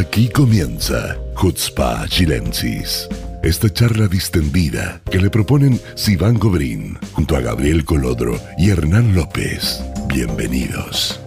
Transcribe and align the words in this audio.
Aquí 0.00 0.30
comienza 0.30 1.18
Hutzpa 1.36 2.08
Chilensis. 2.08 3.06
Esta 3.42 3.68
charla 3.70 4.06
distendida 4.06 5.02
que 5.10 5.18
le 5.18 5.28
proponen 5.28 5.78
Sivan 5.94 6.38
Gobrín 6.38 6.98
junto 7.12 7.36
a 7.36 7.40
Gabriel 7.40 7.84
Colodro 7.84 8.40
y 8.56 8.70
Hernán 8.70 9.14
López. 9.14 9.84
Bienvenidos. 10.06 11.20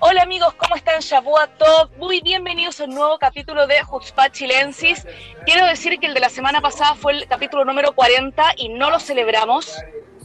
Hola 0.00 0.22
amigos, 0.22 0.52
¿cómo 0.58 0.76
están? 0.76 1.00
Shabuato. 1.00 1.90
Muy 1.96 2.20
bienvenidos 2.20 2.82
a 2.82 2.84
un 2.84 2.90
nuevo 2.90 3.18
capítulo 3.18 3.66
de 3.66 3.76
Hutzpah 3.90 4.30
Chilensis. 4.30 5.06
Quiero 5.46 5.64
decir 5.66 5.98
que 5.98 6.06
el 6.06 6.12
de 6.12 6.20
la 6.20 6.28
semana 6.28 6.60
pasada 6.60 6.96
fue 6.96 7.14
el 7.14 7.26
capítulo 7.28 7.64
número 7.64 7.94
40 7.94 8.44
y 8.58 8.68
no 8.68 8.90
lo 8.90 9.00
celebramos 9.00 9.74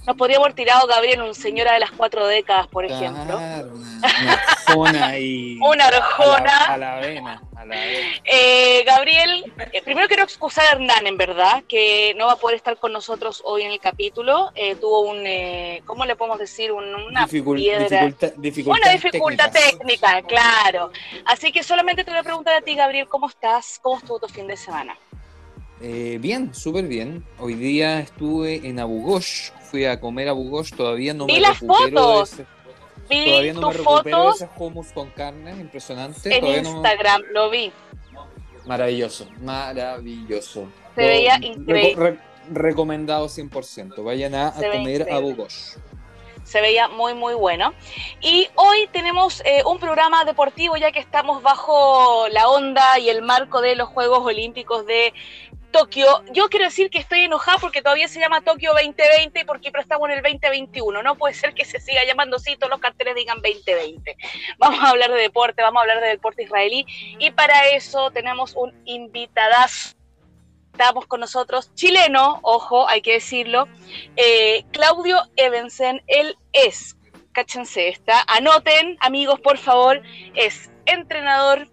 nos 0.07 0.15
podría 0.15 0.37
haber 0.37 0.53
tirado 0.53 0.87
Gabriel 0.87 1.21
un 1.21 1.35
señora 1.35 1.73
de 1.73 1.79
las 1.79 1.91
cuatro 1.91 2.25
décadas, 2.25 2.67
por 2.67 2.85
ejemplo. 2.85 3.37
una, 3.37 3.65
arjona 4.65 5.19
y. 5.19 5.59
una 5.61 5.87
arjona. 5.87 6.65
A 6.65 6.77
la, 6.77 6.95
vena. 6.95 7.41
A 7.53 7.65
la 7.65 7.75
vena. 7.75 8.07
Eh, 8.23 8.85
Gabriel, 8.85 9.51
eh, 9.73 9.81
primero 9.83 10.07
quiero 10.07 10.23
excusar 10.23 10.65
a 10.65 10.71
Hernán, 10.71 11.05
en 11.07 11.17
verdad, 11.17 11.61
que 11.67 12.13
no 12.15 12.27
va 12.27 12.33
a 12.33 12.35
poder 12.37 12.55
estar 12.55 12.77
con 12.77 12.93
nosotros 12.93 13.41
hoy 13.43 13.63
en 13.63 13.71
el 13.71 13.81
capítulo. 13.81 14.53
Eh, 14.55 14.75
tuvo 14.75 15.01
un. 15.01 15.25
¿Cómo 15.85 16.05
le 16.05 16.15
podemos 16.15 16.39
decir? 16.39 16.71
una 16.71 17.27
piedra. 17.27 18.13
Dificultad, 18.37 18.81
una 18.81 18.91
dificultad 18.93 19.51
técnica, 19.51 20.21
claro. 20.21 20.89
Así 21.25 21.51
que 21.51 21.63
solamente 21.63 22.05
te 22.05 22.11
voy 22.11 22.21
a 22.21 22.23
preguntar 22.23 22.55
a 22.55 22.61
ti, 22.61 22.75
Gabriel, 22.75 23.09
¿cómo 23.09 23.27
estás? 23.27 23.77
¿Cómo 23.81 23.97
estuvo 23.97 24.19
tu 24.19 24.29
fin 24.29 24.47
de 24.47 24.55
semana? 24.55 24.97
Bien, 25.79 26.53
súper 26.53 26.85
bien. 26.87 27.23
Hoy 27.39 27.53
día 27.55 27.99
estuve 27.99 28.67
en 28.67 28.79
Abu 28.79 29.01
Ghosh, 29.03 29.51
fui 29.69 29.85
a 29.85 29.99
comer 29.99 30.29
a 30.29 30.33
Bugos, 30.33 30.71
todavía 30.71 31.13
no 31.13 31.25
Vi 31.25 31.33
me 31.33 31.39
las 31.41 31.59
fotos. 31.59 32.33
ese, 32.33 32.45
vi 33.09 33.25
todavía 33.25 33.53
no 33.53 33.67
me 33.67 33.73
recupero 33.73 34.17
fotos 34.17 34.35
ese 34.41 34.49
hummus 34.57 34.91
con 34.91 35.09
carne, 35.11 35.51
impresionante. 35.51 36.33
en 36.33 36.41
todavía 36.41 36.61
no- 36.63 36.69
Instagram, 36.71 37.21
lo 37.31 37.49
vi. 37.49 37.71
Maravilloso, 38.65 39.27
maravilloso. 39.41 40.67
Se 40.95 41.01
veía 41.07 41.37
increíble. 41.41 41.95
re- 41.95 42.19
recomendado 42.51 43.27
100%. 43.27 44.03
Vayan 44.03 44.35
a, 44.35 44.47
a 44.49 44.53
comer 44.53 45.07
a. 45.11 45.19
Bugos. 45.19 45.77
se 46.43 46.59
veía 46.61 46.87
muy 46.89 47.13
muy 47.13 47.33
bueno. 47.33 47.73
Y 48.21 48.47
hoy 48.55 48.89
tenemos 48.91 49.41
eh, 49.45 49.63
un 49.65 49.79
programa 49.79 50.25
deportivo 50.25 50.75
ya 50.75 50.91
que 50.91 50.99
estamos 50.99 51.41
bajo 51.43 52.27
la 52.29 52.49
onda 52.49 52.99
y 52.99 53.09
el 53.09 53.21
marco 53.21 53.61
de 53.61 53.75
los 53.75 53.87
Juegos 53.89 54.19
Olímpicos 54.25 54.85
de 54.85 55.13
Tokio. 55.71 56.23
Yo 56.31 56.49
quiero 56.49 56.65
decir 56.65 56.89
que 56.89 56.99
estoy 56.99 57.21
enojada 57.21 57.57
porque 57.59 57.81
todavía 57.81 58.07
se 58.07 58.19
llama 58.19 58.41
Tokio 58.41 58.71
2020 58.73 59.45
porque 59.45 59.71
pero 59.71 59.81
estamos 59.81 60.09
en 60.09 60.17
el 60.17 60.23
2021. 60.23 61.03
No 61.03 61.15
puede 61.15 61.33
ser 61.33 61.53
que 61.53 61.65
se 61.65 61.79
siga 61.79 62.05
llamando 62.05 62.37
así, 62.37 62.55
todos 62.55 62.71
los 62.71 62.79
carteles 62.79 63.15
digan 63.15 63.37
2020. 63.41 64.17
Vamos 64.57 64.83
a 64.83 64.89
hablar 64.89 65.11
de 65.11 65.21
deporte, 65.21 65.61
vamos 65.61 65.79
a 65.79 65.81
hablar 65.81 66.01
de 66.01 66.07
deporte 66.07 66.43
israelí 66.43 66.85
y 67.19 67.31
para 67.31 67.67
eso 67.69 68.11
tenemos 68.11 68.55
un 68.55 68.73
invitadazo. 68.85 69.95
Estamos 70.71 71.07
con 71.07 71.19
nosotros, 71.21 71.73
chileno, 71.73 72.39
ojo, 72.43 72.87
hay 72.87 73.01
que 73.01 73.13
decirlo, 73.13 73.67
eh, 74.15 74.63
Claudio 74.71 75.23
Evensen, 75.35 76.03
él 76.05 76.37
es, 76.53 76.95
cáchense 77.31 77.89
esta, 77.89 78.23
anoten 78.27 78.95
amigos 78.99 79.39
por 79.39 79.57
favor, 79.57 80.03
es 80.35 80.69
entrenador 80.85 81.67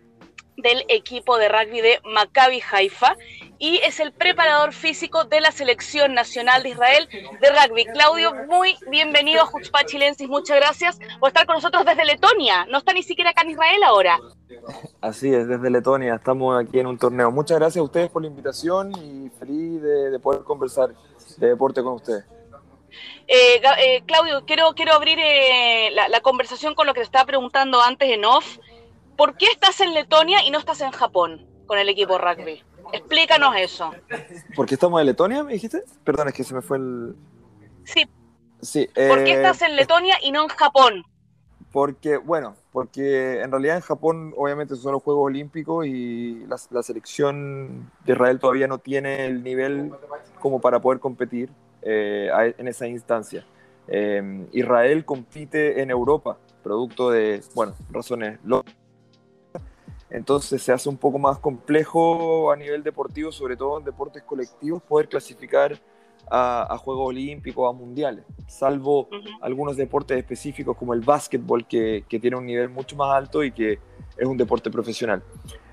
del 0.56 0.84
equipo 0.88 1.36
de 1.36 1.50
rugby 1.50 1.82
de 1.82 2.00
Maccabi 2.04 2.62
Haifa 2.70 3.14
y 3.58 3.78
es 3.78 4.00
el 4.00 4.12
preparador 4.12 4.72
físico 4.72 5.24
de 5.24 5.40
la 5.40 5.52
selección 5.52 6.14
nacional 6.14 6.62
de 6.62 6.70
Israel 6.70 7.08
de 7.10 7.48
rugby. 7.50 7.84
Claudio, 7.86 8.34
muy 8.48 8.76
bienvenido 8.90 9.42
a 9.42 9.46
Jutzpah 9.46 9.84
Chilensis, 9.84 10.28
muchas 10.28 10.56
gracias 10.56 10.98
por 11.20 11.28
estar 11.28 11.46
con 11.46 11.56
nosotros 11.56 11.84
desde 11.84 12.04
Letonia, 12.04 12.66
no 12.66 12.78
está 12.78 12.92
ni 12.92 13.02
siquiera 13.02 13.30
acá 13.30 13.42
en 13.42 13.50
Israel 13.50 13.82
ahora. 13.84 14.18
Así 15.00 15.32
es, 15.32 15.46
desde 15.48 15.70
Letonia, 15.70 16.14
estamos 16.14 16.62
aquí 16.62 16.78
en 16.78 16.86
un 16.86 16.98
torneo. 16.98 17.30
Muchas 17.30 17.58
gracias 17.58 17.80
a 17.80 17.84
ustedes 17.84 18.10
por 18.10 18.22
la 18.22 18.28
invitación 18.28 18.92
y 18.92 19.30
feliz 19.38 19.82
de, 19.82 20.10
de 20.10 20.18
poder 20.18 20.42
conversar 20.42 20.90
de 21.36 21.48
deporte 21.48 21.82
con 21.82 21.94
ustedes. 21.94 22.24
Eh, 23.26 23.60
eh, 23.78 24.02
Claudio, 24.06 24.44
quiero, 24.46 24.74
quiero 24.74 24.92
abrir 24.92 25.18
eh, 25.18 25.90
la, 25.92 26.08
la 26.08 26.20
conversación 26.20 26.74
con 26.74 26.86
lo 26.86 26.94
que 26.94 27.00
te 27.00 27.06
estaba 27.06 27.24
preguntando 27.24 27.80
antes 27.80 28.08
en 28.10 28.24
off. 28.24 28.58
¿Por 29.16 29.36
qué 29.36 29.46
estás 29.46 29.80
en 29.80 29.94
Letonia 29.94 30.44
y 30.44 30.50
no 30.50 30.58
estás 30.58 30.80
en 30.80 30.90
Japón 30.90 31.46
con 31.66 31.78
el 31.78 31.88
equipo 31.88 32.18
rugby? 32.18 32.62
Explícanos 32.94 33.54
eso. 33.56 33.92
¿Por 34.54 34.66
qué 34.66 34.74
estamos 34.74 35.00
en 35.00 35.06
Letonia, 35.06 35.42
me 35.42 35.52
dijiste? 35.54 35.82
Perdón, 36.04 36.28
es 36.28 36.34
que 36.34 36.44
se 36.44 36.54
me 36.54 36.62
fue 36.62 36.78
el... 36.78 37.14
Sí, 37.84 38.04
Sí, 38.60 38.88
¿por 39.08 39.24
qué 39.24 39.32
eh, 39.32 39.34
estás 39.34 39.60
en 39.62 39.76
Letonia 39.76 40.16
y 40.22 40.32
no 40.32 40.42
en 40.44 40.48
Japón? 40.48 41.04
Porque, 41.70 42.16
bueno, 42.16 42.54
porque 42.72 43.40
en 43.42 43.50
realidad 43.50 43.76
en 43.76 43.82
Japón 43.82 44.32
obviamente 44.36 44.76
son 44.76 44.92
los 44.92 45.02
Juegos 45.02 45.26
Olímpicos 45.26 45.84
y 45.86 46.46
la, 46.46 46.56
la 46.70 46.82
selección 46.82 47.90
de 48.04 48.12
Israel 48.12 48.38
todavía 48.38 48.68
no 48.68 48.78
tiene 48.78 49.26
el 49.26 49.42
nivel 49.42 49.92
como 50.38 50.60
para 50.60 50.80
poder 50.80 51.00
competir 51.00 51.50
eh, 51.82 52.30
a- 52.32 52.46
en 52.46 52.68
esa 52.68 52.86
instancia. 52.86 53.44
Eh, 53.88 54.46
Israel 54.52 55.04
compite 55.04 55.82
en 55.82 55.90
Europa, 55.90 56.38
producto 56.62 57.10
de, 57.10 57.42
bueno, 57.54 57.74
razones 57.90 58.38
lógicas. 58.44 58.74
Entonces 60.14 60.62
se 60.62 60.72
hace 60.72 60.88
un 60.88 60.96
poco 60.96 61.18
más 61.18 61.40
complejo 61.40 62.52
a 62.52 62.56
nivel 62.56 62.84
deportivo, 62.84 63.32
sobre 63.32 63.56
todo 63.56 63.78
en 63.78 63.84
deportes 63.84 64.22
colectivos, 64.22 64.80
poder 64.80 65.08
clasificar 65.08 65.76
a, 66.30 66.72
a 66.72 66.78
Juegos 66.78 67.08
Olímpicos, 67.08 67.68
a 67.68 67.76
Mundiales, 67.76 68.24
salvo 68.46 69.08
Ujú. 69.08 69.28
algunos 69.42 69.76
deportes 69.76 70.16
específicos 70.16 70.76
como 70.76 70.94
el 70.94 71.00
básquetbol, 71.00 71.66
que, 71.66 72.04
que 72.08 72.20
tiene 72.20 72.36
un 72.36 72.46
nivel 72.46 72.68
mucho 72.68 72.94
más 72.94 73.12
alto 73.12 73.42
y 73.42 73.50
que 73.50 73.80
es 74.16 74.26
un 74.26 74.36
deporte 74.36 74.70
profesional. 74.70 75.20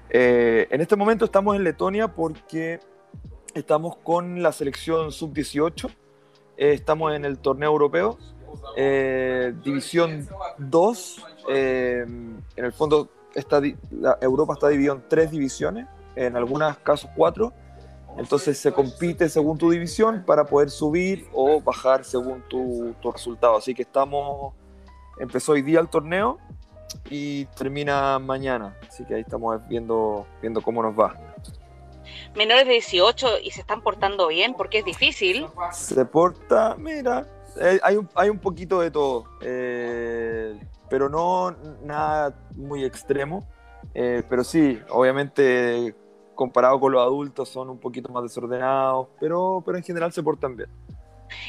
Eh, 0.09 0.67
en 0.71 0.81
este 0.81 0.95
momento 0.95 1.23
estamos 1.23 1.55
en 1.55 1.63
Letonia 1.63 2.07
porque 2.07 2.79
estamos 3.53 3.97
con 3.97 4.41
la 4.41 4.51
selección 4.51 5.11
sub-18, 5.11 5.87
eh, 6.57 6.73
estamos 6.73 7.13
en 7.13 7.25
el 7.25 7.37
torneo 7.37 7.69
europeo, 7.69 8.17
eh, 8.75 9.53
división 9.63 10.27
2, 10.57 11.25
eh, 11.49 12.05
en 12.07 12.65
el 12.65 12.73
fondo 12.73 13.07
está, 13.35 13.61
di- 13.61 13.75
la- 13.91 14.17
Europa 14.21 14.53
está 14.53 14.67
dividida 14.69 14.93
en 14.93 15.03
tres 15.07 15.31
divisiones, 15.31 15.87
en 16.15 16.35
algunos 16.35 16.77
casos 16.79 17.09
cuatro, 17.15 17.53
entonces 18.17 18.57
se 18.57 18.71
compite 18.73 19.29
según 19.29 19.57
tu 19.57 19.69
división 19.71 20.23
para 20.25 20.43
poder 20.45 20.69
subir 20.69 21.27
o 21.33 21.61
bajar 21.61 22.03
según 22.03 22.41
tu, 22.49 22.93
tu 23.01 23.11
resultado. 23.11 23.55
Así 23.57 23.73
que 23.73 23.83
estamos, 23.83 24.53
empezó 25.19 25.53
hoy 25.53 25.61
día 25.61 25.79
el 25.79 25.87
torneo 25.87 26.37
y 27.09 27.45
termina 27.45 28.19
mañana. 28.19 28.77
Así 28.87 29.05
que 29.05 29.15
ahí 29.15 29.21
estamos 29.21 29.65
viendo, 29.69 30.25
viendo 30.41 30.61
cómo 30.61 30.83
nos 30.83 30.93
va. 30.99 31.15
Menores 32.35 32.65
de 32.65 32.73
18 32.73 33.39
y 33.43 33.51
se 33.51 33.61
están 33.61 33.81
portando 33.81 34.27
bien 34.27 34.53
porque 34.55 34.79
es 34.79 34.85
difícil. 34.85 35.47
Se 35.71 36.03
porta, 36.05 36.75
mira, 36.77 37.25
eh, 37.61 37.79
hay, 37.81 37.95
un, 37.95 38.09
hay 38.15 38.29
un 38.29 38.39
poquito 38.39 38.81
de 38.81 38.91
todo, 38.91 39.25
eh, 39.41 40.59
pero 40.91 41.07
no 41.07 41.55
nada 41.83 42.35
muy 42.57 42.83
extremo. 42.83 43.47
Eh, 43.95 44.23
pero 44.29 44.43
sí, 44.43 44.77
obviamente 44.89 45.95
comparado 46.35 46.79
con 46.79 46.91
los 46.91 47.01
adultos 47.01 47.49
son 47.49 47.69
un 47.69 47.79
poquito 47.79 48.11
más 48.11 48.23
desordenados, 48.23 49.07
pero, 49.19 49.63
pero 49.65 49.77
en 49.77 49.83
general 49.83 50.11
se 50.11 50.21
portan 50.21 50.57
bien. 50.57 50.69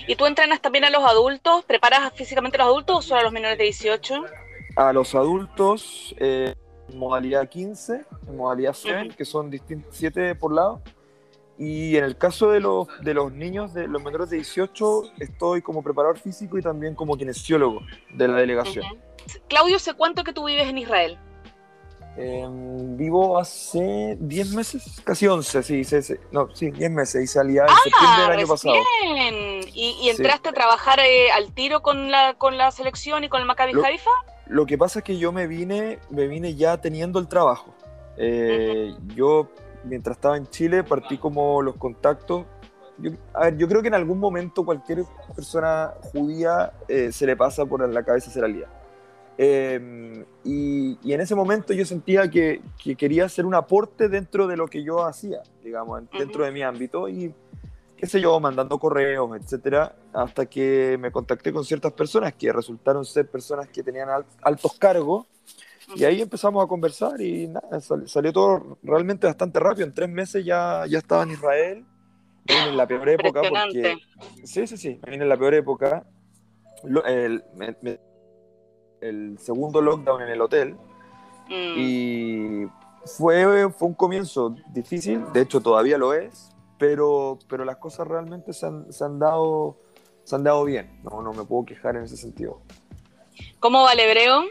¿Y 0.06 0.14
tú 0.14 0.26
entrenas 0.26 0.60
también 0.60 0.84
a 0.84 0.90
los 0.90 1.02
adultos? 1.02 1.64
¿Preparas 1.64 2.12
físicamente 2.14 2.56
a 2.56 2.60
los 2.60 2.68
adultos 2.68 2.98
o 2.98 3.02
solo 3.02 3.20
a 3.20 3.22
los 3.24 3.32
menores 3.32 3.58
de 3.58 3.64
18? 3.64 4.24
a 4.74 4.90
los 4.92 5.14
adultos 5.14 6.14
eh, 6.18 6.54
en 6.88 6.98
modalidad 6.98 7.46
15, 7.48 8.04
en 8.28 8.36
modalidad 8.36 8.74
7, 8.74 9.08
Ujú. 9.08 9.16
que 9.16 9.24
son 9.24 9.50
7 9.90 10.34
por 10.36 10.54
lado. 10.54 10.80
Y 11.58 11.96
en 11.96 12.04
el 12.04 12.16
caso 12.16 12.50
de 12.50 12.60
los, 12.60 12.86
de 13.02 13.12
los 13.12 13.32
niños, 13.32 13.74
de 13.74 13.86
los 13.86 14.02
menores 14.02 14.30
de 14.30 14.36
18, 14.36 15.02
estoy 15.18 15.62
como 15.62 15.82
preparador 15.82 16.18
físico 16.18 16.56
y 16.58 16.62
también 16.62 16.94
como 16.94 17.16
kinesiólogo 17.16 17.80
de 18.14 18.28
la 18.28 18.36
delegación. 18.36 18.86
Ujú. 18.86 19.11
Claudio, 19.48 19.78
¿sé 19.78 19.94
cuánto 19.94 20.24
que 20.24 20.32
tú 20.32 20.44
vives 20.46 20.68
en 20.68 20.78
Israel? 20.78 21.18
Eh, 22.16 22.46
vivo 22.48 23.38
hace 23.38 24.18
10 24.20 24.52
meses, 24.54 25.00
casi 25.02 25.26
11, 25.26 25.62
sí, 25.62 25.82
sí, 25.82 26.02
sí, 26.02 26.14
no, 26.30 26.48
sí, 26.54 26.70
10 26.70 26.90
meses 26.90 27.24
y 27.24 27.26
salía 27.26 27.62
en 27.62 27.68
septiembre 27.82 28.22
del 28.22 28.38
año 28.38 28.46
pasado. 28.46 28.74
Ah, 28.74 28.84
recién. 29.02 29.60
¿Y, 29.74 29.96
y 30.02 30.10
entraste 30.10 30.50
a 30.50 30.52
trabajar 30.52 31.00
eh, 31.00 31.30
al 31.32 31.52
tiro 31.54 31.80
con 31.80 32.10
la, 32.10 32.34
con 32.34 32.58
la 32.58 32.70
selección 32.70 33.24
y 33.24 33.30
con 33.30 33.40
el 33.40 33.46
Maccabi 33.46 33.72
Lo- 33.72 33.82
Haifa? 33.84 34.10
Lo 34.46 34.66
que 34.66 34.76
pasa 34.76 34.98
es 34.98 35.04
que 35.06 35.16
yo 35.16 35.32
me 35.32 35.46
vine, 35.46 36.00
me 36.10 36.26
vine 36.26 36.54
ya 36.54 36.78
teniendo 36.78 37.18
el 37.18 37.28
trabajo. 37.28 37.74
Eh, 38.18 38.94
Yo, 39.14 39.48
mientras 39.84 40.18
estaba 40.18 40.36
en 40.36 40.46
Chile, 40.48 40.84
partí 40.84 41.16
como 41.16 41.62
los 41.62 41.76
contactos. 41.76 42.44
Yo, 42.98 43.12
a 43.32 43.44
ver, 43.44 43.56
yo 43.56 43.66
creo 43.68 43.80
que 43.80 43.88
en 43.88 43.94
algún 43.94 44.18
momento 44.18 44.66
cualquier 44.66 45.04
persona 45.34 45.94
judía 46.12 46.74
eh, 46.88 47.10
se 47.10 47.24
le 47.24 47.34
pasa 47.36 47.64
por 47.64 47.88
la 47.88 48.02
cabeza 48.04 48.30
ser 48.30 48.44
aliada. 48.44 48.68
Eh, 49.38 50.24
y, 50.44 50.98
y 51.02 51.12
en 51.12 51.20
ese 51.20 51.34
momento 51.34 51.72
yo 51.72 51.84
sentía 51.84 52.28
que, 52.30 52.60
que 52.82 52.96
quería 52.96 53.24
hacer 53.24 53.46
un 53.46 53.54
aporte 53.54 54.08
dentro 54.08 54.46
de 54.46 54.56
lo 54.56 54.68
que 54.68 54.84
yo 54.84 55.04
hacía, 55.04 55.42
digamos, 55.64 56.00
en- 56.00 56.08
dentro 56.18 56.44
de 56.44 56.52
mi 56.52 56.62
ámbito. 56.62 57.08
Y, 57.08 57.34
qué 57.96 58.06
sé 58.06 58.20
yo, 58.20 58.38
mandando 58.40 58.78
correos, 58.78 59.30
etcétera, 59.40 59.94
hasta 60.12 60.46
que 60.46 60.96
me 61.00 61.10
contacté 61.12 61.52
con 61.52 61.64
ciertas 61.64 61.92
personas 61.92 62.34
que 62.34 62.52
resultaron 62.52 63.04
ser 63.04 63.28
personas 63.30 63.68
que 63.68 63.82
tenían 63.82 64.08
altos 64.42 64.72
cargos. 64.78 65.26
Y 65.94 66.04
ahí 66.04 66.20
empezamos 66.22 66.64
a 66.64 66.68
conversar 66.68 67.20
y 67.20 67.48
nada, 67.48 67.80
salió 68.06 68.32
todo 68.32 68.78
realmente 68.82 69.26
bastante 69.26 69.58
rápido. 69.60 69.86
En 69.86 69.92
tres 69.94 70.08
meses 70.08 70.44
ya, 70.44 70.84
ya 70.88 70.98
estaba 70.98 71.22
en 71.24 71.30
Israel. 71.32 71.84
Vine 72.44 72.68
en 72.70 72.76
la 72.76 72.86
peor 72.86 73.08
época 73.08 73.40
porque... 73.50 73.96
Sí, 74.44 74.66
sí, 74.66 74.76
sí, 74.76 75.00
vine 75.06 75.22
en 75.24 75.28
la 75.28 75.36
peor 75.36 75.54
época. 75.54 76.04
El 79.02 79.38
segundo 79.38 79.80
lockdown 79.82 80.22
en 80.22 80.28
el 80.28 80.40
hotel. 80.40 80.76
Mm. 81.48 81.74
Y 81.76 82.66
fue, 83.04 83.70
fue 83.70 83.88
un 83.88 83.94
comienzo 83.94 84.54
difícil, 84.72 85.24
de 85.32 85.42
hecho 85.42 85.60
todavía 85.60 85.98
lo 85.98 86.14
es, 86.14 86.50
pero, 86.78 87.38
pero 87.48 87.64
las 87.64 87.76
cosas 87.76 88.06
realmente 88.06 88.52
se 88.52 88.66
han, 88.66 88.92
se 88.92 89.04
han, 89.04 89.18
dado, 89.18 89.76
se 90.24 90.36
han 90.36 90.44
dado 90.44 90.64
bien, 90.64 91.00
no, 91.02 91.20
no 91.22 91.32
me 91.32 91.44
puedo 91.44 91.64
quejar 91.64 91.96
en 91.96 92.04
ese 92.04 92.16
sentido. 92.16 92.60
¿Cómo 93.60 93.82
va 93.82 93.92
el 93.92 94.00
hebreo? 94.00 94.44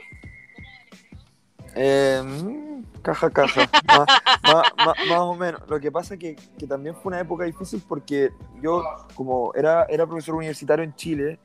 Em, 1.74 2.84
caja, 3.02 3.30
caja, 3.30 3.70
más, 5.08 5.20
o 5.20 5.36
menos. 5.36 5.62
Lo 5.70 5.80
que 5.80 5.92
pasa 5.92 6.16
es 6.16 6.20
que, 6.20 6.36
que, 6.58 6.68
también 6.68 6.96
fue 6.96 7.12
una 7.12 7.20
época 7.22 7.46
difícil 7.46 7.82
porque 7.88 8.32
yo, 8.62 8.84
como 9.16 9.54
era, 9.56 9.86
era 9.86 10.06
profesor 10.06 10.36
universitario 10.36 10.84
en 10.84 10.94
Chile, 10.96 11.40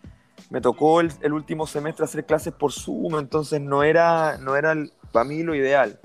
me 0.51 0.61
tocó 0.61 1.01
el, 1.01 1.13
el 1.23 1.33
último 1.33 1.67
semestre 1.67 2.05
hacer 2.05 2.25
clases 2.25 2.53
por 2.53 2.73
Zoom, 2.73 3.19
entonces 3.19 3.61
no 3.61 3.83
era, 3.83 4.39
no 4.39 4.57
era 4.57 4.75
para 5.13 5.25
mí 5.25 5.43
lo 5.43 5.55
ideal. 5.55 5.99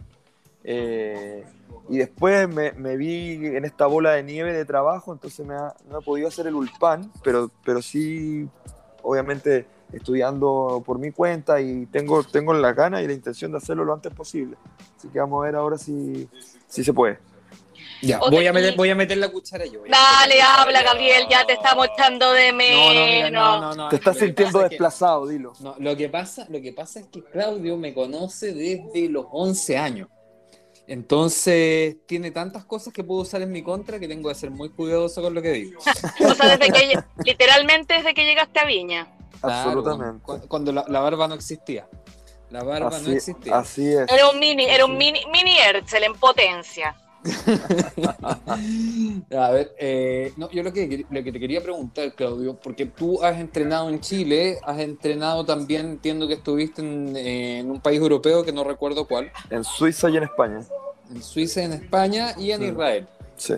Eh, 0.63 1.43
y 1.89 1.97
después 1.97 2.47
me, 2.47 2.97
vi 2.97 3.33
en 3.33 3.65
esta 3.65 3.85
bola 3.85 4.11
de 4.11 4.23
nieve 4.23 4.53
de 4.53 4.65
trabajo, 4.65 5.11
entonces 5.11 5.45
me 5.45 5.55
no 5.55 5.99
he 5.99 6.01
podido 6.03 6.27
hacer 6.27 6.47
el 6.47 6.55
ULPAN, 6.55 7.11
pero, 7.23 7.51
pero 7.65 7.81
sí, 7.81 8.47
obviamente, 9.03 9.65
estudiando 9.91 10.81
por 10.85 10.99
mi 10.99 11.11
cuenta 11.11 11.59
y 11.59 11.85
tengo, 11.87 12.23
tengo 12.23 12.53
la 12.53 12.73
gana 12.73 13.01
y 13.01 13.07
la 13.07 13.13
intención 13.13 13.51
de 13.51 13.57
hacerlo 13.57 13.83
lo 13.83 13.93
antes 13.93 14.13
posible. 14.13 14.55
Así 14.97 15.09
que 15.09 15.19
vamos 15.19 15.41
a 15.41 15.45
ver 15.47 15.55
ahora 15.55 15.77
si, 15.77 16.29
si 16.67 16.83
se 16.83 16.93
puede. 16.93 17.19
Ya, 18.01 18.17
voy 18.17 18.47
a, 18.47 18.53
meter, 18.53 18.75
voy 18.75 18.89
a 18.89 18.95
meter 18.95 19.17
la 19.17 19.29
cuchara 19.29 19.65
yo. 19.65 19.83
Dale, 19.87 20.41
habla, 20.41 20.81
Gabriel, 20.81 21.27
ya 21.29 21.45
te 21.45 21.53
estamos 21.53 21.87
echando 21.93 22.31
de 22.31 22.51
menos. 22.51 23.31
No, 23.31 23.75
no, 23.75 23.89
te 23.89 23.97
estás 23.97 24.17
sintiendo 24.17 24.59
desplazado, 24.59 25.27
dilo. 25.27 25.53
lo, 25.77 25.95
que 25.95 26.09
pasa, 26.09 26.47
lo 26.49 26.59
que 26.61 26.73
pasa 26.73 27.01
es 27.01 27.07
que 27.07 27.23
Claudio 27.23 27.77
me 27.77 27.93
conoce 27.93 28.53
desde 28.53 29.07
los 29.09 29.25
11 29.31 29.77
años. 29.77 30.07
Entonces, 30.87 31.97
tiene 32.05 32.31
tantas 32.31 32.65
cosas 32.65 32.91
que 32.91 33.03
puedo 33.03 33.21
usar 33.21 33.41
en 33.41 33.51
mi 33.51 33.61
contra 33.61 33.99
que 33.99 34.07
tengo 34.07 34.29
que 34.29 34.35
ser 34.35 34.51
muy 34.51 34.69
cuidadoso 34.69 35.21
con 35.21 35.33
lo 35.33 35.41
que 35.41 35.51
digo. 35.51 35.79
o 36.27 36.33
sea, 36.33 36.57
desde 36.57 36.71
que, 36.71 36.99
literalmente 37.23 37.93
desde 37.93 38.13
que 38.13 38.25
llegaste 38.25 38.59
a 38.59 38.65
Viña. 38.65 39.07
Absolutamente. 39.41 40.23
Cuando, 40.47 40.71
la, 40.71 40.99
barba 40.99 41.27
no 41.27 41.35
existía. 41.35 41.87
La 42.49 42.63
barba 42.63 42.99
no 42.99 43.11
existía. 43.11 43.57
Así 43.57 43.87
es. 43.87 44.11
Era 44.11 44.29
un 44.29 44.39
mini, 44.39 44.65
era 44.65 44.85
un 44.85 44.97
mini, 44.97 45.21
mini 45.31 45.57
Herzl 45.59 46.03
en 46.03 46.13
potencia. 46.15 46.95
a 49.37 49.51
ver, 49.51 49.75
eh, 49.77 50.33
no, 50.37 50.49
yo 50.49 50.63
lo 50.63 50.73
que, 50.73 51.05
lo 51.09 51.23
que 51.23 51.31
te 51.31 51.39
quería 51.39 51.61
preguntar, 51.61 52.13
Claudio, 52.13 52.55
porque 52.55 52.87
tú 52.87 53.23
has 53.23 53.39
entrenado 53.39 53.89
en 53.89 53.99
Chile, 53.99 54.57
has 54.63 54.79
entrenado 54.79 55.45
también, 55.45 55.85
entiendo 55.85 56.27
que 56.27 56.33
estuviste 56.35 56.81
en, 56.81 57.15
en 57.15 57.69
un 57.69 57.79
país 57.79 57.99
europeo 57.99 58.43
que 58.43 58.51
no 58.51 58.63
recuerdo 58.63 59.07
cuál. 59.07 59.31
En 59.49 59.63
Suiza 59.63 60.09
y 60.09 60.17
en 60.17 60.23
España. 60.23 60.61
En 61.13 61.21
Suiza, 61.21 61.61
en 61.61 61.73
España 61.73 62.33
y 62.37 62.51
en 62.51 62.63
Israel. 62.63 63.07
Sí. 63.35 63.55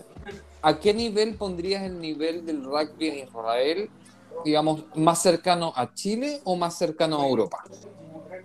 ¿A 0.61 0.79
qué 0.79 0.93
nivel 0.93 1.35
pondrías 1.35 1.83
el 1.83 1.99
nivel 1.99 2.45
del 2.45 2.63
rugby 2.63 3.09
en 3.09 3.27
Israel, 3.27 3.89
digamos, 4.43 4.85
más 4.95 5.21
cercano 5.21 5.73
a 5.75 5.93
Chile 5.93 6.41
o 6.43 6.55
más 6.55 6.77
cercano 6.77 7.21
a 7.21 7.27
Europa? 7.27 7.63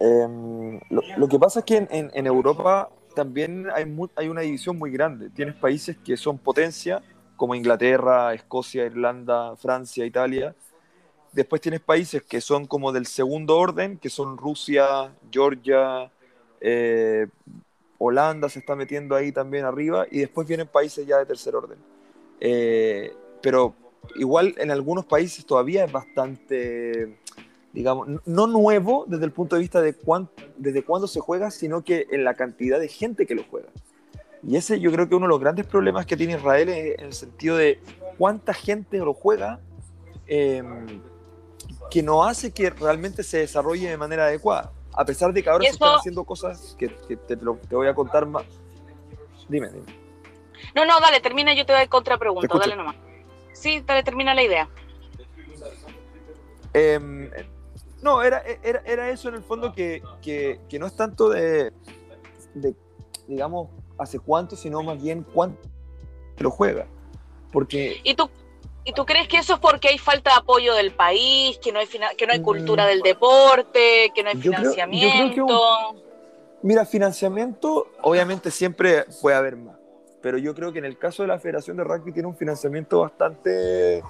Em, 0.01 0.79
lo, 0.91 1.29
que 1.29 1.39
pasa 1.39 1.61
es 1.61 1.65
que 1.65 1.77
en, 1.77 2.11
en 2.13 2.27
Europa 2.27 2.91
también 3.19 3.67
hay, 3.75 3.85
hay 4.15 4.29
una 4.29 4.43
división 4.43 4.79
muy 4.79 4.93
grande. 4.93 5.29
Tienes 5.31 5.57
países 5.57 5.97
que 6.05 6.17
son 6.17 6.39
potencia, 6.39 7.03
como 7.35 7.57
Inglaterra, 7.57 8.33
Escocia, 8.33 8.85
Irlanda, 8.87 9.57
Francia, 9.57 10.07
Italia. 10.07 10.55
Después 11.33 11.61
tienes 11.61 11.81
países 11.81 12.23
que 12.23 12.41
son 12.41 12.67
como 12.67 12.93
del 12.93 13.07
segundo 13.07 13.59
orden, 13.59 13.99
que 13.99 14.09
son 14.09 14.39
Rusia, 14.39 15.11
Georgia, 15.33 16.13
eh, 16.61 17.27
Holanda 17.99 18.49
se 18.49 18.61
está 18.61 18.77
metiendo 18.77 19.17
ahí 19.17 19.33
también 19.33 19.65
arriba, 19.65 20.07
y 20.09 20.21
después 20.21 20.47
vienen 20.47 20.69
países 20.69 21.05
ya 21.05 21.19
de 21.19 21.27
tercer 21.27 21.57
orden. 21.57 21.79
Eh, 22.39 23.13
pero 23.43 23.75
igual 24.15 24.55
en 24.59 24.71
algunos 24.71 25.07
países 25.07 25.45
todavía 25.45 25.85
es 25.87 25.91
bastante 25.91 27.19
digamos, 27.73 28.09
no 28.25 28.47
nuevo 28.47 29.05
desde 29.07 29.25
el 29.25 29.33
punto 29.33 29.57
de 29.57 29.61
vista 29.61 29.81
de 29.81 29.95
desde 30.57 30.85
cuándo 30.85 31.07
se 31.07 31.21
juega, 31.21 31.51
sino 31.51 31.83
que 31.85 32.07
en 32.11 32.25
la 32.25 32.35
cantidad 32.35 32.81
de 32.81 32.89
gente 32.89 33.27
que 33.27 33.35
lo 33.35 33.45
juega. 33.45 33.69
Y 34.47 34.57
ese 34.57 34.81
yo 34.81 34.93
creo 34.93 35.09
que 35.09 35.15
uno 35.15 35.27
de 35.27 35.31
los 35.31 35.41
grandes 35.41 35.67
problemas 35.67 36.07
que 36.07 36.17
tiene 36.17 36.35
Israel 36.35 36.69
es 36.69 36.99
en 36.99 37.07
el 37.07 37.13
sentido 37.13 37.57
de 37.57 37.81
cuánta 38.17 38.55
gente 38.55 38.99
lo 38.99 39.13
juega, 39.15 39.61
em, 40.27 41.01
que 41.91 42.03
no 42.03 42.25
hace 42.25 42.53
que 42.53 42.71
realmente 42.71 43.23
se 43.23 43.39
desarrolle 43.39 43.89
de 43.89 43.97
manera 43.97 44.27
adecuada. 44.27 44.73
A 44.93 45.05
pesar 45.05 45.33
de 45.33 45.43
que 45.43 45.51
ahora 45.51 45.65
se 45.65 45.71
están 45.71 45.97
haciendo 45.97 46.25
cosas 46.25 46.77
que, 46.79 46.89
te, 46.89 47.37
voy 47.37 47.87
a 47.87 47.95
contar 47.95 48.27
más. 48.27 48.45
Dime, 49.49 49.69
dime. 49.69 49.87
No, 50.75 50.85
no, 50.85 51.01
dale, 51.01 51.21
termina, 51.21 51.55
yo 51.55 51.65
te 51.65 51.73
doy 51.73 51.87
contrapregunta, 51.89 52.59
dale 52.59 52.77
nomás. 52.77 52.97
Sí, 53.53 53.83
dale, 53.87 54.03
termina 54.03 54.35
la 54.35 54.43
idea. 54.43 54.69
Eh, 56.75 57.31
no, 58.03 58.23
era, 58.23 58.43
era, 58.63 58.83
era 58.85 59.11
eso 59.11 59.29
en 59.29 59.37
el 59.37 59.43
fondo 59.43 59.73
que, 59.73 60.03
que, 60.23 60.61
que 60.69 60.79
no 60.79 60.87
es 60.87 60.95
tanto 60.95 61.29
de, 61.31 61.73
de, 62.55 62.75
digamos, 63.27 63.69
hace 63.99 64.19
cuánto, 64.19 64.57
sino 64.57 64.83
más 64.83 65.03
bien 65.03 65.25
cuánto 65.35 65.69
lo 66.39 66.51
juega. 66.51 66.87
Porque... 67.53 68.01
¿Y 68.05 68.15
tú, 68.15 68.31
¿Y 68.89 68.93
tú 68.93 69.05
crees 69.05 69.29
que 69.29 69.37
eso 69.37 69.55
es 69.55 69.61
porque 69.61 69.89
hay 69.89 69.99
falta 69.99 70.31
de 70.31 70.37
apoyo 70.39 70.75
del 70.75 70.93
país, 70.93 71.59
que 71.59 71.73
no 71.73 71.79
hay, 71.79 71.87
que 71.87 72.27
no 72.27 72.33
hay 72.33 72.41
cultura 72.41 72.87
del 72.87 73.03
deporte, 73.03 74.11
que 74.15 74.23
no 74.23 74.31
hay 74.31 74.37
financiamiento? 74.37 75.47
mira, 76.63 76.87
financiamiento 76.87 77.89
obviamente 78.01 78.51
siempre 78.51 79.05
puede 79.21 79.37
haber 79.37 79.57
más, 79.57 79.77
pero 80.23 80.39
yo 80.39 80.55
creo 80.55 80.73
que 80.73 80.79
en 80.79 80.87
el 80.87 80.97
caso 80.97 81.23
de 81.23 81.29
la 81.29 81.39
Federación 81.39 81.77
de 81.77 81.85
Rugby 81.85 82.13
tiene 82.13 82.29
un 82.29 82.37
financiamiento 82.37 83.01
bastante, 83.01 84.03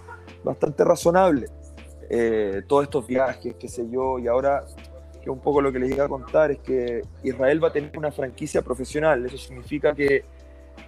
bastante 0.45 0.85
razonable. 0.85 1.49
Eh, 2.09 2.63
todos 2.67 2.85
estos 2.85 3.07
viajes, 3.07 3.55
qué 3.59 3.69
sé 3.69 3.89
yo, 3.91 4.19
y 4.19 4.27
ahora 4.27 4.65
que 5.23 5.31
un 5.31 5.41
poco 5.41 5.61
lo 5.61 5.73
que 5.73 5.79
les 5.79 5.91
iba 5.91 6.05
a 6.05 6.09
contar 6.09 6.51
es 6.51 6.59
que 6.59 7.03
Israel 7.23 7.63
va 7.63 7.69
a 7.69 7.73
tener 7.73 7.97
una 7.99 8.11
franquicia 8.11 8.63
profesional, 8.63 9.27
eso 9.27 9.37
significa 9.37 9.95
que, 9.95 10.25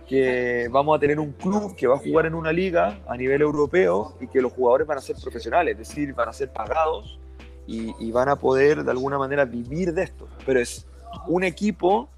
que 0.07 0.69
vamos 0.71 0.97
a 0.97 1.01
tener 1.01 1.19
un 1.19 1.33
club 1.33 1.77
que 1.77 1.87
va 1.87 1.97
a 1.97 1.99
jugar 1.99 2.27
en 2.27 2.35
una 2.35 2.53
liga 2.53 3.01
a 3.07 3.17
nivel 3.17 3.43
europeo 3.43 4.17
y 4.21 4.29
que 4.29 4.41
los 4.41 4.53
jugadores 4.53 4.87
van 4.87 4.99
a 4.99 5.01
ser 5.01 5.17
profesionales, 5.23 5.73
es 5.73 5.89
decir, 5.89 6.15
van 6.15 6.29
a 6.29 6.33
ser 6.33 6.53
pagados 6.53 7.19
y, 7.67 7.95
y 7.99 8.11
van 8.13 8.29
a 8.29 8.37
poder 8.37 8.83
de 8.83 8.91
alguna 8.91 9.19
manera 9.19 9.45
vivir 9.45 9.93
de 9.93 10.05
esto, 10.05 10.29
pero 10.47 10.61
es 10.61 10.87
un 11.27 11.45
equipo 11.45 12.09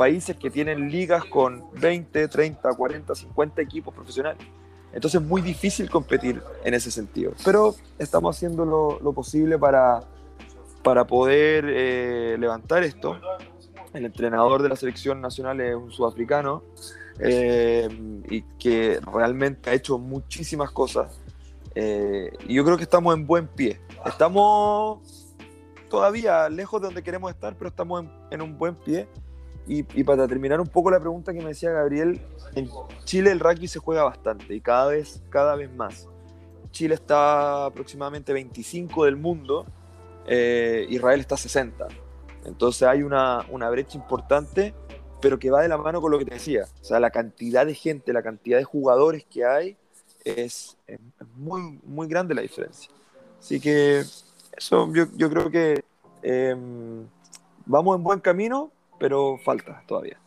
países 0.00 0.34
que 0.34 0.48
tienen 0.48 0.90
ligas 0.90 1.26
con 1.26 1.62
20, 1.78 2.26
30, 2.26 2.72
40, 2.72 3.14
50 3.14 3.60
equipos 3.60 3.94
profesionales. 3.94 4.42
Entonces 4.92 5.20
es 5.20 5.26
muy 5.26 5.40
difícil 5.40 5.88
competir 5.88 6.42
en 6.64 6.74
ese 6.74 6.90
sentido. 6.90 7.32
Pero 7.44 7.74
estamos 7.98 8.36
haciendo 8.36 8.64
lo, 8.64 9.12
posible 9.12 9.58
para, 9.58 10.00
para 10.82 11.06
poder 11.06 11.64
eh, 11.68 12.36
levantar 12.38 12.82
esto. 12.82 13.18
El 13.92 14.06
entrenador 14.06 14.62
de 14.62 14.68
la 14.68 14.76
selección 14.76 15.20
nacional 15.20 15.60
es 15.60 15.74
un 15.74 15.90
sudafricano 15.90 16.62
eh, 17.18 17.88
y 18.28 18.42
que 18.58 19.00
realmente 19.12 19.70
ha 19.70 19.74
hecho 19.74 19.98
muchísimas 19.98 20.70
cosas. 20.70 21.20
Eh, 21.74 22.32
y 22.46 22.54
yo 22.54 22.64
creo 22.64 22.76
que 22.76 22.84
estamos 22.84 23.14
en 23.14 23.26
buen 23.26 23.46
pie. 23.46 23.80
Estamos 24.04 25.34
todavía 25.88 26.48
lejos 26.48 26.80
de 26.80 26.86
donde 26.86 27.02
queremos 27.02 27.30
estar, 27.30 27.54
pero 27.56 27.68
estamos 27.68 28.04
en, 28.04 28.10
en 28.30 28.42
un 28.42 28.58
buen 28.58 28.74
pie. 28.74 29.08
Y, 29.66 29.82
para 30.02 30.26
terminar 30.26 30.60
un 30.60 30.66
poco 30.66 30.90
la 30.90 30.98
pregunta 30.98 31.32
que 31.32 31.38
me 31.40 31.48
decía 31.48 31.70
Gabriel, 31.70 32.20
en 32.56 32.68
Chile 33.04 33.30
el 33.30 33.38
rugby 33.38 33.68
se 33.68 33.78
juega 33.78 34.02
bastante 34.02 34.52
y 34.54 34.60
cada 34.60 34.88
vez, 34.88 35.22
cada 35.30 35.54
vez 35.54 35.72
más. 35.72 36.08
Chile 36.72 36.94
está 36.94 37.66
aproximadamente 37.66 38.32
25 38.32 39.04
del 39.04 39.16
mundo, 39.16 39.66
eh, 40.26 40.86
Israel 40.88 41.20
está 41.20 41.36
60. 41.36 41.86
Entonces 42.46 42.82
hay 42.82 43.02
una, 43.02 43.44
una, 43.50 43.70
brecha 43.70 43.96
importante, 43.96 44.74
pero 45.20 45.38
que 45.38 45.50
va 45.50 45.62
de 45.62 45.68
la 45.68 45.78
mano 45.78 46.00
con 46.00 46.10
lo 46.10 46.18
que 46.18 46.24
te 46.24 46.34
decía. 46.34 46.64
O 46.80 46.84
sea, 46.84 46.98
la 46.98 47.10
cantidad 47.10 47.64
de 47.64 47.74
gente, 47.74 48.12
la 48.12 48.22
cantidad 48.22 48.58
de 48.58 48.64
jugadores 48.64 49.24
que 49.24 49.44
hay, 49.44 49.76
es, 50.24 50.76
es 50.86 50.98
muy, 51.36 51.78
muy 51.84 52.08
grande 52.08 52.34
la 52.34 52.42
diferencia. 52.42 52.90
Así 53.38 53.60
que 53.60 54.00
eso 54.56 54.92
yo, 54.92 55.06
yo 55.16 55.30
creo 55.30 55.50
que 55.50 55.84
eh, 56.22 56.56
vamos 57.66 57.96
en 57.96 58.02
buen 58.02 58.20
camino, 58.20 58.70
pero 59.00 59.38
falta 59.38 59.82
todavía. 59.88 60.18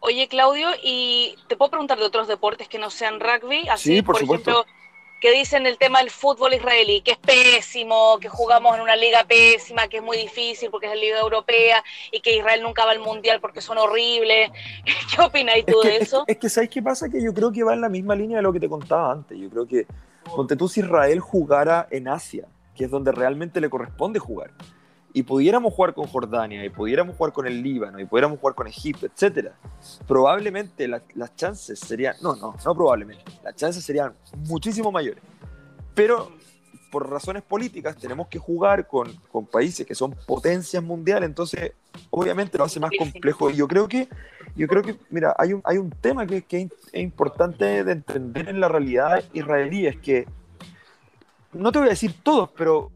Oye, 0.00 0.26
Claudio, 0.26 0.68
¿y 0.82 1.36
te 1.46 1.56
puedo 1.56 1.70
preguntar 1.70 1.98
de 1.98 2.04
otros 2.04 2.26
deportes 2.26 2.66
que 2.66 2.78
no 2.78 2.90
sean 2.90 3.20
rugby? 3.20 3.68
Así, 3.68 3.96
sí, 3.96 4.02
por, 4.02 4.18
supuesto. 4.18 4.50
ejemplo, 4.50 4.72
que 5.20 5.30
dicen 5.30 5.66
el 5.66 5.78
tema 5.78 6.00
del 6.00 6.10
fútbol 6.10 6.52
israelí, 6.52 7.00
que 7.02 7.12
es 7.12 7.18
pésimo, 7.18 8.18
que 8.20 8.28
jugamos 8.28 8.74
en 8.74 8.82
una 8.82 8.96
liga 8.96 9.22
pésima, 9.22 9.86
que 9.86 9.98
es 9.98 10.02
muy 10.02 10.16
difícil 10.16 10.68
porque 10.68 10.86
es 10.86 10.94
la 10.94 11.00
liga 11.00 11.20
europea 11.20 11.84
y 12.10 12.18
que 12.18 12.36
Israel 12.36 12.60
nunca 12.64 12.84
va 12.84 12.90
al 12.90 12.98
mundial 12.98 13.40
porque 13.40 13.60
son 13.60 13.78
horribles. 13.78 14.50
¿Qué 15.14 15.22
opinas 15.22 15.54
tú 15.64 15.80
de 15.84 15.98
eso? 15.98 16.24
Es 16.26 16.38
que, 16.38 16.48
¿sabes 16.48 16.70
qué 16.70 16.82
pasa? 16.82 17.08
Que 17.08 17.22
yo 17.22 17.32
creo 17.32 17.52
que 17.52 17.62
va 17.62 17.72
en 17.72 17.82
la 17.82 17.88
misma 17.88 18.16
línea 18.16 18.38
de 18.38 18.42
lo 18.42 18.52
que 18.52 18.58
te 18.58 18.68
contaba 18.68 19.12
antes. 19.12 19.38
Yo 19.38 19.48
creo 19.48 19.68
que, 19.68 19.86
ponte 20.34 20.56
tú, 20.56 20.66
si 20.66 20.80
Israel 20.80 21.20
jugara 21.20 21.86
en 21.92 22.08
Asia, 22.08 22.48
que 22.74 22.86
es 22.86 22.90
donde 22.90 23.12
realmente 23.12 23.60
le 23.60 23.70
corresponde 23.70 24.18
jugar, 24.18 24.50
y 25.14 25.22
pudiéramos 25.22 25.74
jugar 25.74 25.94
con 25.94 26.06
Jordania, 26.06 26.64
y 26.64 26.70
pudiéramos 26.70 27.16
jugar 27.16 27.32
con 27.32 27.46
el 27.46 27.62
Líbano, 27.62 28.00
y 28.00 28.06
pudiéramos 28.06 28.38
jugar 28.38 28.54
con 28.54 28.66
Egipto, 28.66 29.06
etcétera, 29.06 29.54
probablemente 30.06 30.88
las 30.88 31.36
chances 31.36 31.78
serían, 31.78 32.16
no, 32.22 32.34
no, 32.36 32.54
no 32.64 32.74
probablemente, 32.74 33.24
las 33.44 33.54
chances 33.54 33.84
serían 33.84 34.14
muchísimo 34.48 34.90
mayores. 34.90 35.22
Pero 35.94 36.32
por 36.90 37.08
razones 37.08 37.42
políticas 37.42 37.96
tenemos 37.96 38.28
que 38.28 38.38
jugar 38.38 38.86
con, 38.86 39.10
con 39.30 39.46
países 39.46 39.86
que 39.86 39.94
son 39.94 40.14
potencias 40.26 40.82
mundiales, 40.82 41.28
entonces 41.28 41.72
obviamente 42.10 42.58
lo 42.58 42.64
hace 42.64 42.80
más 42.80 42.90
complejo. 42.98 43.50
Y 43.50 43.56
yo 43.56 43.68
creo 43.68 43.88
que, 43.88 44.08
yo 44.56 44.66
creo 44.66 44.82
que 44.82 44.96
mira, 45.10 45.34
hay 45.38 45.52
un, 45.54 45.62
hay 45.64 45.78
un 45.78 45.90
tema 45.90 46.26
que, 46.26 46.42
que 46.42 46.68
es 46.92 47.02
importante 47.02 47.84
de 47.84 47.92
entender 47.92 48.48
en 48.48 48.60
la 48.60 48.68
realidad 48.68 49.22
israelí, 49.32 49.86
es 49.86 49.96
que, 49.98 50.26
no 51.52 51.70
te 51.70 51.78
voy 51.78 51.88
a 51.88 51.90
decir 51.90 52.14
todos, 52.22 52.50
pero 52.56 52.90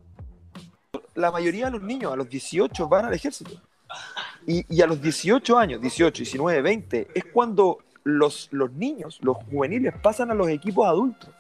la 1.16 1.30
mayoría 1.30 1.66
de 1.66 1.72
los 1.72 1.82
niños 1.82 2.12
a 2.12 2.16
los 2.16 2.28
18 2.28 2.88
van 2.88 3.06
al 3.06 3.14
ejército. 3.14 3.60
Y, 4.46 4.80
a 4.80 4.86
los 4.86 5.00
18 5.00 5.58
años, 5.58 5.80
18, 5.80 6.22
19, 6.22 6.62
20, 6.62 7.08
es 7.14 7.24
cuando 7.32 7.78
los, 8.04 8.48
los 8.52 8.70
niños, 8.72 9.18
los 9.22 9.36
juveniles, 9.50 9.94
pasan 10.00 10.30
a 10.30 10.34
los 10.34 10.48
equipos 10.48 10.86
adultos. 10.86 11.30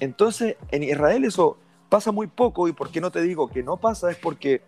Entonces, 0.00 0.56
en 0.70 0.82
Israel 0.84 1.24
eso 1.24 1.58
pasa 1.88 2.12
muy 2.12 2.26
poco. 2.26 2.66
¿Y 2.68 2.72
por 2.72 2.90
qué 2.90 3.00
no 3.00 3.10
te 3.10 3.20
digo 3.20 3.48
que 3.48 3.62
no 3.62 3.76
pasa? 3.76 4.10
Es 4.10 4.16
porque 4.16 4.62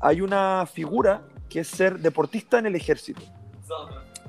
hay 0.00 0.20
una 0.20 0.66
figura 0.66 1.22
que 1.48 1.60
es 1.60 1.68
ser 1.68 1.98
deportista 2.00 2.58
en 2.58 2.66
el 2.66 2.74
ejército. 2.74 3.22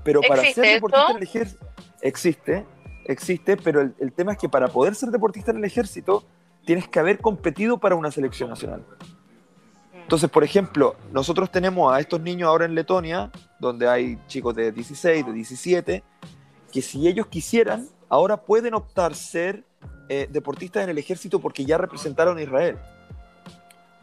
Pero 0.03 0.21
para 0.21 0.43
ser 0.53 0.75
deportista 0.75 1.11
en 1.11 1.17
el 1.17 1.23
ejército, 1.23 1.65
existe, 2.01 2.65
existe, 3.05 3.57
pero 3.57 3.81
el, 3.81 3.95
el 3.99 4.13
tema 4.13 4.33
es 4.33 4.37
que 4.37 4.47
para 4.47 4.67
poder 4.67 4.95
ser 4.95 5.09
deportista 5.09 5.51
en 5.51 5.57
el 5.57 5.65
ejército, 5.65 6.23
tienes 6.65 6.87
que 6.87 6.99
haber 6.99 7.19
competido 7.19 7.79
para 7.79 7.95
una 7.95 8.11
selección 8.11 8.49
nacional. 8.49 8.85
Entonces, 10.05 10.29
por 10.29 10.43
ejemplo, 10.43 10.95
nosotros 11.11 11.51
tenemos 11.51 11.91
a 11.91 11.99
estos 11.99 12.21
niños 12.21 12.47
ahora 12.47 12.65
en 12.65 12.75
Letonia, 12.75 13.31
donde 13.59 13.87
hay 13.89 14.19
chicos 14.27 14.55
de 14.55 14.71
16, 14.71 15.25
de 15.25 15.33
17, 15.33 16.03
que 16.71 16.81
si 16.83 17.07
ellos 17.07 17.25
quisieran, 17.25 17.87
ahora 18.07 18.37
pueden 18.37 18.75
optar 18.75 19.15
ser 19.15 19.63
eh, 20.07 20.27
deportistas 20.29 20.83
en 20.83 20.91
el 20.91 20.99
ejército 20.99 21.39
porque 21.39 21.65
ya 21.65 21.79
representaron 21.79 22.37
a 22.37 22.43
Israel. 22.43 22.77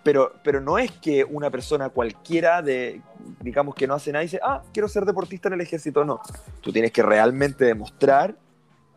Pero, 0.03 0.33
pero 0.43 0.61
no 0.61 0.77
es 0.77 0.91
que 0.91 1.23
una 1.23 1.51
persona 1.51 1.89
cualquiera 1.89 2.63
de, 2.63 3.01
digamos 3.39 3.77
que 3.77 3.87
no 3.87 3.95
hace 3.95 4.11
nada 4.11 4.25
y 4.25 4.27
dice, 4.27 4.41
ah, 4.43 4.61
quiero 4.73 4.89
ser 4.89 5.05
deportista 5.05 5.47
en 5.47 5.55
el 5.55 5.61
ejército. 5.61 6.05
No, 6.05 6.21
tú 6.61 6.73
tienes 6.73 6.91
que 6.91 7.05
realmente 7.05 7.65
demostrar 7.65 8.35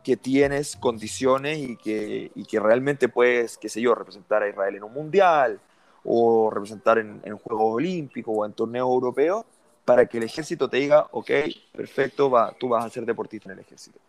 que 0.04 0.18
tienes 0.18 0.76
condiciones 0.76 1.60
y 1.60 1.78
que, 1.78 2.32
y 2.34 2.46
que 2.46 2.60
realmente 2.60 3.10
puedes, 3.10 3.60
qué 3.60 3.70
sé 3.70 3.80
yo, 3.80 3.94
representar 3.94 4.42
a 4.42 4.50
Israel 4.50 4.78
en 4.78 4.84
un 4.84 4.94
mundial 4.94 5.62
o 6.06 6.50
representar 6.50 7.00
en, 7.00 7.22
en 7.24 7.38
Juegos 7.38 7.74
Olímpicos 7.74 8.34
o 8.38 8.46
en 8.46 8.54
torneos 8.54 8.88
europeos 8.88 9.46
para 9.84 10.06
que 10.08 10.18
el 10.18 10.24
ejército 10.24 10.70
te 10.70 10.78
diga, 10.78 11.08
ok, 11.12 11.32
perfecto, 11.72 12.30
va, 12.30 12.56
tú 12.60 12.70
vas 12.70 12.86
a 12.86 12.90
ser 12.90 13.06
deportista 13.06 13.50
en 13.50 13.60
el 13.60 13.64
ejército. 13.64 14.00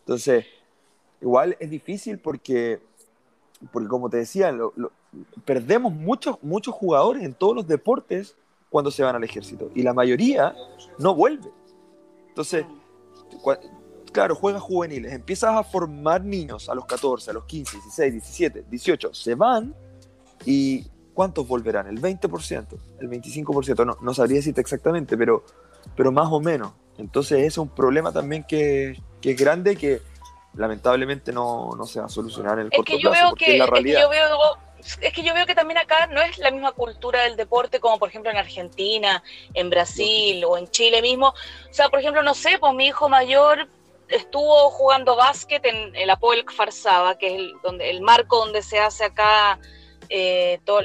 Entonces, 0.00 0.46
igual 1.20 1.56
es 1.60 1.70
difícil 1.70 2.18
porque, 2.18 2.80
porque 3.70 3.88
como 3.88 4.08
te 4.08 4.16
decía, 4.16 4.54
perdemos 5.44 5.92
muchos, 5.92 6.42
muchos 6.42 6.74
jugadores 6.74 7.22
en 7.22 7.34
todos 7.34 7.54
los 7.54 7.66
deportes 7.66 8.36
cuando 8.70 8.90
se 8.90 9.02
van 9.02 9.16
al 9.16 9.24
ejército 9.24 9.70
y 9.74 9.82
la 9.82 9.92
mayoría 9.92 10.54
no 10.98 11.14
vuelve. 11.14 11.50
Entonces, 12.28 12.64
claro, 14.12 14.34
juegas 14.34 14.62
juveniles, 14.62 15.12
empiezas 15.12 15.54
a 15.54 15.62
formar 15.62 16.24
niños 16.24 16.68
a 16.68 16.74
los 16.74 16.86
14, 16.86 17.30
a 17.30 17.34
los 17.34 17.44
15, 17.44 17.76
16, 17.76 18.12
17, 18.12 18.64
18, 18.70 19.14
se 19.14 19.34
van 19.34 19.74
y 20.46 20.86
¿cuántos 21.14 21.46
volverán? 21.46 21.86
¿El 21.86 22.00
20%? 22.00 22.66
¿El 23.00 23.10
25%? 23.10 23.86
No, 23.86 23.96
no 24.00 24.14
sabría 24.14 24.36
decirte 24.36 24.60
exactamente, 24.60 25.16
pero, 25.16 25.44
pero 25.96 26.12
más 26.12 26.28
o 26.30 26.40
menos. 26.40 26.72
Entonces 26.98 27.40
es 27.40 27.58
un 27.58 27.68
problema 27.68 28.12
también 28.12 28.44
que, 28.44 29.00
que 29.20 29.32
es 29.32 29.36
grande 29.36 29.76
que 29.76 30.02
lamentablemente 30.54 31.32
no, 31.32 31.70
no, 31.76 31.86
se 31.86 32.00
va 32.00 32.06
a 32.06 32.08
solucionar 32.08 32.58
en 32.58 32.66
el 32.66 32.70
corto 32.70 32.98
plazo, 32.98 33.10
veo 33.10 33.28
porque 33.30 33.52
es 33.52 33.58
la 33.58 33.66
realidad. 33.66 34.02
Es 34.02 34.08
que, 34.08 34.16
yo 34.16 34.28
veo, 34.28 34.58
es 35.00 35.12
que 35.12 35.22
yo 35.22 35.34
veo 35.34 35.46
que 35.46 35.54
también 35.54 35.78
acá 35.78 36.06
no 36.06 36.20
es 36.20 36.38
la 36.38 36.50
misma 36.50 36.72
cultura 36.72 37.22
del 37.22 37.36
deporte 37.36 37.80
como 37.80 37.98
por 37.98 38.08
ejemplo 38.08 38.30
en 38.30 38.36
Argentina, 38.36 39.22
en 39.54 39.70
Brasil 39.70 40.44
o 40.44 40.58
en 40.58 40.68
Chile 40.68 41.02
mismo. 41.02 41.28
O 41.28 41.74
sea, 41.74 41.88
por 41.88 42.00
ejemplo, 42.00 42.22
no 42.22 42.34
sé, 42.34 42.58
pues 42.58 42.74
mi 42.74 42.86
hijo 42.86 43.08
mayor 43.08 43.68
estuvo 44.08 44.70
jugando 44.70 45.16
básquet 45.16 45.64
en 45.64 45.94
el 45.94 46.10
Apoel 46.10 46.44
Kfar 46.44 46.70
que 47.18 47.28
es 47.28 47.34
el, 47.34 47.52
donde, 47.62 47.90
el 47.90 48.00
marco 48.00 48.38
donde 48.38 48.62
se 48.62 48.80
hace 48.80 49.04
acá 49.04 49.58
eh, 50.12 50.60
todos 50.64 50.84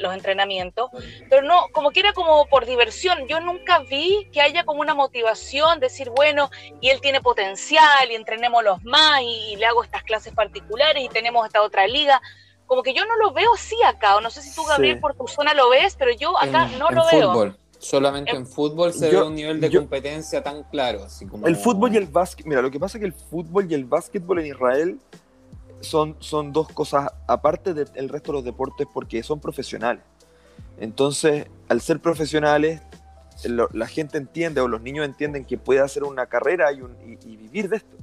los 0.00 0.14
entrenamientos, 0.14 0.90
pero 1.28 1.42
no, 1.42 1.66
como 1.72 1.90
que 1.90 2.00
era 2.00 2.14
como 2.14 2.46
por 2.46 2.64
diversión. 2.64 3.28
Yo 3.28 3.38
nunca 3.40 3.80
vi 3.80 4.28
que 4.32 4.40
haya 4.40 4.64
como 4.64 4.80
una 4.80 4.94
motivación, 4.94 5.78
decir, 5.78 6.10
bueno, 6.10 6.50
y 6.80 6.88
él 6.88 7.00
tiene 7.02 7.20
potencial 7.20 8.10
y 8.10 8.14
entrenémoslos 8.14 8.82
más 8.82 9.20
y, 9.22 9.56
le 9.56 9.66
hago 9.66 9.84
estas 9.84 10.02
clases 10.02 10.32
particulares 10.32 11.04
y 11.04 11.08
tenemos 11.10 11.46
esta 11.46 11.60
otra 11.62 11.86
liga. 11.86 12.20
Como 12.66 12.82
que 12.82 12.94
yo 12.94 13.04
no 13.04 13.16
lo 13.16 13.32
veo 13.32 13.52
así 13.54 13.76
acá, 13.82 14.16
o 14.16 14.22
no 14.22 14.30
sé 14.30 14.40
si 14.40 14.54
tú, 14.54 14.64
Gabriel, 14.64 14.98
por 14.98 15.14
tu 15.14 15.28
zona 15.28 15.52
lo 15.52 15.68
ves, 15.68 15.94
pero 15.98 16.10
yo 16.12 16.38
acá 16.38 16.66
no 16.78 16.90
lo 16.90 17.04
veo. 17.12 17.54
Solamente 17.78 18.30
en, 18.30 18.46
fútbol 18.46 18.92
se 18.92 19.10
ve 19.10 19.20
un 19.20 19.34
nivel 19.34 19.60
de 19.60 19.70
competencia 19.70 20.42
tan 20.42 20.62
claro. 20.62 21.04
Así 21.04 21.26
como... 21.26 21.46
El 21.46 21.56
fútbol 21.56 21.92
y 21.92 21.98
el 21.98 22.06
básquet, 22.06 22.46
mira, 22.46 22.62
lo 22.62 22.70
que 22.70 22.80
pasa 22.80 22.96
es 22.96 23.00
que 23.00 23.06
el 23.06 23.12
fútbol 23.12 23.70
y 23.70 23.74
el 23.74 23.84
básquetbol 23.84 24.38
en 24.38 24.46
Israel 24.46 24.98
son, 25.82 26.16
son 26.20 26.52
dos 26.52 26.68
cosas 26.68 27.12
aparte 27.26 27.74
del 27.74 28.08
resto 28.08 28.32
de 28.32 28.38
los 28.38 28.44
deportes 28.44 28.86
porque 28.92 29.22
son 29.22 29.40
profesionales. 29.40 30.02
Entonces, 30.78 31.46
al 31.68 31.80
ser 31.80 32.00
profesionales, 32.00 32.80
la 33.72 33.86
gente 33.86 34.18
entiende 34.18 34.60
o 34.60 34.68
los 34.68 34.80
niños 34.80 35.04
entienden 35.04 35.44
que 35.44 35.58
puede 35.58 35.80
hacer 35.80 36.04
una 36.04 36.26
carrera 36.26 36.72
y, 36.72 36.80
y, 37.24 37.36
vivir 37.36 37.68
de 37.68 37.76
esto. 37.76 37.96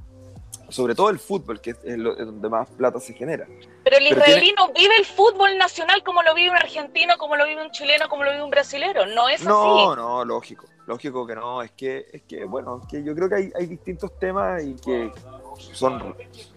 Sobre 0.68 0.94
todo 0.94 1.10
el 1.10 1.18
fútbol, 1.18 1.60
que 1.60 1.70
es, 1.70 1.98
donde 1.98 2.48
más 2.48 2.68
plata 2.68 3.00
se 3.00 3.12
genera. 3.12 3.46
Pero 3.82 3.96
el 3.96 4.06
israelí 4.06 4.54
no 4.56 4.68
vive 4.72 4.96
el 4.98 5.04
fútbol 5.04 5.58
nacional 5.58 6.04
como 6.04 6.22
lo 6.22 6.32
vive 6.32 6.50
un 6.50 6.56
argentino, 6.56 7.14
como 7.18 7.34
lo 7.34 7.44
vive 7.44 7.64
un 7.64 7.72
chileno, 7.72 8.08
como 8.08 8.22
lo 8.22 8.30
vive 8.30 8.44
un 8.44 8.50
brasilero. 8.50 9.04
No 9.06 9.28
es 9.28 9.40
así. 9.40 9.48
No, 9.48 9.96
no, 9.96 10.24
lógico. 10.24 10.66
Lógico 10.86 11.26
que 11.26 11.34
no. 11.34 11.62
Es 11.62 11.72
que, 11.72 12.06
es 12.12 12.22
que 12.22 12.44
bueno, 12.44 12.86
que 12.88 13.02
yo 13.02 13.16
creo 13.16 13.28
que 13.28 13.34
hay, 13.34 13.52
hay 13.58 13.66
distintos 13.66 14.16
temas 14.20 14.62
y 14.62 14.74
que 14.76 15.10
son 15.72 16.14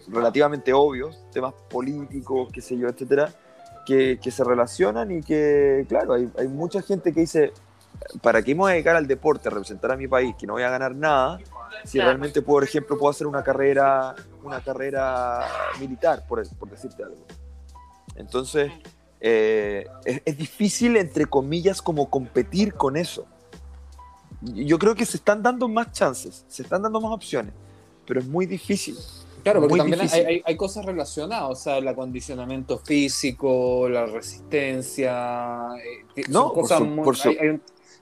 relativamente 0.08 0.74
obvios, 0.74 1.20
temas 1.32 1.54
políticos, 1.70 2.50
qué 2.54 2.62
sé 2.62 2.78
yo, 2.78 2.88
etcétera, 2.88 3.34
que, 3.86 4.20
que 4.22 4.32
se 4.32 4.44
relacionan 4.44 5.12
y 5.12 5.22
que, 5.22 5.86
claro, 5.88 6.14
hay, 6.14 6.32
hay, 6.38 6.48
mucha 6.48 6.82
gente 6.82 7.14
que 7.14 7.22
dice, 7.22 7.54
¿para 8.22 8.42
qué 8.42 8.56
me 8.56 8.60
voy 8.60 8.72
a 8.72 8.74
dedicar 8.76 8.96
al 8.96 9.08
deporte, 9.08 9.50
a 9.50 9.52
representar 9.52 9.92
a 9.92 9.98
mi 9.98 10.08
país, 10.08 10.36
que 10.38 10.48
no 10.48 10.54
voy 10.54 10.64
a 10.64 10.70
ganar 10.70 10.96
nada? 10.96 11.40
Si 11.84 12.00
realmente, 12.00 12.42
por 12.42 12.64
ejemplo, 12.64 12.98
puedo 12.98 13.12
hacer 13.12 13.28
una 13.28 13.44
carrera, 13.44 14.16
una 14.44 14.62
carrera 14.62 15.42
militar, 15.80 16.26
por, 16.28 16.48
por 16.58 16.70
decirte 16.70 17.04
algo. 17.04 17.26
Entonces, 18.16 18.72
eh, 19.20 19.88
es, 20.06 20.22
es 20.24 20.38
difícil, 20.38 20.96
entre 20.98 21.26
comillas, 21.26 21.82
como 21.82 22.10
competir 22.10 22.74
con 22.76 22.96
eso. 22.96 23.26
Yo 24.42 24.78
creo 24.78 24.96
que 24.96 25.06
se 25.06 25.18
están 25.18 25.42
dando 25.42 25.68
más 25.68 25.92
chances, 25.92 26.46
se 26.48 26.64
están 26.64 26.82
dando 26.82 27.02
más 27.02 27.12
opciones 27.12 27.54
pero 28.06 28.20
es 28.20 28.28
muy 28.28 28.46
difícil. 28.46 28.98
Claro, 29.44 29.60
porque 29.60 29.78
también 29.78 30.02
hay, 30.02 30.42
hay, 30.46 30.56
cosas 30.56 30.86
relacionadas, 30.86 31.50
o 31.50 31.56
sea, 31.56 31.78
el 31.78 31.88
acondicionamiento 31.88 32.78
físico, 32.78 33.90
la 33.90 34.06
resistencia, 34.06 35.70
eh, 36.16 36.24
no, 36.30 36.54
cosas 36.54 36.82
por 36.82 37.16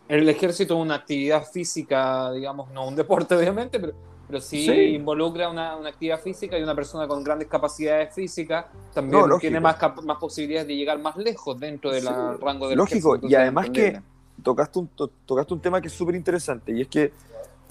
el 0.08 0.28
ejército 0.28 0.76
es 0.76 0.82
una 0.82 0.96
actividad 0.96 1.44
física, 1.50 2.32
digamos, 2.32 2.70
no 2.72 2.88
un 2.88 2.96
deporte 2.98 3.36
obviamente, 3.36 3.80
pero, 3.80 3.94
pero 4.28 4.40
sí, 4.40 4.70
involucra 4.70 5.50
una, 5.50 5.76
una, 5.78 5.90
actividad 5.90 6.20
física 6.20 6.60
y 6.60 6.64
una 6.64 6.76
persona 6.76 7.08
con 7.08 7.24
grandes 7.24 7.48
capacidades 7.48 8.14
físicas 8.14 8.66
también 8.94 9.24
tiene 9.40 9.60
más, 9.60 9.78
más 10.04 10.18
posibilidades 10.18 10.68
de 10.68 10.76
llegar 10.76 11.00
más 11.00 11.18
lejos 11.18 11.60
dentro 11.60 11.92
del 11.92 12.06
rango 12.40 12.70
del 12.70 12.78
Lógico, 12.78 13.18
y 13.22 13.34
además 13.34 13.70
que 13.72 14.00
tocaste 14.44 14.80
un, 14.80 14.90
tocaste 15.26 15.54
un 15.54 15.60
tema 15.60 15.82
que 15.82 15.88
es 15.88 15.94
súper 15.94 16.16
interesante 16.16 16.72
y 16.72 16.82
es 16.82 16.88
que 16.88 17.12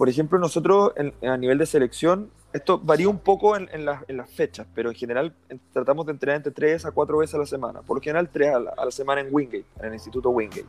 por 0.00 0.08
ejemplo, 0.08 0.38
nosotros 0.38 0.94
a 1.22 1.36
nivel 1.36 1.58
de 1.58 1.66
selección, 1.66 2.30
esto 2.52 2.78
varía 2.78 3.08
un 3.08 3.18
poco 3.18 3.56
en, 3.56 3.84
las 3.84 4.30
fechas, 4.30 4.66
pero 4.74 4.90
en 4.90 4.96
general 4.96 5.34
tratamos 5.72 6.06
de 6.06 6.12
entrenar 6.12 6.36
entre 6.36 6.52
3 6.52 6.86
a 6.86 6.90
4 6.90 7.18
veces 7.18 7.34
a 7.34 7.38
la 7.38 7.46
semana. 7.46 7.82
Por 7.82 7.96
lo 7.96 8.02
general, 8.02 8.28
3 8.28 8.54
a 8.54 8.84
la, 8.84 8.90
semana 8.90 9.20
en 9.20 9.28
Wingate, 9.30 9.66
en 9.78 9.86
el 9.86 9.94
Instituto 9.94 10.30
Wingate. 10.30 10.66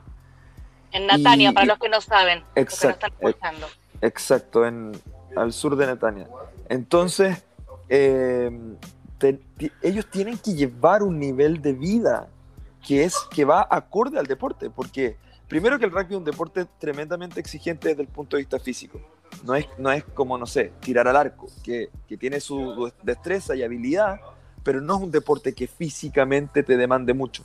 En 0.91 1.07
Natania, 1.07 1.53
para 1.53 1.65
los 1.65 1.79
que 1.79 1.89
no 1.89 2.01
saben. 2.01 2.43
Exacto. 2.55 3.07
Los 3.07 3.17
que 3.17 3.23
no 3.23 3.29
están 3.29 3.55
Exacto, 4.01 4.65
en, 4.65 4.91
al 5.35 5.53
sur 5.53 5.75
de 5.75 5.87
Netanya. 5.87 6.27
Entonces, 6.69 7.43
eh, 7.89 8.51
ellos 9.81 10.05
tienen 10.07 10.37
que 10.37 10.53
llevar 10.53 11.03
un 11.03 11.19
nivel 11.19 11.61
de 11.61 11.73
vida 11.73 12.27
que 12.85 13.03
es 13.03 13.15
que 13.31 13.45
va 13.45 13.67
acorde 13.69 14.17
al 14.17 14.25
deporte, 14.25 14.69
porque 14.69 15.17
primero 15.47 15.77
que 15.77 15.85
el 15.85 15.91
rugby 15.91 16.13
es 16.13 16.17
un 16.17 16.23
deporte 16.23 16.65
tremendamente 16.79 17.39
exigente 17.39 17.89
desde 17.89 18.01
el 18.01 18.07
punto 18.07 18.37
de 18.37 18.41
vista 18.41 18.59
físico. 18.59 18.99
No 19.43 19.55
es, 19.55 19.67
no 19.77 19.91
es 19.91 20.03
como, 20.03 20.37
no 20.37 20.45
sé, 20.45 20.71
tirar 20.81 21.07
al 21.07 21.15
arco, 21.15 21.47
que, 21.63 21.89
que 22.07 22.17
tiene 22.17 22.39
su 22.39 22.91
destreza 23.03 23.55
y 23.55 23.63
habilidad, 23.63 24.19
pero 24.63 24.81
no 24.81 24.97
es 24.97 25.01
un 25.01 25.11
deporte 25.11 25.53
que 25.53 25.67
físicamente 25.67 26.63
te 26.63 26.77
demande 26.77 27.13
mucho. 27.13 27.43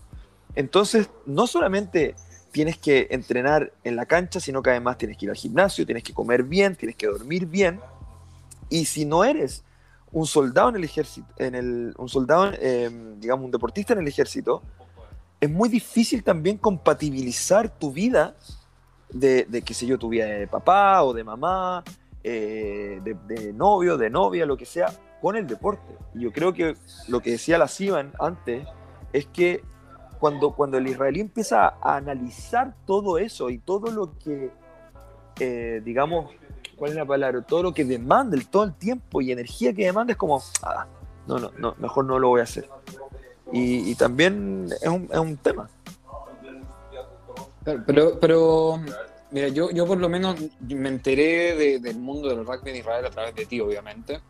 Entonces, 0.54 1.10
no 1.24 1.46
solamente 1.46 2.14
tienes 2.52 2.78
que 2.78 3.08
entrenar 3.10 3.72
en 3.84 3.96
la 3.96 4.06
cancha, 4.06 4.40
sino 4.40 4.62
que 4.62 4.70
además 4.70 4.98
tienes 4.98 5.18
que 5.18 5.26
ir 5.26 5.30
al 5.30 5.36
gimnasio, 5.36 5.84
tienes 5.84 6.02
que 6.02 6.14
comer 6.14 6.42
bien, 6.42 6.74
tienes 6.74 6.96
que 6.96 7.06
dormir 7.06 7.46
bien. 7.46 7.80
Y 8.70 8.86
si 8.86 9.04
no 9.04 9.24
eres 9.24 9.62
un 10.10 10.26
soldado 10.26 10.70
en 10.70 10.76
el 10.76 10.84
ejército, 10.84 11.28
en 11.36 11.54
el, 11.54 11.94
un 11.98 12.08
soldado, 12.08 12.50
em, 12.58 13.20
digamos, 13.20 13.44
un 13.44 13.50
deportista 13.50 13.92
en 13.92 14.00
el 14.00 14.08
ejército, 14.08 14.62
es 15.38 15.50
muy 15.50 15.68
difícil 15.68 16.24
también 16.24 16.56
compatibilizar 16.56 17.68
tu 17.68 17.92
vida 17.92 18.34
de, 19.10 19.44
de 19.44 19.62
qué 19.62 19.74
sé 19.74 19.86
yo, 19.86 19.98
tu 19.98 20.08
vida 20.08 20.26
de 20.26 20.46
papá 20.46 21.02
o 21.02 21.12
de 21.12 21.24
mamá, 21.24 21.84
eh, 22.24 23.00
de, 23.02 23.14
de, 23.14 23.52
novio, 23.52 23.96
de 23.96 24.10
novia, 24.10 24.46
lo 24.46 24.56
que 24.56 24.66
sea, 24.66 24.92
con 25.20 25.36
el 25.36 25.46
deporte. 25.46 25.96
Y 26.14 26.20
yo 26.20 26.32
creo 26.32 26.52
que 26.52 26.74
lo 27.08 27.20
que 27.20 27.32
decía 27.32 27.58
la 27.58 27.68
Sivan 27.68 28.12
antes 28.18 28.66
es 29.12 29.26
que 29.26 29.62
cuando, 30.18 30.52
cuando 30.52 30.78
el 30.78 30.86
israelí 30.86 31.20
empieza 31.20 31.68
a 31.80 31.96
analizar 31.96 32.74
todo 32.86 33.18
eso 33.18 33.50
y 33.50 33.58
todo 33.58 33.90
lo 33.90 34.18
que, 34.18 34.50
eh, 35.40 35.82
digamos, 35.84 36.30
¿cuál 36.76 36.90
es 36.90 36.96
la 36.96 37.04
palabra? 37.04 37.42
Todo 37.42 37.62
lo 37.62 37.74
que 37.74 37.84
demanda, 37.84 38.36
el, 38.36 38.48
todo 38.48 38.64
el 38.64 38.74
tiempo 38.74 39.20
y 39.20 39.32
energía 39.32 39.72
que 39.72 39.84
demanda 39.84 40.12
es 40.12 40.16
como, 40.16 40.42
ah, 40.62 40.86
no, 41.26 41.38
no, 41.38 41.50
no, 41.58 41.74
mejor 41.78 42.04
no 42.04 42.18
lo 42.18 42.28
voy 42.28 42.40
a 42.40 42.44
hacer. 42.44 42.68
Y, 43.52 43.94
también 43.94 44.68
es 44.82 44.88
un, 44.88 45.08
es 45.10 45.18
un 45.18 45.36
tema. 45.36 45.68
Pero, 47.86 48.18
pero 48.20 48.80
mira, 49.30 49.48
yo, 49.48 49.70
yo 49.70 49.86
por 49.86 49.98
lo 49.98 50.08
menos 50.08 50.36
me 50.60 50.88
enteré 50.88 51.78
del 51.80 51.98
mundo 51.98 52.28
del 52.28 52.46
rugby 52.46 52.70
en 52.70 52.76
Israel 52.76 53.04
a 53.06 53.10
través 53.10 53.34
de 53.34 53.46
ti, 53.46 53.60
obviamente. 53.60 54.20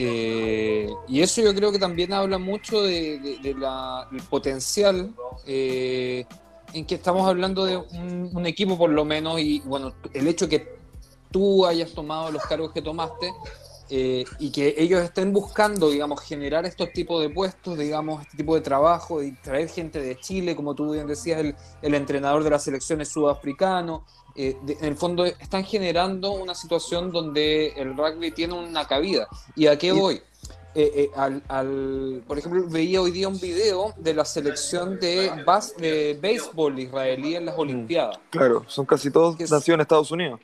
Eh, 0.00 0.88
y 1.08 1.22
eso 1.22 1.42
yo 1.42 1.52
creo 1.54 1.72
que 1.72 1.78
también 1.78 2.12
habla 2.12 2.38
mucho 2.38 2.82
del 2.82 3.40
potencial 4.30 5.12
eh, 5.44 6.24
en 6.72 6.84
que 6.84 6.94
estamos 6.94 7.26
hablando 7.28 7.64
de 7.64 7.76
un, 7.76 8.46
equipo 8.46 8.78
por 8.78 8.90
lo 8.90 9.04
menos 9.04 9.40
y 9.40 9.58
bueno, 9.60 9.92
el 10.14 10.28
hecho 10.28 10.48
que 10.48 10.78
tú 11.32 11.66
hayas 11.66 11.90
tomado 11.92 12.30
los 12.30 12.42
cargos 12.44 12.72
que 12.72 12.80
tomaste 12.80 13.32
eh, 13.90 14.24
y 14.38 14.50
que 14.50 14.74
ellos 14.78 15.02
estén 15.02 15.32
buscando, 15.32 15.90
digamos, 15.90 16.20
generar 16.20 16.66
estos 16.66 16.92
tipos 16.92 17.20
de 17.22 17.30
puestos, 17.30 17.78
digamos, 17.78 18.22
este 18.22 18.36
tipo 18.36 18.54
de 18.54 18.60
trabajo 18.60 19.22
y 19.22 19.32
traer 19.32 19.68
gente 19.68 20.00
de 20.00 20.16
Chile, 20.18 20.54
como 20.54 20.74
tú 20.74 20.92
bien 20.92 21.06
decías, 21.06 21.40
el, 21.40 21.54
el 21.82 21.94
entrenador 21.94 22.44
de 22.44 22.50
las 22.50 22.64
selecciones 22.64 23.08
sudafricano, 23.08 24.04
eh, 24.40 24.56
en 24.66 24.84
el 24.84 24.96
fondo 24.96 25.24
están 25.24 25.64
generando 25.64 26.30
una 26.30 26.54
situación 26.54 27.10
donde 27.10 27.72
el 27.76 27.96
rugby 27.96 28.30
tiene 28.30 28.54
una 28.54 28.86
cabida. 28.86 29.26
¿Y 29.56 29.66
a 29.66 29.76
qué 29.76 29.90
voy? 29.90 30.22
Eh, 30.76 31.10
eh, 31.16 31.42
al, 31.48 32.22
por 32.24 32.38
ejemplo, 32.38 32.64
veía 32.68 33.02
hoy 33.02 33.10
día 33.10 33.26
un 33.26 33.40
video 33.40 33.94
de 33.96 34.14
la 34.14 34.24
selección 34.24 35.00
de, 35.00 35.42
bas, 35.44 35.76
de 35.76 36.16
béisbol 36.22 36.78
israelí 36.78 37.34
en 37.34 37.46
las 37.46 37.56
mm, 37.56 37.60
Olimpiadas. 37.60 38.20
Claro, 38.30 38.64
son 38.68 38.86
casi 38.86 39.10
todos 39.10 39.40
nacidos 39.40 39.68
en 39.70 39.80
Estados 39.80 40.12
Unidos. 40.12 40.38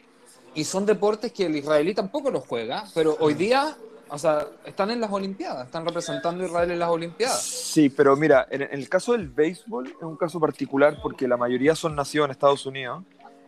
Y 0.54 0.64
son 0.64 0.86
deportes 0.86 1.32
que 1.32 1.46
el 1.46 1.56
israelí 1.56 1.94
tampoco 1.94 2.30
los 2.30 2.46
juega, 2.46 2.84
pero 2.94 3.16
hoy 3.20 3.34
día 3.34 3.76
o 4.10 4.18
sea, 4.18 4.46
están 4.64 4.90
en 4.90 5.00
las 5.00 5.10
Olimpiadas, 5.10 5.66
están 5.66 5.84
representando 5.84 6.44
a 6.44 6.46
Israel 6.46 6.70
en 6.70 6.78
las 6.78 6.88
Olimpiadas. 6.88 7.42
Sí, 7.42 7.88
pero 7.88 8.14
mira, 8.14 8.46
en, 8.50 8.62
el 8.62 8.88
caso 8.88 9.12
del 9.12 9.28
béisbol 9.28 9.88
es 9.88 10.02
un 10.02 10.16
caso 10.16 10.38
particular 10.38 10.98
porque 11.02 11.26
la 11.26 11.36
mayoría 11.36 11.74
son 11.74 11.96
nacidos 11.96 12.26
en 12.26 12.30
Estados 12.30 12.64
Unidos 12.66 13.02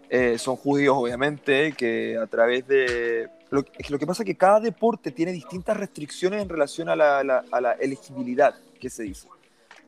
eh, 0.09 0.39
son 0.39 0.57
judíos, 0.57 0.97
obviamente, 0.97 1.73
que 1.73 2.17
a 2.17 2.26
través 2.26 2.67
de... 2.67 3.28
Lo, 3.50 3.65
lo, 3.89 3.99
que 3.99 4.07
pasa 4.07 4.23
es 4.23 4.26
que 4.26 4.37
cada 4.37 4.61
deporte 4.61 5.11
tiene 5.11 5.33
distintas 5.33 5.76
restricciones 5.76 6.43
en 6.43 6.49
relación 6.49 6.89
a 6.89 6.97
la, 6.97 7.19
a 7.19 7.61
la, 7.61 7.73
elegibilidad 7.73 8.54
que 8.80 8.91
se 8.91 9.04
dice. 9.04 9.28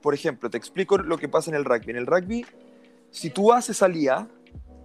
Por 0.01 0.15
ejemplo, 0.15 0.49
te 0.51 0.57
explico 0.57 0.99
lo 0.99 1.19
que 1.19 1.29
pasa 1.29 1.51
en 1.51 1.57
el 1.57 1.65
rugby. 1.65 1.91
En 1.91 1.97
el 1.97 2.07
rugby, 2.07 2.47
si 3.11 3.31
tú 3.31 3.53
haces 3.53 3.83
alía 3.83 4.29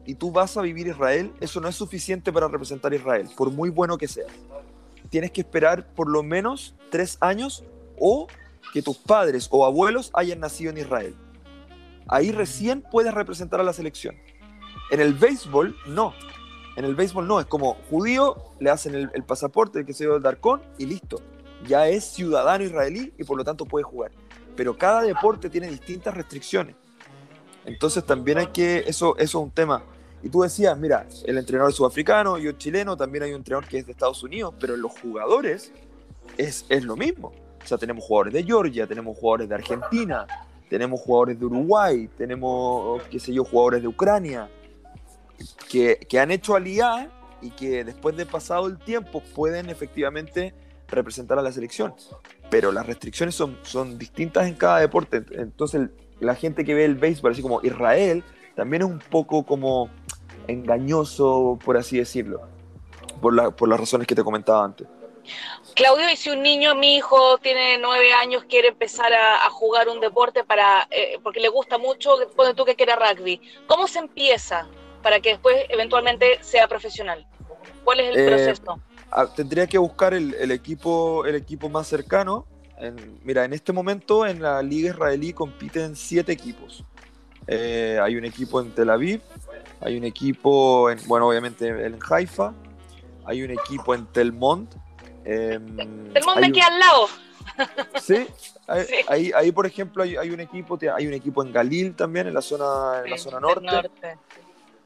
y 0.05 0.15
tú 0.15 0.31
vas 0.31 0.57
a 0.57 0.61
vivir 0.61 0.87
Israel, 0.87 1.31
eso 1.39 1.61
no 1.61 1.67
es 1.67 1.75
suficiente 1.75 2.31
para 2.31 2.47
representar 2.47 2.91
a 2.91 2.95
Israel, 2.95 3.29
por 3.37 3.51
muy 3.51 3.69
bueno 3.69 3.97
que 3.97 4.07
sea. 4.07 4.27
Tienes 5.09 5.31
que 5.31 5.41
esperar 5.41 5.87
por 5.93 6.09
lo 6.09 6.23
menos 6.23 6.75
tres 6.89 7.17
años 7.21 7.63
o 7.99 8.27
que 8.73 8.81
tus 8.81 8.97
padres 8.97 9.47
o 9.51 9.65
abuelos 9.65 10.11
hayan 10.13 10.39
nacido 10.39 10.71
en 10.71 10.79
Israel. 10.79 11.15
Ahí 12.07 12.31
recién 12.31 12.81
puedes 12.81 13.13
representar 13.13 13.59
a 13.59 13.63
la 13.63 13.73
selección. 13.73 14.15
En 14.91 14.99
el 14.99 15.13
béisbol, 15.13 15.75
no. 15.87 16.13
En 16.75 16.85
el 16.85 16.95
béisbol 16.95 17.27
no, 17.27 17.39
es 17.39 17.45
como 17.45 17.75
judío, 17.89 18.35
le 18.59 18.69
hacen 18.69 18.95
el, 18.95 19.23
pasaporte, 19.23 19.79
el 19.79 19.85
que 19.85 19.93
se 19.93 20.05
dio 20.05 20.15
el 20.15 20.23
Darcón 20.23 20.61
y 20.77 20.85
listo. 20.85 21.21
Ya 21.67 21.87
es 21.87 22.03
ciudadano 22.03 22.63
israelí 22.63 23.13
y 23.17 23.23
por 23.23 23.37
lo 23.37 23.43
tanto 23.43 23.65
puede 23.65 23.83
jugar. 23.83 24.11
Pero 24.55 24.77
cada 24.77 25.01
deporte 25.01 25.49
tiene 25.49 25.67
distintas 25.67 26.13
restricciones. 26.13 26.75
Entonces 27.65 28.05
también 28.05 28.37
hay 28.37 28.47
que, 28.47 28.83
eso, 28.87 29.17
es 29.17 29.33
un 29.35 29.51
tema. 29.51 29.83
Y 30.21 30.29
tú 30.29 30.41
decías, 30.41 30.77
mira, 30.77 31.05
el 31.25 31.37
entrenador 31.37 31.71
es 31.71 31.75
sudafricano, 31.75 32.37
yo 32.37 32.53
chileno, 32.53 32.95
también 32.95 33.23
hay 33.23 33.31
un 33.31 33.37
entrenador 33.37 33.67
que 33.67 33.79
es 33.79 33.85
de 33.85 33.91
Estados 33.91 34.23
Unidos, 34.23 34.53
pero 34.59 34.77
los 34.77 34.91
jugadores 34.99 35.71
es, 36.37 36.65
es 36.69 36.83
lo 36.83 36.95
mismo. 36.95 37.33
O 37.63 37.67
sea, 37.67 37.77
tenemos 37.77 38.03
jugadores 38.05 38.33
de 38.33 38.43
Georgia, 38.43 38.87
tenemos 38.87 39.17
jugadores 39.17 39.49
de 39.49 39.55
Argentina, 39.55 40.25
tenemos 40.69 41.01
jugadores 41.01 41.39
de 41.39 41.45
Uruguay, 41.45 42.09
tenemos, 42.17 43.01
qué 43.03 43.19
sé 43.19 43.33
yo, 43.33 43.43
jugadores 43.43 43.81
de 43.81 43.87
Ucrania 43.87 44.49
que, 45.69 45.97
que 46.09 46.19
han 46.19 46.31
hecho 46.31 46.55
alía 46.55 47.09
y 47.41 47.51
que 47.51 47.83
después 47.83 48.15
de 48.15 48.25
pasado 48.25 48.67
el 48.67 48.77
tiempo 48.77 49.21
pueden 49.35 49.69
efectivamente 49.69 50.53
representar 50.87 51.37
a 51.39 51.41
la 51.41 51.51
selección. 51.51 51.93
Pero 52.49 52.71
las 52.71 52.85
restricciones 52.85 53.35
son, 53.35 53.57
son 53.63 53.97
distintas 53.97 54.47
en 54.47 54.55
cada 54.55 54.79
deporte. 54.79 55.23
Entonces 55.31 55.89
la 56.23 56.35
gente 56.35 56.65
que 56.65 56.73
ve 56.73 56.85
el 56.85 56.95
béisbol, 56.95 57.31
así 57.31 57.41
como 57.41 57.61
Israel, 57.63 58.23
también 58.55 58.83
es 58.83 58.89
un 58.89 58.99
poco 58.99 59.43
como 59.43 59.89
engañoso, 60.47 61.57
por 61.63 61.77
así 61.77 61.97
decirlo, 61.97 62.41
por, 63.21 63.33
la, 63.33 63.51
por 63.51 63.69
las 63.69 63.79
razones 63.79 64.07
que 64.07 64.15
te 64.15 64.23
comentaba 64.23 64.63
antes. 64.63 64.87
Claudio, 65.75 66.09
y 66.11 66.15
si 66.15 66.29
un 66.29 66.43
niño, 66.43 66.75
mi 66.75 66.97
hijo 66.97 67.37
tiene 67.37 67.77
nueve 67.77 68.13
años, 68.13 68.43
quiere 68.49 68.69
empezar 68.69 69.13
a, 69.13 69.49
jugar 69.49 69.87
un 69.87 70.01
deporte 70.01 70.43
para, 70.43 70.87
eh, 70.91 71.17
porque 71.23 71.39
le 71.39 71.47
gusta 71.47 71.77
mucho, 71.77 72.17
pone 72.35 72.53
tú 72.53 72.65
que 72.65 72.75
quiera 72.75 72.95
rugby, 72.95 73.39
¿cómo 73.67 73.87
se 73.87 73.99
empieza? 73.99 74.67
para 75.03 75.19
que 75.19 75.31
después 75.31 75.55
eventualmente 75.69 76.39
sea 76.41 76.67
profesional? 76.67 77.27
¿Cuál 77.83 77.99
es 77.99 78.15
el 78.15 78.19
eh, 78.21 78.27
proceso? 78.27 78.79
Ah, 79.11 79.27
tendría 79.27 79.67
que 79.67 79.77
buscar 79.77 80.15
el, 80.15 80.49
equipo, 80.49 81.25
el 81.25 81.35
equipo 81.35 81.69
más 81.69 81.87
cercano. 81.87 82.47
Mira, 83.23 83.45
en 83.45 83.53
este 83.53 83.71
momento 83.71 84.25
en 84.25 84.41
la 84.41 84.61
liga 84.61 84.89
israelí 84.89 85.33
compiten 85.33 85.95
siete 85.95 86.31
equipos. 86.31 86.83
Eh, 87.47 87.99
hay 88.01 88.15
un 88.15 88.25
equipo 88.25 88.61
en 88.61 88.71
Tel 88.71 88.89
Aviv, 88.89 89.21
hay 89.81 89.97
un 89.97 90.03
equipo, 90.03 90.89
en, 90.89 90.99
bueno, 91.07 91.27
obviamente 91.27 91.67
en 91.67 91.99
Haifa, 92.09 92.53
hay 93.25 93.43
un 93.43 93.51
equipo 93.51 93.93
en 93.93 94.05
Telmont. 94.07 94.73
Eh, 95.25 95.59
Telmont 96.13 96.39
de 96.39 96.45
aquí 96.47 96.61
al 96.61 96.79
lado. 96.79 97.07
Sí, 98.01 98.25
ahí, 99.07 99.31
Ahí, 99.35 99.51
por 99.51 99.65
ejemplo 99.65 100.01
hay, 100.01 100.29
un 100.29 100.39
equipo, 100.39 100.79
hay 100.95 101.05
un 101.05 101.13
equipo 101.13 101.43
en 101.43 101.51
Galil 101.51 101.93
también, 101.93 102.27
en 102.27 102.33
la 102.33 102.41
zona, 102.41 103.01
en 103.03 103.11
la 103.11 103.17
zona 103.17 103.39
norte. 103.39 103.65
norte. 103.65 104.17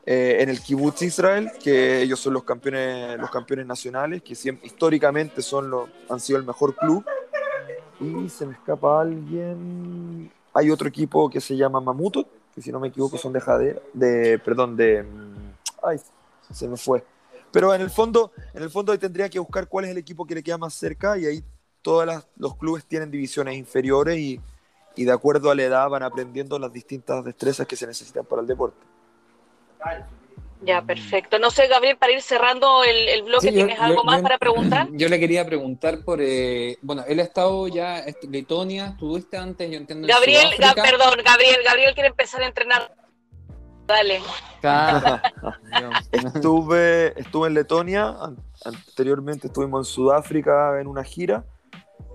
Eh, 0.09 0.41
en 0.41 0.47
el 0.47 0.61
Kibbutz 0.61 1.01
Israel, 1.01 1.51
que 1.61 2.01
ellos 2.01 2.17
son 2.21 2.33
los 2.33 2.45
campeones, 2.45 3.19
los 3.19 3.29
campeones 3.29 3.65
nacionales, 3.65 4.21
que 4.23 4.31
históricamente 4.63 5.41
son 5.41 5.69
los, 5.69 5.89
han 6.09 6.21
sido 6.21 6.39
el 6.39 6.45
mejor 6.45 6.75
club. 6.75 7.05
Y 7.99 8.29
se 8.29 8.45
me 8.45 8.53
escapa 8.53 9.01
alguien. 9.01 10.31
Hay 10.53 10.69
otro 10.69 10.87
equipo 10.87 11.29
que 11.29 11.41
se 11.41 11.55
llama 11.55 11.79
Mamuto, 11.79 12.25
que 12.53 12.61
si 12.61 12.71
no 12.71 12.79
me 12.79 12.89
equivoco 12.89 13.17
son 13.17 13.33
de 13.33 13.41
Jadera, 13.41 13.79
de, 13.93 14.39
perdón, 14.39 14.75
de. 14.75 15.05
Ay, 15.83 15.99
se 16.51 16.67
me 16.67 16.77
fue. 16.77 17.03
Pero 17.51 17.73
en 17.73 17.81
el 17.81 17.89
fondo, 17.89 18.31
en 18.53 18.63
el 18.63 18.69
fondo 18.69 18.97
tendría 18.99 19.29
que 19.29 19.39
buscar 19.39 19.67
cuál 19.67 19.85
es 19.85 19.91
el 19.91 19.97
equipo 19.97 20.25
que 20.25 20.35
le 20.35 20.43
queda 20.43 20.57
más 20.57 20.73
cerca 20.73 21.17
y 21.17 21.25
ahí 21.25 21.43
todos 21.81 22.23
los 22.35 22.55
clubes 22.57 22.85
tienen 22.85 23.09
divisiones 23.09 23.55
inferiores 23.55 24.17
y, 24.17 24.41
y 24.95 25.05
de 25.05 25.11
acuerdo 25.11 25.49
a 25.49 25.55
la 25.55 25.63
edad 25.63 25.89
van 25.89 26.03
aprendiendo 26.03 26.59
las 26.59 26.73
distintas 26.73 27.23
destrezas 27.23 27.65
que 27.65 27.75
se 27.75 27.87
necesitan 27.87 28.25
para 28.25 28.41
el 28.41 28.47
deporte. 28.47 28.77
Ya, 30.61 30.81
perfecto. 30.81 31.37
No 31.39 31.51
sé, 31.51 31.67
Gabriel, 31.67 31.97
para 31.97 32.13
ir 32.13 32.21
cerrando 32.21 32.83
el, 32.83 33.23
bloque, 33.23 33.51
¿tienes 33.51 33.79
algo 33.79 34.03
más 34.03 34.21
para 34.21 34.37
preguntar? 34.37 34.87
Yo 34.91 35.07
le 35.07 35.19
quería 35.19 35.45
preguntar 35.45 36.03
por, 36.03 36.19
eh, 36.21 36.77
bueno, 36.81 37.03
él 37.07 37.19
ha 37.19 37.23
estado 37.23 37.67
ya, 37.67 37.99
en 37.99 38.15
Letonia, 38.31 38.87
estuviste 38.87 39.37
antes, 39.37 39.69
yo 39.69 39.77
entiendo. 39.77 40.07
Gabriel, 40.07 40.49
perdón, 40.57 41.19
Gabriel, 41.23 41.57
Gabriel 41.63 41.93
quiere 41.93 42.09
empezar 42.09 42.41
a 42.41 42.47
entrenar. 42.47 42.91
Dale. 43.85 44.19
estuve, 46.11 47.19
estuve 47.19 47.47
en 47.47 47.53
Letonia, 47.53 48.15
anteriormente 48.65 49.47
estuvimos 49.47 49.87
en 49.87 49.93
Sudáfrica 49.93 50.81
en 50.81 50.87
una 50.87 51.03
gira, 51.03 51.45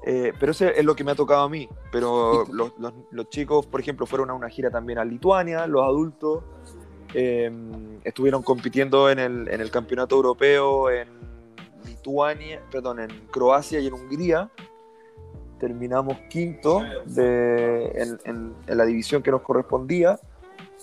eh, 0.05 0.33
pero 0.39 0.53
eso 0.53 0.67
es 0.67 0.85
lo 0.85 0.95
que 0.95 1.05
me 1.05 1.13
ha 1.13 1.15
tocado 1.15 1.43
a 1.43 1.49
mí. 1.49 1.69
Pero 1.91 2.45
los, 2.53 2.73
los, 3.11 3.31
chicos, 3.31 3.67
por 3.67 3.81
ejemplo, 3.81 4.05
fueron 4.07 4.31
a 4.31 4.35
una 4.35 4.49
gira 4.49 4.71
también 4.71 4.99
a 4.99 5.05
Lituania, 5.05 5.67
los 5.67 5.83
adultos. 5.83 6.45
Em, 7.15 8.01
estuvieron 8.05 8.43
compitiendo 8.43 9.11
en 9.11 9.19
el, 9.19 9.49
en 9.49 9.61
el, 9.61 9.71
campeonato 9.71 10.17
europeo 10.17 10.91
en 10.91 11.09
Lituania, 11.85 12.63
perdón, 12.71 13.01
en 13.01 13.11
Croacia 13.31 13.81
y 13.81 13.87
en 13.87 13.93
Hungría. 13.93 14.51
Terminamos 15.59 16.17
quinto 16.31 16.83
de, 17.05 17.87
en, 17.95 18.19
en, 18.25 18.55
en, 18.67 18.79
la 18.79 18.85
división 18.85 19.23
que 19.23 19.31
nos 19.31 19.43
correspondía. 19.43 20.19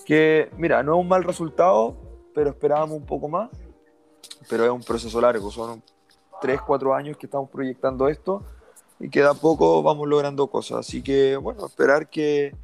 Que, 0.06 0.50
mira, 0.56 0.82
no 0.82 0.94
es 0.94 1.00
un 1.00 1.08
mal 1.08 1.24
resultado, 1.24 1.96
pero 2.34 2.50
esperábamos 2.50 2.96
un 2.96 3.06
poco 3.06 3.28
más. 3.28 3.50
Pero 4.48 4.64
es 4.64 4.70
un 4.70 4.82
proceso 4.82 5.20
largo, 5.20 5.50
son 5.50 5.82
3, 6.40 6.60
4 6.62 6.94
años 6.94 7.16
que 7.16 7.26
estamos 7.26 7.50
proyectando 7.50 8.08
esto 8.08 8.42
y 9.00 9.08
que 9.10 9.22
a 9.22 9.34
poco 9.34 9.82
vamos 9.82 10.06
logrando 10.06 10.46
cosas. 10.46 10.78
Así 10.78 11.02
que, 11.02 11.36
bueno, 11.36 11.66
esperar 11.66 12.08
que, 12.08 12.54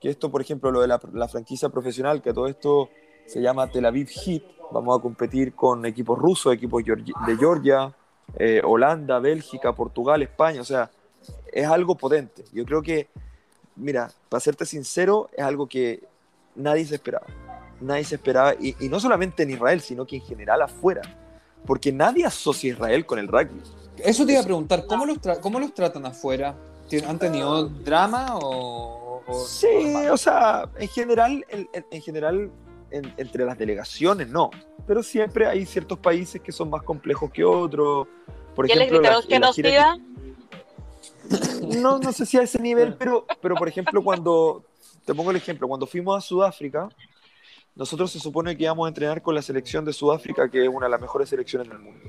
que 0.00 0.10
esto, 0.10 0.30
por 0.30 0.40
ejemplo, 0.40 0.70
lo 0.70 0.80
de 0.80 0.88
la, 0.88 1.28
franquicia 1.28 1.68
profesional, 1.68 2.22
que 2.22 2.32
todo 2.32 2.46
esto 2.46 2.90
se 3.26 3.40
llama 3.40 3.70
Tel 3.70 3.86
Aviv 3.86 4.08
Heat, 4.08 4.42
vamos 4.72 4.98
a 4.98 5.02
competir 5.02 5.54
con 5.54 5.84
equipos 5.86 6.18
rusos, 6.18 6.52
equipos 6.52 6.84
de 6.84 7.36
Georgia, 7.36 7.94
eh, 8.38 8.60
Holanda, 8.64 9.18
Bélgica, 9.18 9.72
Portugal, 9.72 10.22
España, 10.22 10.60
o 10.60 10.64
sea, 10.64 10.90
es 11.52 11.66
algo 11.66 11.94
potente. 11.94 12.44
Yo 12.52 12.64
creo 12.64 12.82
que, 12.82 13.08
mira, 13.76 14.10
para 14.28 14.40
serte 14.40 14.66
sincero, 14.66 15.30
es 15.32 15.44
algo 15.44 15.66
que 15.66 16.02
nadie 16.54 16.84
se 16.84 16.96
esperaba. 16.96 17.26
Nadie 17.80 18.04
se 18.04 18.16
esperaba, 18.16 18.54
y, 18.54 18.74
no 18.88 19.00
solamente 19.00 19.42
en 19.42 19.50
Israel, 19.50 19.80
sino 19.80 20.06
que 20.06 20.16
en 20.16 20.22
general 20.22 20.62
afuera, 20.62 21.02
porque 21.66 21.92
nadie 21.92 22.24
asocia 22.24 22.72
Israel 22.72 23.04
con 23.04 23.18
el 23.18 23.28
rugby. 23.28 23.60
Eso 23.98 24.24
te 24.24 24.32
iba 24.32 24.40
a 24.40 24.44
preguntar, 24.44 24.86
¿cómo 24.86 25.06
los, 25.06 25.18
cómo 25.40 25.60
los 25.60 25.74
tratan 25.74 26.06
afuera? 26.06 26.54
¿Han 27.06 27.18
tenido 27.18 27.68
drama 27.68 28.38
o...? 28.40 29.05
Sí, 29.46 29.94
o 30.10 30.16
sea, 30.16 30.68
en 30.78 30.88
general, 30.88 31.44
en, 31.48 31.68
en 31.90 32.02
general 32.02 32.50
entre 32.90 33.44
las 33.44 33.58
delegaciones 33.58 34.28
no, 34.28 34.50
pero 34.86 35.02
siempre 35.02 35.46
hay 35.46 35.66
ciertos 35.66 35.98
países 35.98 36.40
que 36.40 36.52
son 36.52 36.70
más 36.70 36.82
complejos 36.82 37.30
que 37.30 37.44
otros. 37.44 38.06
Por 38.54 38.70
ejemplo, 38.70 39.00
les 39.00 39.26
que 39.26 39.38
nos? 39.38 39.58
No, 41.80 41.98
no 41.98 42.12
sé 42.12 42.24
si 42.24 42.38
a 42.38 42.42
ese 42.42 42.60
nivel, 42.60 42.94
pero, 42.98 43.26
pero 43.40 43.54
por 43.56 43.68
ejemplo, 43.68 44.02
cuando, 44.02 44.64
te 45.04 45.14
pongo 45.14 45.30
el 45.30 45.36
ejemplo, 45.36 45.66
cuando 45.68 45.86
fuimos 45.86 46.16
a 46.16 46.20
Sudáfrica, 46.20 46.88
nosotros 47.74 48.10
se 48.10 48.20
supone 48.20 48.56
que 48.56 48.62
íbamos 48.62 48.86
a 48.86 48.88
entrenar 48.88 49.20
con 49.20 49.34
la 49.34 49.42
selección 49.42 49.84
de 49.84 49.92
Sudáfrica, 49.92 50.48
que 50.48 50.62
es 50.62 50.68
una 50.68 50.86
de 50.86 50.90
las 50.90 51.00
mejores 51.00 51.28
selecciones 51.28 51.68
del 51.68 51.78
mundo. 51.78 52.08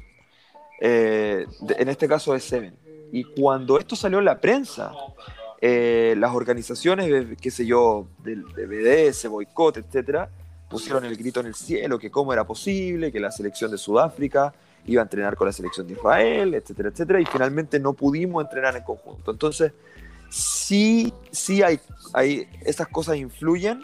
Eh, 0.80 1.45
en 1.77 1.89
este 1.89 2.08
caso 2.08 2.36
es 2.36 2.43
Seven. 2.43 2.77
Y 3.12 3.23
cuando 3.23 3.80
esto 3.80 3.95
salió 3.95 4.19
en 4.19 4.25
la 4.25 4.39
prensa, 4.39 4.93
eh, 5.62 6.15
las 6.17 6.36
organizaciones, 6.36 7.38
qué 7.41 7.52
sé 7.52 7.65
yo, 7.65 8.08
del 8.24 8.43
de 8.54 8.65
BDS, 8.65 9.28
boicot, 9.28 9.78
etcétera, 9.78 10.30
pusieron 10.70 11.06
el 11.06 11.15
grito 11.15 11.39
en 11.39 11.48
el 11.48 11.56
cielo, 11.56 11.98
que 11.98 12.12
cómo 12.12 12.34
era 12.34 12.46
posible, 12.46 13.12
que 13.12 13.20
la 13.20 13.32
selección 13.32 13.72
de 13.72 13.78
Sudáfrica 13.78 14.54
iba 14.86 15.02
a 15.02 15.04
entrenar 15.04 15.36
con 15.36 15.48
la 15.48 15.54
selección 15.54 15.88
de 15.88 15.93
Israel, 15.93 16.54
etcétera, 16.54 16.89
etcétera, 16.89 17.20
y 17.20 17.26
finalmente 17.26 17.80
no 17.80 17.93
pudimos 17.93 18.43
entrenar 18.43 18.76
en 18.76 18.84
conjunto. 18.84 19.32
Entonces, 19.32 19.74
sí, 20.30 21.13
sí 21.32 21.63
hay, 21.63 21.80
hay 22.13 22.48
esas 22.62 22.88
cosas 22.88 23.17
influyen, 23.17 23.84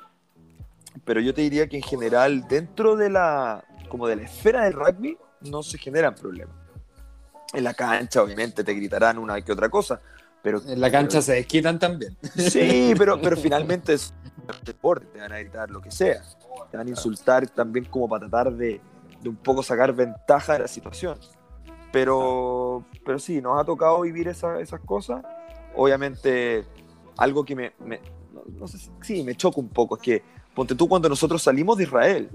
pero 1.06 1.20
yo 1.22 1.34
te 1.34 1.42
diría 1.42 1.68
que 1.68 1.78
en 1.78 1.84
general 1.84 2.48
dentro 2.48 2.96
de 2.96 3.10
la, 3.10 3.66
como 3.90 4.08
de 4.08 4.18
la 4.18 4.24
esfera 4.24 4.64
del 4.66 4.74
rugby, 4.74 5.18
no 5.42 5.64
se 5.64 5.78
generan 5.78 6.16
problemas. 6.16 6.56
En 7.54 7.64
la 7.64 7.74
cancha, 7.74 8.24
obviamente, 8.24 8.64
te 8.64 8.74
gritarán 8.74 9.18
una 9.18 9.42
que 9.42 9.52
otra 9.52 9.70
cosa, 9.70 10.02
pero... 10.44 10.62
En 10.68 10.80
la 10.80 10.92
cancha 10.92 11.22
se 11.22 11.34
desquitan 11.34 11.80
también. 11.80 12.16
Sí, 12.36 12.94
pero, 12.98 13.20
pero 13.20 13.36
finalmente 13.48 13.94
es 13.94 14.14
deporte, 14.64 15.08
te 15.08 15.20
van 15.20 15.32
a 15.32 15.40
gritar 15.40 15.72
lo 15.72 15.82
que 15.82 15.90
sea. 15.90 16.22
Te 16.70 16.78
van 16.78 16.86
a 16.86 16.90
insultar 16.90 17.48
también 17.48 17.86
como 17.86 18.08
para 18.08 18.28
tratar 18.28 18.54
de, 18.54 18.80
de 19.22 19.30
un 19.30 19.38
poco 19.38 19.64
sacar 19.64 19.94
ventaja 19.94 20.54
de 20.54 20.60
la 20.60 20.68
situación. 20.68 21.18
Pero, 21.92 22.86
pero 23.06 23.18
sí, 23.18 23.42
nos 23.42 23.60
ha 23.60 23.64
tocado 23.64 24.02
vivir 24.02 24.28
esa, 24.28 24.60
esas 24.60 24.82
cosas. 24.82 25.24
Obviamente, 25.76 26.66
algo 27.18 27.46
que 27.46 27.56
me, 27.56 27.74
me 27.80 28.02
no, 28.60 28.68
sé 28.68 28.78
si 28.78 28.90
sí, 29.02 29.24
me 29.24 29.36
choca 29.36 29.60
un 29.60 29.70
poco 29.70 29.96
es 29.96 30.02
que, 30.02 30.24
ponte 30.54 30.76
tú, 30.76 30.88
cuando 30.88 31.08
nosotros 31.08 31.42
salimos 31.42 31.78
de 31.78 31.84
Israel, 31.84 32.30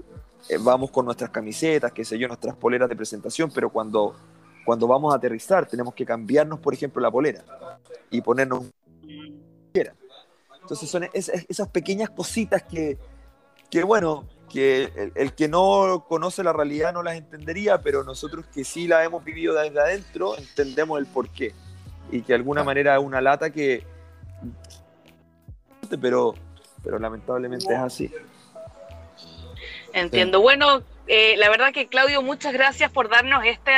eh, 0.47 0.57
vamos 0.59 0.91
con 0.91 1.05
nuestras 1.05 1.29
camisetas, 1.29 1.91
qué 1.91 2.05
sé 2.05 2.17
yo, 2.17 2.27
nuestras 2.27 2.55
poleras 2.55 2.89
de 2.89 2.95
presentación, 2.95 3.51
pero 3.53 3.69
cuando 3.69 4.15
cuando 4.65 4.87
vamos 4.87 5.13
a 5.13 5.17
aterrizar 5.17 5.65
tenemos 5.65 5.93
que 5.93 6.05
cambiarnos, 6.05 6.59
por 6.59 6.73
ejemplo, 6.73 7.01
la 7.01 7.11
polera 7.11 7.43
y 8.09 8.21
ponernos 8.21 8.65
entonces 10.69 10.89
son 10.91 11.09
esas 11.13 11.67
pequeñas 11.69 12.11
cositas 12.11 12.61
que, 12.61 12.99
que 13.71 13.81
bueno, 13.81 14.27
que 14.49 15.11
el, 15.15 15.33
que 15.33 15.47
no 15.47 16.05
conoce 16.07 16.43
la 16.43 16.53
realidad 16.53 16.93
no 16.93 17.01
las 17.01 17.15
entendería, 17.15 17.81
pero 17.81 18.03
nosotros 18.03 18.45
que 18.53 18.63
sí 18.63 18.87
la 18.87 19.03
hemos 19.03 19.23
vivido 19.23 19.55
desde 19.55 19.79
adentro 19.79 20.37
entendemos 20.37 20.99
el 20.99 21.07
porqué 21.07 21.55
y 22.11 22.21
que 22.21 22.33
de 22.33 22.35
alguna 22.35 22.63
manera 22.63 22.97
es 22.97 23.03
una 23.03 23.19
lata 23.19 23.49
que 23.49 23.83
pero 25.99 26.35
pero 26.83 26.99
lamentablemente 26.99 27.73
es 27.73 27.79
así. 27.79 28.13
Entiendo. 29.93 30.39
Bueno, 30.39 30.83
eh, 31.11 31.35
la 31.37 31.49
verdad 31.49 31.73
que 31.73 31.87
Claudio, 31.87 32.21
muchas 32.21 32.53
gracias 32.53 32.91
por 32.91 33.09
darnos 33.09 33.43
este, 33.43 33.71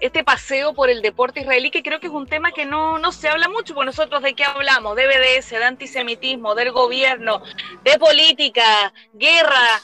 este 0.00 0.24
paseo 0.24 0.72
por 0.72 0.88
el 0.88 1.02
deporte 1.02 1.40
israelí, 1.40 1.70
que 1.70 1.82
creo 1.82 2.00
que 2.00 2.06
es 2.06 2.12
un 2.12 2.26
tema 2.26 2.52
que 2.52 2.64
no, 2.64 2.98
no 2.98 3.12
se 3.12 3.28
habla 3.28 3.50
mucho, 3.50 3.74
porque 3.74 3.84
nosotros 3.84 4.22
de 4.22 4.32
qué 4.32 4.44
hablamos, 4.44 4.96
de 4.96 5.06
BDS, 5.06 5.50
de 5.50 5.64
antisemitismo, 5.64 6.54
del 6.54 6.72
gobierno, 6.72 7.42
de 7.84 7.98
política, 7.98 8.94
guerra, 9.12 9.82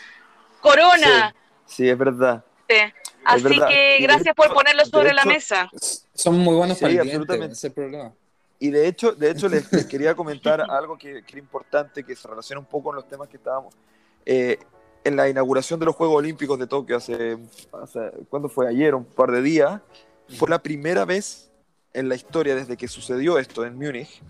corona. 0.62 1.34
Sí, 1.66 1.86
es 1.86 1.98
verdad. 1.98 2.42
Así 3.26 3.60
que 3.68 3.98
gracias 4.00 4.34
por 4.34 4.54
ponerlo 4.54 4.86
sobre 4.86 5.12
la 5.12 5.26
mesa. 5.26 5.68
Son 6.14 6.38
muy 6.38 6.54
buenos 6.54 6.78
para 6.78 6.94
ese 6.94 7.70
programa. 7.70 8.14
Y 8.58 8.70
de 8.70 8.88
hecho, 8.88 9.12
de 9.12 9.32
hecho 9.32 9.50
les, 9.50 9.68
quería 9.84 10.14
comentar 10.14 10.62
algo 10.70 10.96
que, 10.96 11.22
que, 11.24 11.32
era 11.32 11.40
importante, 11.40 12.02
que 12.02 12.16
se 12.16 12.26
relaciona 12.26 12.58
un 12.58 12.64
poco 12.64 12.84
con 12.84 12.94
los 12.94 13.06
temas 13.06 13.28
que 13.28 13.36
estábamos. 13.36 13.74
Eh, 14.24 14.58
en 15.06 15.14
la 15.14 15.28
inauguración 15.28 15.78
de 15.78 15.86
los 15.86 15.94
Juegos 15.94 16.16
Olímpicos 16.16 16.58
de 16.58 16.66
Tokio 16.66 16.96
hace, 16.96 17.38
hace 17.80 18.10
¿cuándo 18.28 18.48
fue? 18.48 18.66
Ayer, 18.66 18.92
un 18.94 19.04
par 19.04 19.30
de 19.30 19.40
días, 19.40 19.80
fue 20.36 20.48
la 20.48 20.60
primera 20.60 21.04
vez 21.04 21.52
en 21.92 22.08
la 22.08 22.16
historia 22.16 22.56
desde 22.56 22.76
que 22.76 22.88
sucedió 22.88 23.38
esto 23.38 23.64
en 23.64 23.76
Múnich 23.76 24.20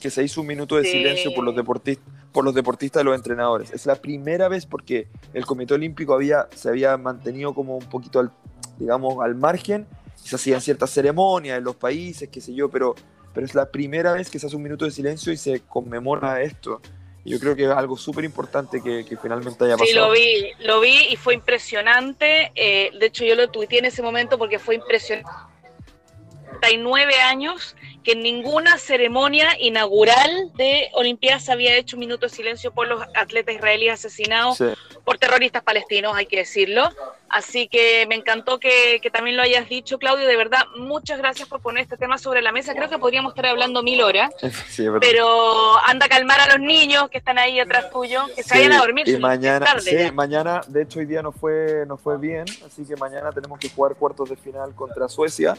que 0.00 0.10
se 0.10 0.24
hizo 0.24 0.40
un 0.40 0.48
minuto 0.48 0.76
de 0.76 0.84
silencio 0.84 1.32
por 1.32 1.44
los, 1.44 1.54
deportistas, 1.54 2.04
por 2.32 2.44
los 2.44 2.52
deportistas 2.52 3.02
y 3.02 3.06
los 3.06 3.14
entrenadores. 3.14 3.70
Es 3.70 3.86
la 3.86 3.94
primera 3.94 4.48
vez 4.48 4.66
porque 4.66 5.06
el 5.32 5.46
Comité 5.46 5.74
Olímpico 5.74 6.12
había, 6.12 6.48
se 6.54 6.68
había 6.68 6.96
mantenido 6.96 7.54
como 7.54 7.76
un 7.76 7.88
poquito, 7.88 8.18
al, 8.18 8.32
digamos, 8.76 9.24
al 9.24 9.36
margen, 9.36 9.86
se 10.16 10.34
hacían 10.34 10.60
ciertas 10.60 10.90
ceremonias 10.90 11.58
en 11.58 11.64
los 11.64 11.76
países, 11.76 12.28
qué 12.28 12.40
sé 12.40 12.52
yo, 12.54 12.68
pero, 12.68 12.96
pero 13.32 13.46
es 13.46 13.54
la 13.54 13.70
primera 13.70 14.12
vez 14.12 14.30
que 14.30 14.40
se 14.40 14.48
hace 14.48 14.56
un 14.56 14.64
minuto 14.64 14.84
de 14.84 14.90
silencio 14.90 15.32
y 15.32 15.36
se 15.36 15.60
conmemora 15.60 16.42
esto 16.42 16.82
yo 17.24 17.40
creo 17.40 17.56
que 17.56 17.64
es 17.64 17.70
algo 17.70 17.96
súper 17.96 18.24
importante 18.24 18.82
que, 18.82 19.04
que, 19.04 19.16
finalmente 19.16 19.64
haya 19.64 19.76
pasado. 19.76 19.88
Sí, 19.88 19.94
lo 19.94 20.10
vi, 20.10 20.52
lo 20.66 20.80
vi 20.80 21.06
y 21.10 21.16
fue 21.16 21.34
impresionante. 21.34 22.52
Eh, 22.54 22.90
de 22.98 23.06
hecho, 23.06 23.24
yo 23.24 23.34
lo 23.34 23.48
tuiteé 23.50 23.78
en 23.78 23.86
ese 23.86 24.02
momento 24.02 24.38
porque 24.38 24.58
fue 24.58 24.74
impresionante. 24.74 25.30
39 26.60 27.14
años 27.20 27.76
que 28.02 28.12
en 28.12 28.22
ninguna 28.22 28.78
ceremonia 28.78 29.48
inaugural 29.58 30.52
de 30.54 30.88
Olimpiadas 30.92 31.48
había 31.48 31.76
hecho 31.76 31.96
un 31.96 32.00
minuto 32.00 32.26
de 32.26 32.34
silencio 32.34 32.72
por 32.72 32.86
los 32.86 33.02
atletas 33.14 33.54
israelíes 33.54 33.94
asesinados 33.94 34.62
por 35.04 35.18
terroristas 35.18 35.62
palestinos, 35.62 36.16
hay 36.16 36.26
que 36.26 36.38
decirlo. 36.38 36.88
Así 37.28 37.68
que 37.68 38.06
me 38.08 38.14
encantó 38.14 38.58
que, 38.60 39.00
también 39.12 39.36
lo 39.36 39.42
hayas 39.42 39.68
dicho, 39.68 39.98
Claudio. 39.98 40.26
De 40.26 40.36
verdad, 40.36 40.62
muchas 40.76 41.18
gracias 41.18 41.48
por 41.48 41.60
poner 41.60 41.82
este 41.82 41.96
tema 41.96 42.16
sobre 42.16 42.42
la 42.42 42.52
mesa. 42.52 42.74
Creo 42.74 42.88
que 42.88 42.98
podríamos 42.98 43.32
estar 43.32 43.46
hablando 43.46 43.82
mil 43.82 44.00
horas, 44.02 44.30
pero 45.00 45.78
anda 45.84 46.06
a 46.06 46.08
calmar 46.08 46.40
a 46.40 46.56
los 46.56 46.60
niños 46.60 47.08
que 47.10 47.18
están 47.18 47.38
ahí 47.38 47.58
atrás 47.58 47.90
tuyo, 47.90 48.24
que 48.34 48.42
se 48.42 48.54
vayan 48.54 48.72
a 48.72 48.78
dormir. 48.78 49.08
Y 49.08 49.16
mañana, 49.18 49.66
sí, 49.80 49.96
mañana, 50.12 50.60
de 50.66 50.82
hecho, 50.82 51.00
hoy 51.00 51.06
día 51.06 51.22
no 51.22 51.32
fue, 51.32 51.84
no 51.86 51.96
fue 51.96 52.18
bien, 52.18 52.44
así 52.66 52.84
que 52.86 52.96
mañana 52.96 53.32
tenemos 53.32 53.58
que 53.58 53.68
jugar 53.68 53.96
cuartos 53.96 54.30
de 54.30 54.36
final 54.36 54.74
contra 54.74 55.08
Suecia 55.08 55.56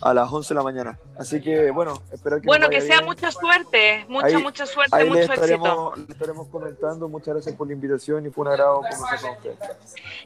a 0.00 0.14
las 0.14 0.32
11 0.32 0.48
de 0.48 0.54
la 0.54 0.62
mañana. 0.62 0.98
Así 1.18 1.40
que, 1.40 1.70
bueno, 1.70 2.02
espero 2.10 2.40
que. 2.40 2.46
Bueno, 2.46 2.68
que 2.70 2.80
sea 2.80 3.02
mucha 3.02 3.30
suerte, 3.30 4.04
mucha, 4.08 4.38
mucha 4.38 4.66
suerte, 4.66 5.04
mucho 5.04 5.32
éxito. 5.32 5.92
Le 5.96 6.12
estaremos 6.12 6.48
comentando. 6.48 7.08
Muchas 7.08 7.34
gracias 7.34 7.54
por 7.54 7.66
la 7.66 7.74
invitación 7.74 8.26
y 8.26 8.30
fue 8.30 8.42
un 8.42 8.52
agrado 8.52 8.80
conversar 8.80 9.20
con 9.20 9.30
usted. 9.30 9.54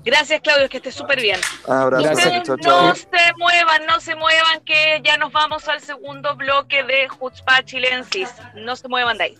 Gracias, 0.05 0.41
Claudio, 0.41 0.69
que 0.69 0.77
esté 0.77 0.93
súper 0.93 1.21
bien. 1.21 1.41
Abrazo, 1.67 2.57
No 2.65 2.95
se 2.95 3.09
muevan, 3.37 3.87
no 3.87 4.01
se 4.01 4.15
muevan, 4.15 4.61
que 4.65 5.01
ya 5.05 5.17
nos 5.17 5.33
vamos 5.33 5.69
al 5.69 5.81
segundo 5.81 6.37
bloque 6.37 6.85
de 6.85 7.09
Jutzpa 7.09 7.65
Chilensis. 7.65 8.31
No 8.55 8.77
se 8.77 8.89
muevan 8.89 9.19
de 9.19 9.25
ahí. 9.25 9.39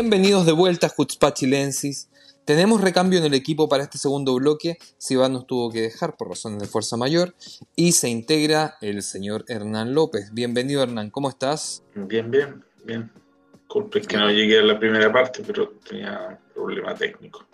Bienvenidos 0.00 0.46
de 0.46 0.52
vuelta 0.52 0.88
a. 0.88 2.08
Tenemos 2.46 2.80
recambio 2.80 3.18
en 3.18 3.26
el 3.26 3.34
equipo 3.34 3.68
para 3.68 3.82
este 3.82 3.98
segundo 3.98 4.34
bloque. 4.34 4.78
Sivan 4.96 5.34
nos 5.34 5.46
tuvo 5.46 5.70
que 5.70 5.82
dejar 5.82 6.16
por 6.16 6.30
razones 6.30 6.58
de 6.58 6.66
fuerza 6.66 6.96
mayor 6.96 7.34
y 7.76 7.92
se 7.92 8.08
integra 8.08 8.78
el 8.80 9.02
señor 9.02 9.44
Hernán 9.46 9.92
López. 9.92 10.32
Bienvenido 10.32 10.82
Hernán, 10.82 11.10
¿cómo 11.10 11.28
estás? 11.28 11.84
Bien, 11.94 12.30
bien, 12.30 12.64
bien. 12.82 13.12
Disculpe 13.52 14.00
que 14.00 14.16
no 14.16 14.30
llegué 14.30 14.60
a 14.60 14.62
la 14.62 14.78
primera 14.78 15.12
parte, 15.12 15.42
pero 15.46 15.74
tenía 15.86 16.28
un 16.30 16.54
problema 16.54 16.94
técnico. 16.94 17.44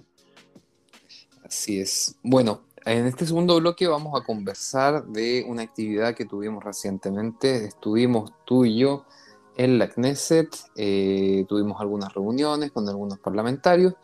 Así 1.42 1.80
es. 1.80 2.14
Bueno, 2.22 2.62
en 2.84 3.06
este 3.06 3.26
segundo 3.26 3.58
bloque 3.58 3.88
vamos 3.88 4.16
a 4.16 4.24
conversar 4.24 5.04
de 5.06 5.44
una 5.48 5.62
actividad 5.62 6.14
que 6.14 6.24
tuvimos 6.24 6.62
recientemente. 6.62 7.64
Estuvimos 7.64 8.30
tú 8.44 8.64
y 8.64 8.78
yo 8.78 9.04
en 9.56 9.78
la 9.78 9.88
Knesset, 9.88 10.54
eh, 10.76 11.44
tuvimos 11.48 11.80
algunas 11.80 12.12
reuniones 12.12 12.70
con 12.72 12.88
algunos 12.88 13.18
parlamentarios 13.18 13.94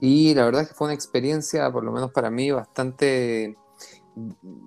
y 0.00 0.34
la 0.34 0.44
verdad 0.44 0.62
es 0.62 0.68
que 0.68 0.74
fue 0.74 0.86
una 0.86 0.94
experiencia, 0.94 1.70
por 1.72 1.82
lo 1.82 1.92
menos 1.92 2.12
para 2.12 2.30
mí, 2.30 2.50
bastante 2.50 3.56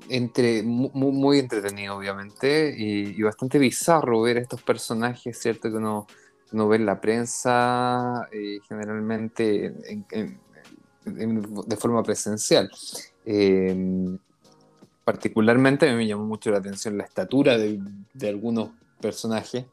entre, 0.09 0.63
muy, 0.63 1.39
entretenido, 1.39 1.97
obviamente, 1.97 2.73
y, 2.75 3.21
bastante 3.21 3.59
bizarro 3.59 4.21
ver 4.21 4.37
estos 4.37 4.61
personajes, 4.61 5.37
¿cierto? 5.37 5.69
Que 5.69 5.75
uno, 5.75 6.07
ve 6.51 6.75
en 6.75 6.85
la 6.85 6.99
prensa 6.99 8.27
eh, 8.31 8.59
generalmente 8.67 9.73
de 11.05 11.77
forma 11.77 12.03
presencial. 12.03 12.69
Eh, 13.25 14.17
particularmente 15.03 15.93
me 15.93 16.07
llamó 16.07 16.25
mucho 16.25 16.51
la 16.51 16.59
atención 16.59 16.97
la 16.97 17.03
estatura 17.03 17.57
de, 17.57 17.79
de 18.13 18.29
algunos 18.29 18.69
personajes. 19.01 19.65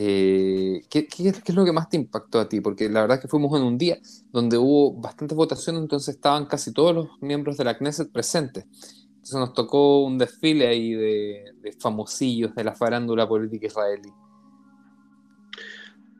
Eh, 0.00 0.84
¿qué, 0.88 1.08
es 1.10 1.54
lo 1.56 1.64
que 1.64 1.72
más 1.72 1.88
te 1.88 1.96
impactó 1.96 2.38
a 2.38 2.48
ti? 2.48 2.60
Porque 2.60 2.88
la 2.88 3.00
verdad 3.00 3.16
es 3.16 3.22
que 3.22 3.26
fuimos 3.26 3.58
en 3.58 3.66
un 3.66 3.76
día 3.76 3.98
donde 4.30 4.56
hubo 4.56 4.92
bastantes 4.92 5.36
votaciones, 5.36 5.82
entonces 5.82 6.14
estaban 6.14 6.46
casi 6.46 6.72
todos 6.72 6.94
los 6.94 7.08
miembros 7.20 7.56
de 7.56 7.64
la 7.64 7.76
Knesset 7.76 8.12
presentes. 8.12 8.64
Entonces 9.08 9.34
nos 9.34 9.52
tocó 9.54 10.04
un 10.04 10.16
desfile 10.16 10.68
ahí 10.68 10.92
de, 10.92 11.74
famosillos 11.80 12.54
de 12.54 12.62
la 12.62 12.76
farándula 12.76 13.26
política 13.26 13.66
israelí. 13.66 14.12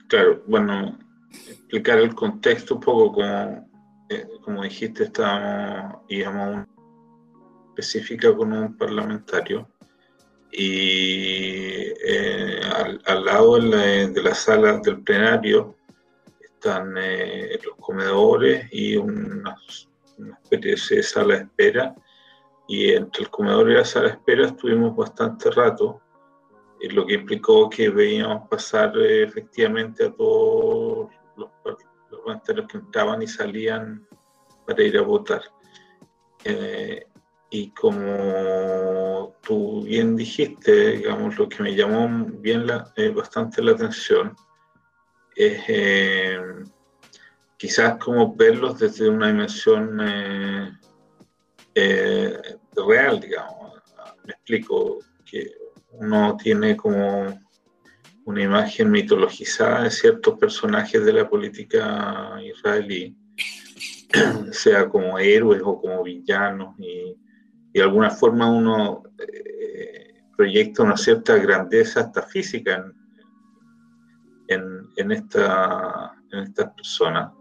Claro, 0.08 0.42
bueno, 0.48 0.98
explicar 1.30 2.00
el 2.00 2.16
contexto 2.16 2.74
un 2.74 2.80
poco, 2.80 3.12
como, 3.12 3.68
eh, 4.08 4.26
como 4.42 4.64
dijiste, 4.64 5.04
estábamos, 5.04 6.02
íbamos 6.08 6.66
específica 7.76 8.34
con 8.34 8.52
un 8.52 8.76
parlamentario 8.76 9.68
y 10.50 11.92
eh, 12.06 12.60
al, 13.04 13.24
lado 13.24 13.58
de 13.58 14.22
la, 14.22 14.34
sala 14.34 14.78
del 14.78 15.02
plenario 15.02 15.76
están 16.40 16.94
eh, 16.98 17.58
los 17.64 17.76
comedores 17.76 18.66
y 18.72 18.96
una, 18.96 19.56
especie 20.42 20.96
de 20.96 21.02
sala 21.02 21.34
de 21.36 21.42
espera 21.42 21.94
y 22.66 22.92
entre 22.92 23.22
el 23.22 23.30
comedor 23.30 23.70
y 23.70 23.74
la 23.74 23.84
sala 23.84 24.08
de 24.08 24.14
espera 24.14 24.46
estuvimos 24.46 24.96
bastante 24.96 25.50
rato 25.50 26.00
y 26.80 26.88
lo 26.88 27.06
que 27.06 27.14
implicó 27.14 27.68
que 27.68 27.88
veíamos 27.90 28.48
pasar 28.48 28.96
eh, 28.98 29.24
efectivamente 29.24 30.06
a 30.06 30.12
todos 30.12 31.10
los, 31.36 31.50
los 31.64 32.66
que 32.68 32.78
entraban 32.78 33.22
y 33.22 33.26
salían 33.26 34.06
para 34.66 34.82
ir 34.82 34.98
a 34.98 35.02
votar. 35.02 35.42
Y 37.50 37.70
como 37.70 39.34
tú 39.42 39.82
bien 39.82 40.16
dijiste, 40.16 40.98
digamos, 40.98 41.38
lo 41.38 41.48
que 41.48 41.62
me 41.62 41.74
llamó 41.74 42.26
bien 42.40 42.66
eh, 42.96 43.08
bastante 43.08 43.62
la 43.62 43.72
atención 43.72 44.36
es 45.34 45.62
eh, 45.68 46.38
quizás 47.56 47.96
como 47.96 48.34
verlos 48.34 48.78
desde 48.78 49.08
una 49.08 49.28
dimensión 49.28 49.98
eh, 51.74 52.42
real, 52.74 53.20
digamos. 53.20 53.82
Me 54.24 54.32
explico, 54.32 54.98
que 55.24 55.52
uno 55.92 56.36
tiene 56.36 56.76
como 56.76 57.38
una 58.24 58.42
imagen 58.42 58.90
mitologizada 58.90 59.84
de 59.84 59.90
ciertos 59.90 60.38
personajes 60.38 61.04
de 61.04 61.12
la 61.12 61.28
política 61.28 62.38
israelí, 62.42 63.16
sea 64.52 64.88
como 64.88 65.18
héroes 65.18 65.62
o 65.64 65.80
como 65.80 66.02
villanos, 66.02 66.76
de 67.78 67.84
alguna 67.84 68.10
forma 68.10 68.50
uno 68.50 69.02
eh, 69.18 70.22
proyecta 70.36 70.82
una 70.82 70.96
cierta 70.96 71.36
grandeza 71.36 72.00
hasta 72.00 72.22
física 72.22 72.84
en, 74.48 74.88
en, 74.96 75.12
esta, 75.12 76.12
en 76.32 76.38
estas 76.40 76.72
personas. 76.74 77.32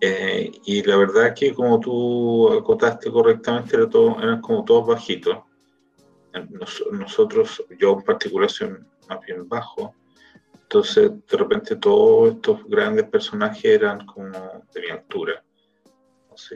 Eh, 0.00 0.50
y 0.64 0.82
la 0.82 0.96
verdad 0.96 1.34
que 1.34 1.54
como 1.54 1.78
tú 1.78 2.52
acotaste 2.52 3.10
correctamente, 3.10 3.76
era 3.76 3.88
todo, 3.88 4.20
eran 4.20 4.40
como 4.40 4.64
todos 4.64 4.86
bajitos. 4.86 5.38
nosotros, 6.90 7.62
yo 7.78 7.92
en 7.92 8.02
particular 8.02 8.50
soy 8.50 8.70
más 9.08 9.20
bien 9.26 9.48
bajo, 9.48 9.94
entonces 10.54 11.12
de 11.30 11.36
repente 11.36 11.76
todos 11.76 12.34
estos 12.34 12.64
grandes 12.68 13.04
personajes 13.04 13.64
eran 13.64 14.06
como 14.06 14.64
de 14.72 14.80
mi 14.80 14.88
altura 14.90 15.44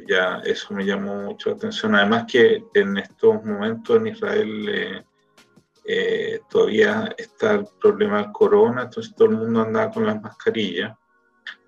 ya 0.09 0.41
eso 0.45 0.75
me 0.75 0.85
llamó 0.85 1.23
mucho 1.23 1.51
la 1.51 1.57
atención. 1.57 1.95
Además 1.95 2.25
que 2.31 2.65
en 2.75 2.97
estos 2.99 3.45
momentos 3.45 3.97
en 3.97 4.07
Israel 4.09 4.69
eh, 4.69 5.05
eh, 5.85 6.41
todavía 6.51 7.15
está 7.17 7.53
el 7.55 7.67
problema 7.81 8.19
del 8.19 8.33
corona, 8.33 8.83
entonces 8.83 9.15
todo 9.15 9.29
el 9.29 9.37
mundo 9.37 9.62
anda 9.62 9.91
con 9.91 10.07
las 10.07 10.21
mascarillas, 10.21 10.97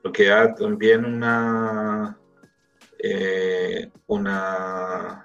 lo 0.03 0.13
que 0.13 0.27
da 0.27 0.55
también 0.55 1.05
una, 1.05 2.19
eh, 2.99 3.91
una 4.07 5.25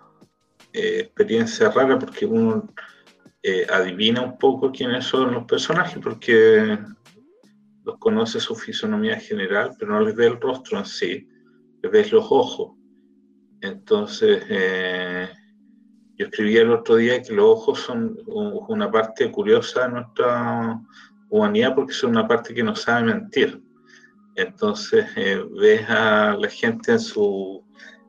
experiencia 0.72 1.70
rara 1.70 2.00
porque 2.00 2.26
uno 2.26 2.68
adivina 3.70 4.22
un 4.22 4.38
poco 4.38 4.72
quiénes 4.72 5.06
son 5.06 5.34
los 5.34 5.44
personajes 5.46 6.00
porque 6.02 6.80
los 7.84 7.98
conoce 7.98 8.40
su 8.40 8.56
fisonomía 8.56 9.20
general, 9.20 9.76
pero 9.78 9.92
no 9.92 10.02
les 10.02 10.16
ve 10.16 10.28
el 10.28 10.40
rostro 10.40 10.80
en 10.80 10.86
sí 10.86 11.28
ves 11.90 12.12
los 12.12 12.26
ojos. 12.30 12.72
Entonces, 13.62 14.44
eh, 14.50 15.30
yo 16.18 16.26
escribí 16.26 16.58
el 16.58 16.72
otro 16.72 16.96
día 16.96 17.22
que 17.22 17.34
los 17.34 17.46
ojos 17.46 17.80
son 17.80 18.18
una 18.28 18.92
parte 18.92 19.32
curiosa 19.32 19.88
de 19.88 19.94
nuestra 19.94 20.82
humanidad 21.30 21.76
porque 21.76 21.94
son 21.94 22.12
una 22.12 22.28
parte 22.28 22.54
que 22.54 22.64
no 22.64 22.76
sabe 22.76 23.06
mentir. 23.06 23.62
Entonces, 24.36 25.06
eh, 25.16 25.44
ves 25.60 25.90
a 25.90 26.36
la 26.40 26.50
gente 26.50 26.94
en 26.94 27.00
su, 27.00 27.64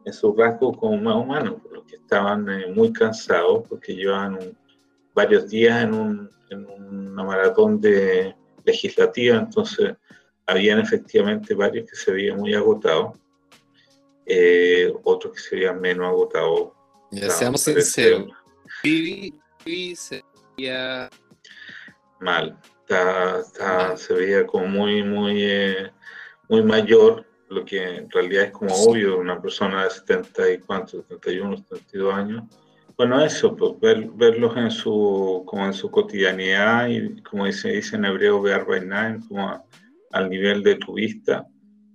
en 0.05 0.13
su 0.13 0.35
rasgo 0.35 0.73
como 0.73 0.97
más 0.97 1.17
humano, 1.17 1.63
los 1.71 1.85
que 1.85 1.97
estaban 1.97 2.49
eh, 2.49 2.67
muy 2.75 2.93
cansados 2.93 3.65
porque 3.69 3.95
llevan 3.95 4.39
varios 5.15 5.49
días 5.49 5.85
en, 5.85 6.29
en 6.51 6.67
una 6.67 7.23
maratón 7.23 7.81
de 7.81 8.35
legislativa, 8.65 9.37
entonces 9.37 9.95
habían 10.47 10.81
efectivamente 10.81 11.55
varios 11.55 11.89
que 11.89 11.97
se 11.97 12.13
veían 12.13 12.39
muy 12.39 12.55
agotados 12.55 13.19
eh, 14.27 14.93
otros 15.05 15.35
que 15.35 15.41
serían 15.41 15.81
menos 15.81 16.09
agotados. 16.09 16.73
Ya 17.11 17.31
seamos 17.31 17.63
sinceros. 17.63 18.29
Vivi, 18.83 19.97
sería 19.97 21.09
mal. 22.21 22.59
se 23.97 24.15
veía 24.15 24.47
como 24.47 24.67
muy, 24.67 25.03
muy, 25.03 25.43
eh, 25.43 25.91
muy 26.49 26.63
mayor, 26.63 27.27
lo 27.49 27.65
que 27.65 27.97
en 27.99 28.11
realidad 28.11 28.45
es 28.45 28.53
como 28.53 28.75
obvio, 28.75 29.19
una 29.19 29.41
persona 29.41 29.85
de 29.85 29.91
70 29.91 30.53
y 30.53 30.59
cuántos, 30.59 31.05
71, 31.09 31.57
72 31.57 32.15
años. 32.15 32.45
Bueno, 32.97 33.25
eso, 33.25 33.57
pues 33.57 33.73
ver, 33.81 34.09
verlos 34.15 34.57
en 34.57 34.71
su, 34.71 35.43
como 35.47 35.67
en 35.67 35.73
su 35.73 35.91
cotidianidad 35.91 36.89
y 36.89 37.21
como 37.23 37.47
dice, 37.47 37.73
dice 37.73 37.97
en 37.97 38.05
hebreo, 38.05 38.41
ver 38.41 38.65
como 39.29 39.67
al 40.13 40.31
nivel 40.31 40.63
de 40.63 40.77
tu 40.77 40.95
vista, 40.95 41.47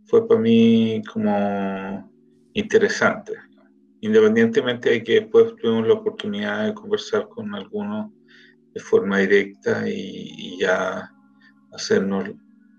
fue 0.05 0.27
para 0.27 0.41
mí 0.41 1.01
como 1.11 2.08
interesante. 2.53 3.33
Independientemente 4.01 4.89
de 4.89 5.03
que 5.03 5.21
después 5.21 5.55
tuvimos 5.57 5.87
la 5.87 5.95
oportunidad 5.95 6.65
de 6.65 6.73
conversar 6.73 7.27
con 7.27 7.53
algunos 7.53 8.11
de 8.73 8.79
forma 8.79 9.17
directa 9.19 9.83
y, 9.87 10.57
ya 10.59 11.11
hacernos 11.71 12.29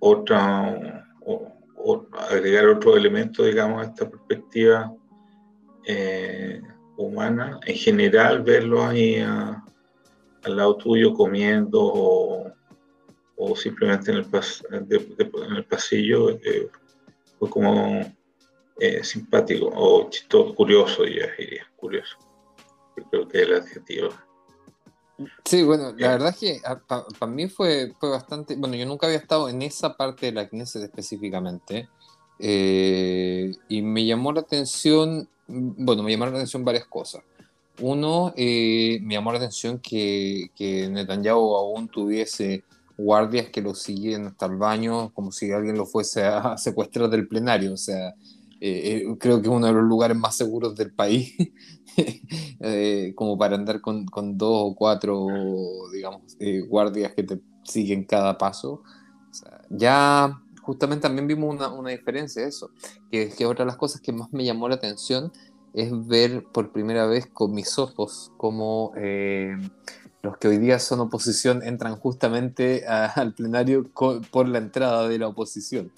otra, 0.01 1.07
o, 1.25 2.07
agregar 2.31 2.67
otro 2.67 2.97
elemento, 2.97 3.45
digamos, 3.45 3.83
a 3.83 3.91
esta 3.91 4.09
perspectiva 4.09 4.93
eh, 5.87 6.61
humana. 6.97 7.59
En 7.67 7.77
general, 7.77 8.43
verlo 8.43 8.85
ahí 8.85 9.17
al 9.17 10.57
lado 10.57 10.77
tuyo 10.77 11.13
comiendo 11.13 11.81
o, 11.83 13.57
simplemente 13.57 14.11
en 14.11 14.19
el, 14.19 14.27
en 14.29 15.57
el 15.57 15.65
pasillo 15.65 16.31
eh, 16.31 16.69
fue 17.39 17.49
como 17.49 18.05
eh, 18.81 19.05
simpático 19.05 19.71
o 19.75 20.09
chistoso, 20.11 20.55
curioso, 20.55 21.05
ya 21.05 21.27
diría, 21.39 21.67
curioso. 21.77 22.17
Yo 22.97 23.05
creo 23.11 23.29
que 23.29 23.43
es 23.43 23.49
el 23.49 23.55
adjetivo. 23.55 24.09
Sí, 25.45 25.63
bueno, 25.63 25.93
la 25.99 26.13
verdad 26.13 26.31
es 26.31 26.37
que 26.39 26.61
ah, 26.65 26.81
para 26.87 27.31
mí 27.31 27.49
fue, 27.49 27.93
fue 28.01 28.09
bastante, 28.09 28.57
bueno, 28.57 28.75
yo 28.75 28.87
nunca 28.87 29.07
había 29.07 29.19
estado 29.19 29.51
en 29.51 29.61
esa 29.61 29.97
parte 29.97 30.27
de 30.27 30.33
la 30.33 30.49
Knesset 30.49 30.83
específicamente, 30.83 31.89
eh, 32.39 33.53
y 33.69 33.83
me 33.83 34.07
llamó 34.07 34.33
la 34.33 34.41
atención, 34.41 35.29
bueno, 35.47 36.03
me 36.03 36.11
llamaron 36.11 36.33
la 36.33 36.41
atención 36.41 36.65
varias 36.65 36.87
cosas. 36.87 37.23
Uno, 37.81 38.33
eh, 38.37 38.99
me 39.03 39.15
llamó 39.15 39.31
la 39.33 39.39
atención 39.39 39.79
que, 39.79 40.51
que 40.57 40.89
Netanyahu 40.89 41.55
aún 41.55 41.89
tuviese 41.89 42.65
guardias 42.97 43.49
que 43.49 43.63
lo 43.63 43.75
siguen 43.75 44.27
hasta 44.27 44.47
el 44.47 44.57
baño 44.57 45.13
como 45.15 45.33
si 45.33 45.51
alguien 45.51 45.77
lo 45.77 45.87
fuese 45.87 46.25
a 46.25 46.57
secuestrar 46.59 47.09
del 47.11 47.29
plenario. 47.29 47.75
O 47.75 47.77
sea, 47.77 48.15
eh, 48.61 49.05
creo 49.19 49.41
que 49.41 49.49
es 49.49 49.55
uno 49.55 49.67
de 49.67 49.73
los 49.73 49.85
lugares 49.85 50.17
más 50.17 50.37
seguros 50.37 50.75
del 50.77 50.93
país, 50.93 51.35
como 53.15 53.39
para 53.39 53.57
andar 53.57 53.81
con, 53.81 54.07
con, 54.07 54.37
dos 54.37 54.51
o 54.55 54.75
cuatro, 54.75 55.27
digamos, 55.93 56.37
guardias 56.69 57.13
que 57.15 57.23
te 57.23 57.41
siguen 57.65 58.05
cada 58.05 58.37
paso. 58.39 58.83
O 59.31 59.35
sea, 59.35 59.63
ya 59.71 60.43
justamente 60.63 61.03
también 61.03 61.27
vimos 61.27 61.55
una, 61.55 61.69
una 61.69 61.91
diferencia 61.91 62.43
de 62.43 62.49
eso, 62.49 62.71
que 63.11 63.25
es 63.25 63.35
que 63.35 63.47
otra 63.47 63.65
de 63.65 63.71
las 63.71 63.77
cosas 63.77 64.01
que 64.01 64.13
más 64.13 64.33
me 64.33 64.45
llamó 64.45 64.69
la 64.69 64.77
atención 64.77 65.33
es 65.75 66.07
ver 66.07 66.45
por 66.53 66.73
primera 66.73 67.07
vez 67.07 67.27
con 67.27 67.53
mis 67.53 67.79
ojos 67.79 68.33
cómo 68.37 68.93
eh, 68.97 69.57
los 70.23 70.37
que 70.39 70.49
hoy 70.49 70.59
día 70.59 70.79
son 70.79 71.01
oposición 71.01 71.63
entran 71.63 71.97
justamente 71.97 72.87
al 72.87 73.35
plenario 73.35 73.89
por 73.93 74.49
la 74.49 74.59
entrada 74.59 75.09
de 75.09 75.19
la 75.19 75.29
oposición. 75.29 75.93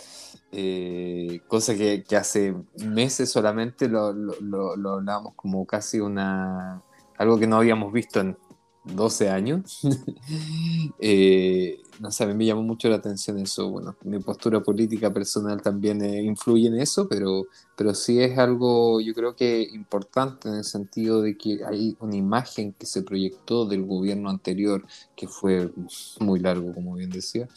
Eh, 0.53 1.41
cosa 1.49 1.75
que, 1.75 2.05
que, 2.05 2.15
hace 2.15 2.55
meses 2.85 3.31
solamente 3.31 3.89
lo, 3.89 4.13
lo, 4.13 4.35
lo, 4.41 4.77
lo 4.77 4.91
hablábamos 4.91 5.33
como 5.35 5.67
casi 5.67 5.99
una 5.99 6.83
algo 7.17 7.39
que 7.39 7.47
no 7.47 7.57
habíamos 7.57 7.93
visto 7.93 8.21
en 8.21 8.37
12 8.85 9.31
años. 9.31 9.81
eh, 10.99 11.79
no 12.01 12.11
sé, 12.11 12.25
a 12.25 12.27
mí 12.27 12.35
me 12.35 12.47
llamó 12.47 12.63
mucho 12.63 12.89
la 12.89 12.97
atención 12.97 13.39
eso. 13.39 13.71
Bueno, 13.71 13.97
mi 14.03 14.19
postura 14.19 14.61
política 14.61 15.13
personal 15.13 15.63
también 15.63 16.03
eh, 16.03 16.23
influye 16.23 16.67
en 16.67 16.81
eso, 16.81 17.09
pero, 17.09 17.47
pero 17.77 17.95
sí 17.95 18.21
es 18.21 18.39
algo, 18.39 19.01
yo 19.01 19.15
creo 19.15 19.37
que 19.37 19.63
importante 19.63 20.49
en 20.49 20.57
el 20.57 20.65
sentido 20.65 21.23
de 21.23 21.37
que 21.37 21.61
hay 21.65 21.97
una 22.01 22.17
imagen 22.17 22.73
que 22.73 22.87
se 22.87 23.03
proyectó 23.03 23.67
del 23.67 23.85
gobierno 23.85 24.31
anterior, 24.31 24.85
que 25.15 25.29
fue 25.29 25.71
muy 26.19 26.41
largo, 26.41 26.75
como 26.75 26.95
bien 26.97 27.11
decía, 27.11 27.49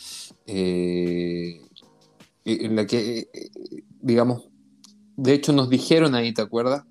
eh, 0.45 1.61
en 2.45 2.75
la 2.75 2.85
que, 2.85 3.19
eh, 3.19 3.51
digamos, 4.01 4.49
de 5.17 5.33
hecho 5.33 5.51
nos 5.53 5.69
dijeron 5.69 6.15
ahí, 6.15 6.33
¿te 6.33 6.41
acuerdas? 6.41 6.83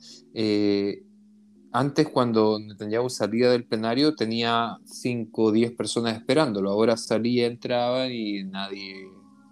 Antes, 1.76 2.08
cuando 2.08 2.60
Netanyahu 2.60 3.10
salía 3.10 3.50
del 3.50 3.64
plenario, 3.64 4.14
tenía 4.14 4.78
5 4.84 5.42
o 5.42 5.50
10 5.50 5.72
personas 5.72 6.16
esperándolo. 6.16 6.70
Ahora 6.70 6.96
salía, 6.96 7.46
entraba 7.46 8.06
y 8.06 8.44
nadie, 8.44 9.08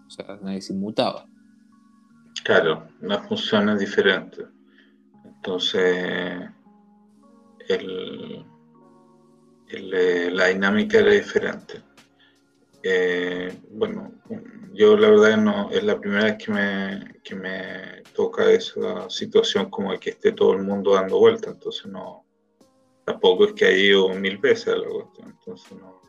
o 0.07 0.09
sea, 0.09 0.38
nadie 0.41 0.61
se 0.61 0.73
inmutaba. 0.73 1.27
Claro, 2.45 2.87
la 3.01 3.21
función 3.25 3.71
es 3.71 3.81
diferente. 3.81 4.45
Entonces, 5.25 6.49
el, 7.69 8.45
eh, 9.69 10.31
la 10.33 10.47
dinámica 10.47 11.01
era 11.01 11.11
diferente. 11.11 11.83
Eh, 12.85 13.53
bueno, 13.73 14.12
yo 14.74 14.96
la 14.96 15.11
verdad 15.11 15.37
no 15.37 15.70
es 15.70 15.82
la 15.85 15.98
primera 15.98 16.24
vez 16.24 16.44
que 16.44 16.52
me, 16.52 17.20
que 17.22 17.35
me 17.35 18.02
toca 18.14 18.50
esa 18.50 19.08
situación 19.11 19.70
como 19.70 19.92
de 19.92 19.98
que 19.98 20.11
esté 20.11 20.32
todo 20.32 20.52
el 20.52 20.62
mundo 20.62 20.94
dando 20.94 21.18
vuelta, 21.18 21.50
entonces 21.50 21.87
no, 21.87 22.24
tampoco 23.04 23.44
es 23.44 23.52
que 23.52 23.66
haya 23.66 23.76
ido 23.76 24.08
mil 24.11 24.38
veces 24.38 24.68
a 24.68 24.76
la 24.76 24.88
cuestión, 24.88 25.30
entonces 25.30 25.72
no, 25.78 26.00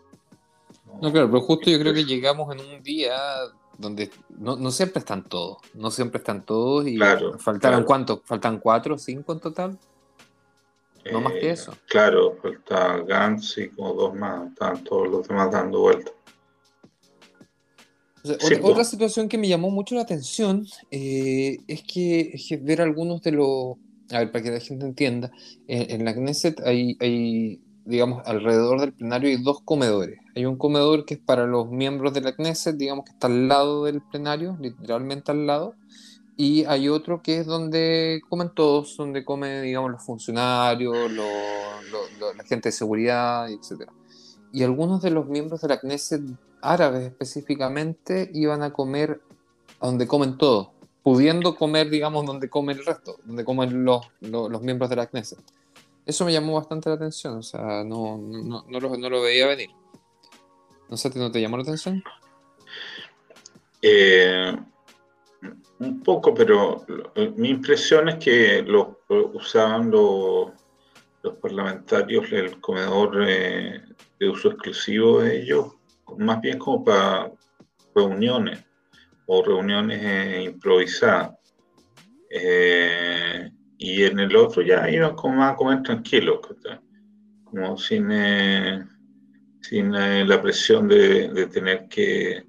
no. 1.02 1.12
claro, 1.12 1.28
pero 1.30 1.42
justo 1.42 1.70
yo 1.70 1.80
creo 1.80 1.94
que 1.94 2.06
llegamos 2.06 2.56
en 2.56 2.62
un 2.62 2.84
día 2.84 3.18
donde 3.78 4.10
no, 4.30 4.56
no 4.56 4.72
siempre 4.72 5.00
están 5.00 5.28
todos, 5.28 5.58
no 5.74 5.92
siempre 5.92 6.20
están 6.20 6.46
todos 6.46 6.88
y 6.88 6.96
claro, 6.96 7.38
faltaron 7.40 7.84
cuánto, 7.84 8.22
faltan 8.24 8.60
cuatro, 8.60 8.98
cinco 8.98 9.34
en 9.34 9.40
total. 9.40 9.80
No 11.12 11.20
más 11.20 11.34
que 11.34 11.50
eh, 11.50 11.52
eso. 11.52 11.76
Claro, 11.90 12.38
falta 12.42 13.00
Gantz 13.00 13.58
y 13.58 13.68
como 13.68 13.94
dos 13.94 14.16
más, 14.16 14.48
están 14.48 14.82
todos 14.86 15.10
los 15.10 15.28
demás 15.28 15.52
dando 15.52 15.82
vueltas 15.82 16.14
otra, 18.62 18.84
situación 18.86 19.28
que 19.28 19.38
me 19.38 19.48
llamó 19.48 19.70
mucho 19.70 19.96
la 19.96 20.02
atención 20.02 20.66
eh, 20.92 21.58
es, 21.68 21.84
que, 21.84 22.38
ver 22.62 22.82
algunos 22.82 23.22
de 23.22 23.32
los. 23.32 23.78
A 24.12 24.20
ver, 24.20 24.32
para 24.32 24.44
que 24.44 24.52
la 24.52 24.60
gente 24.60 24.86
entienda, 24.86 25.32
en, 25.68 26.06
la 26.06 26.14
Knesset 26.14 26.62
hay, 26.62 26.98
hay, 27.00 27.62
digamos, 27.86 28.22
alrededor 28.26 28.80
del 28.80 28.94
plenario 28.94 29.30
hay 29.30 29.42
dos 29.42 29.62
comedores. 29.62 30.20
Hay 30.36 30.46
un 30.46 30.58
comedor 30.58 31.06
que 31.06 31.16
es 31.16 31.20
para 31.20 31.46
los 31.46 31.70
miembros 31.70 32.14
de 32.14 32.22
la 32.22 32.34
Knesset, 32.34 32.78
digamos 32.78 33.06
que 33.06 33.12
está 33.12 33.28
al 33.28 33.48
lado 33.48 33.86
del 33.86 34.02
plenario, 34.02 34.58
literalmente 34.62 35.32
al 35.32 35.46
lado. 35.46 35.76
Y 36.36 36.66
hay 36.66 36.90
otro 36.90 37.22
que 37.22 37.40
es 37.40 37.46
donde 37.46 38.22
comen 38.30 38.52
todos, 38.56 38.98
donde 38.98 39.24
comen, 39.24 39.64
digamos, 39.64 39.92
los 39.92 40.04
funcionarios, 40.04 40.96
la 41.12 42.44
gente 42.46 42.70
de 42.70 42.74
seguridad, 42.74 43.50
etc. 43.50 43.90
Y 44.54 44.62
algunos 44.62 45.02
de 45.02 45.10
los 45.10 45.26
miembros 45.26 45.62
de 45.62 45.68
la 45.68 45.80
Knesset 45.80 46.22
árabes 46.62 47.08
específicamente 47.08 48.30
iban 48.34 48.62
a 48.62 48.72
comer 48.72 49.20
donde 49.82 50.08
comen 50.08 50.38
todos, 50.38 50.70
pudiendo 51.02 51.56
comer, 51.56 51.90
digamos, 51.90 52.24
donde 52.26 52.50
come 52.50 52.74
el 52.74 52.86
resto, 52.86 53.18
donde 53.26 53.44
comen 53.44 53.84
los, 53.84 54.06
los, 54.22 54.62
miembros 54.62 54.92
de 54.92 54.96
la 54.96 55.08
Knesset. 55.08 55.40
Eso 56.06 56.24
me 56.24 56.32
llamó 56.32 56.54
bastante 56.54 56.88
la 56.88 56.96
atención, 56.96 57.38
o 57.38 57.42
sea, 57.42 57.84
no, 57.84 58.18
no, 58.18 58.64
no, 58.70 58.80
lo, 58.80 58.96
no 58.96 59.10
lo, 59.10 59.22
veía 59.24 59.48
venir. 59.48 59.72
No 60.88 60.98
sé, 60.98 61.10
¿no 61.16 61.32
te 61.32 61.42
llamó 61.42 61.58
la 61.58 61.64
atención? 61.64 62.04
Eh, 63.82 64.56
un 65.80 66.04
poco, 66.04 66.34
pero 66.34 66.86
mi 67.36 67.50
impresión 67.50 68.08
es 68.10 68.16
que 68.16 68.62
lo, 68.62 69.00
usaban 69.34 69.90
los, 69.90 70.52
los 71.24 71.34
parlamentarios 71.38 72.32
el 72.32 72.62
comedor 72.62 73.26
eh, 73.28 73.82
de 74.24 74.30
uso 74.30 74.52
exclusivo 74.52 75.22
de 75.22 75.42
ellos 75.42 75.76
más 76.18 76.42
bien 76.42 76.58
como 76.60 76.84
para 76.84 77.32
reuniones 77.96 78.64
o 79.26 79.44
reuniones 79.44 80.00
eh, 80.02 80.44
improvisadas. 80.46 81.38
Eh, 82.30 83.52
y 83.78 84.04
en 84.04 84.20
el 84.20 84.36
otro 84.36 84.62
ya 84.62 84.90
iban 84.90 85.16
como 85.16 85.44
a 85.44 85.56
comer 85.56 85.84
tranquilos, 85.84 86.40
como 87.44 87.78
sin, 87.78 88.10
eh, 88.12 88.84
sin 89.62 89.92
la 89.92 90.42
presión 90.42 90.88
de, 90.88 91.48
tener 91.52 91.88
que 91.88 92.46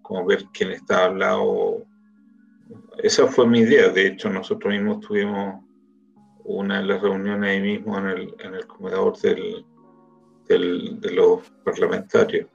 como 0.00 0.26
ver 0.26 0.44
quién 0.52 0.72
estaba 0.72 1.06
al 1.06 1.18
lado. 1.18 1.84
Esa 2.98 3.26
fue 3.26 3.46
mi 3.46 3.60
idea, 3.60 3.88
de 3.88 4.06
hecho 4.08 4.30
nosotros 4.30 4.72
mismos 4.72 5.00
tuvimos 5.00 5.62
una 6.44 6.80
de 6.80 6.86
las 6.86 7.02
reuniones 7.02 7.50
ahí 7.50 7.60
mismo 7.60 7.98
en 7.98 8.06
el, 8.06 8.34
en 8.40 8.54
el 8.54 8.66
comedor 8.66 9.18
del, 9.18 9.64
de 10.48 11.10
los 11.12 11.40
parlamentarios. 11.64 12.46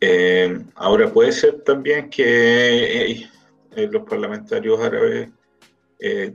Eh, 0.00 0.64
ahora 0.74 1.10
puede 1.10 1.32
ser 1.32 1.62
también 1.62 2.10
que 2.10 3.12
eh, 3.12 3.30
eh, 3.74 3.88
los 3.90 4.02
parlamentarios 4.02 4.80
árabes 4.80 5.30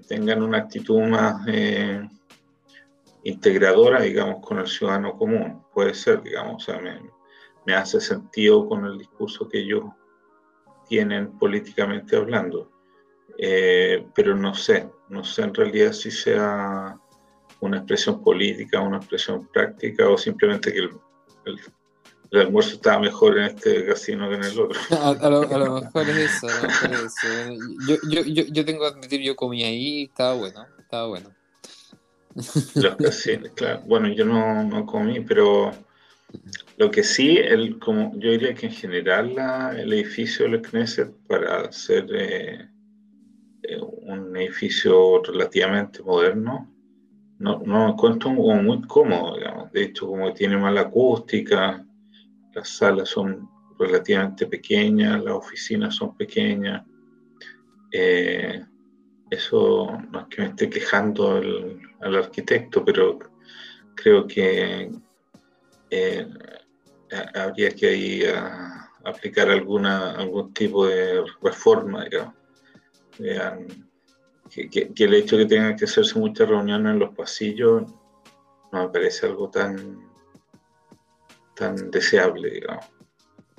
tengan 0.08 0.42
una 0.42 0.58
actitud 0.58 1.02
más 1.02 1.46
integradora, 3.24 4.02
digamos, 4.02 4.44
con 4.44 4.58
el 4.58 4.68
ciudadano 4.68 5.16
común. 5.16 5.64
Puede 5.72 5.94
ser, 5.94 6.24
digamos, 6.24 6.56
o 6.56 6.72
sea, 6.72 6.82
me, 6.82 7.00
me 7.68 7.76
hace 7.76 8.02
sentido 8.02 8.68
con 8.68 8.86
el 8.86 8.98
discurso 8.98 9.48
que 9.48 9.60
ellos 9.60 9.84
tienen 10.90 11.38
políticamente 11.38 12.16
hablando. 12.16 12.72
pero 14.16 14.36
no 14.36 14.56
sé, 14.56 14.90
no 15.10 15.24
sé 15.24 15.44
en 15.44 15.54
realidad 15.54 15.94
si 15.94 16.10
sea 16.10 17.00
una 17.62 17.78
expresión 17.78 18.22
política, 18.24 18.82
una 18.82 18.98
expresión 18.98 19.48
práctica 19.48 20.10
o 20.10 20.18
simplemente 20.18 20.74
que 20.74 20.80
el, 20.80 20.90
el, 21.46 22.40
almuerzo 22.42 22.76
estaba 22.76 23.00
mejor 23.00 23.38
en 23.38 23.46
este 23.46 23.86
casino 23.86 24.30
que 24.30 24.36
en 24.36 24.44
el 24.44 24.60
otro. 24.60 24.80
A, 24.92 25.30
lo, 25.30 25.82
mejor 25.82 26.10
es 26.10 26.44
eso, 26.44 26.48
Yo, 27.88 27.96
yo, 28.10 28.22
yo, 28.24 28.44
yo, 28.52 28.66
tengo 28.66 28.82
que 28.82 28.88
admitir, 28.88 29.22
yo 29.22 29.36
comí 29.36 29.64
ahí 29.64 30.00
y 30.00 30.04
estaba 30.06 30.34
bueno, 30.34 30.66
estaba 30.80 31.08
bueno. 31.08 31.30
Los 32.76 32.96
casinos, 32.96 33.52
claro. 33.56 33.82
Bueno, 33.86 34.08
yo 34.10 34.26
no, 34.26 34.64
no, 34.64 34.86
comí, 34.86 35.20
pero 35.20 35.72
lo 36.78 36.90
que 36.90 37.04
sí, 37.04 37.38
el, 37.38 37.78
como 37.78 38.18
yo 38.18 38.32
diría 38.32 38.56
que 38.56 38.68
en 38.68 38.72
general 38.72 39.36
la, 39.36 39.76
el 39.78 39.92
edificio 39.94 40.50
del 40.50 40.62
Knesset 40.62 41.12
para 41.28 41.70
ser 41.72 42.08
eh, 42.14 42.70
eh, 43.64 43.78
un 43.80 44.36
edificio 44.38 45.22
relativamente 45.22 46.02
moderno, 46.02 46.71
no, 47.42 47.60
no 47.66 47.90
encuentro 47.90 48.30
muy 48.30 48.82
cómodo, 48.84 49.36
digamos. 49.36 49.72
De 49.72 49.84
hecho, 49.84 50.06
como 50.08 50.32
tiene 50.32 50.58
mala 50.58 50.82
acústica, 50.82 51.84
las 52.54 52.70
salas 52.70 53.10
son 53.10 53.50
relativamente 53.80 54.46
pequeñas, 54.46 55.24
las 55.24 55.34
oficinas 55.34 55.96
son 55.96 56.16
pequeñas. 56.16 56.86
Eh, 57.92 58.64
eso 59.32 59.98
no 60.12 60.20
es 60.20 60.28
que 60.28 60.42
me 60.44 60.48
esté 60.50 60.70
quejando 60.70 61.38
al, 61.38 62.16
arquitecto, 62.16 62.86
pero 62.86 63.18
creo 63.96 64.28
que 64.28 64.92
eh, 65.90 66.28
habría 67.34 67.72
que 67.72 67.88
ahí 67.88 68.24
aplicar 69.04 69.50
alguna, 69.50 70.12
algún 70.12 70.54
tipo 70.54 70.86
de 70.86 71.24
reforma, 71.42 72.06
digamos. 72.06 72.36
Que, 74.52 74.70
que, 74.70 75.04
el 75.04 75.14
hecho 75.14 75.38
de 75.38 75.44
que 75.44 75.56
tengan 75.56 75.76
que 75.76 75.86
hacerse 75.86 76.20
muchas 76.20 76.50
reuniones 76.50 76.94
en 76.94 77.00
los 77.00 77.16
pasillos 77.16 77.84
no 78.72 78.84
me 78.84 78.90
parece 78.90 79.26
algo 79.26 79.50
tan, 79.50 80.00
tan 81.56 81.90
deseable, 81.90 82.50
digamos. 82.50 82.86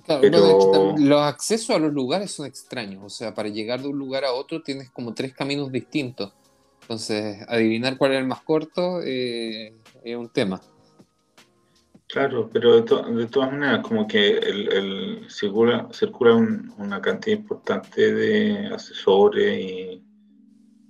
Claro, 0.04 0.96
los 0.98 1.22
accesos 1.22 1.70
a 1.70 1.78
los 1.78 1.92
lugares 1.92 2.32
son 2.32 2.46
extraños, 2.46 3.02
o 3.04 3.08
sea, 3.08 3.32
para 3.34 3.48
llegar 3.48 3.80
de 3.80 3.88
un 3.88 3.98
lugar 3.98 4.24
a 4.24 4.32
otro 4.32 4.60
tienes 4.60 4.90
como 4.90 5.14
tres 5.14 5.32
caminos 5.32 5.70
distintos. 5.70 6.32
Entonces, 6.82 7.38
adivinar 7.48 7.96
cuál 7.96 8.12
es 8.12 8.18
el 8.18 8.26
más 8.26 8.42
corto 8.42 9.00
eh, 9.02 9.72
es 10.02 10.16
un 10.16 10.28
tema. 10.28 10.60
Claro, 12.08 12.50
pero 12.52 12.82
de, 12.82 13.26
todas 13.26 13.52
maneras, 13.52 13.80
como 13.86 14.06
que 14.06 14.36
el, 14.36 15.24
circula, 15.30 15.88
circula 15.92 16.34
una 16.34 17.00
cantidad 17.00 17.38
importante 17.38 18.12
de 18.12 18.66
asesores 18.74 19.58
y, 19.58 20.02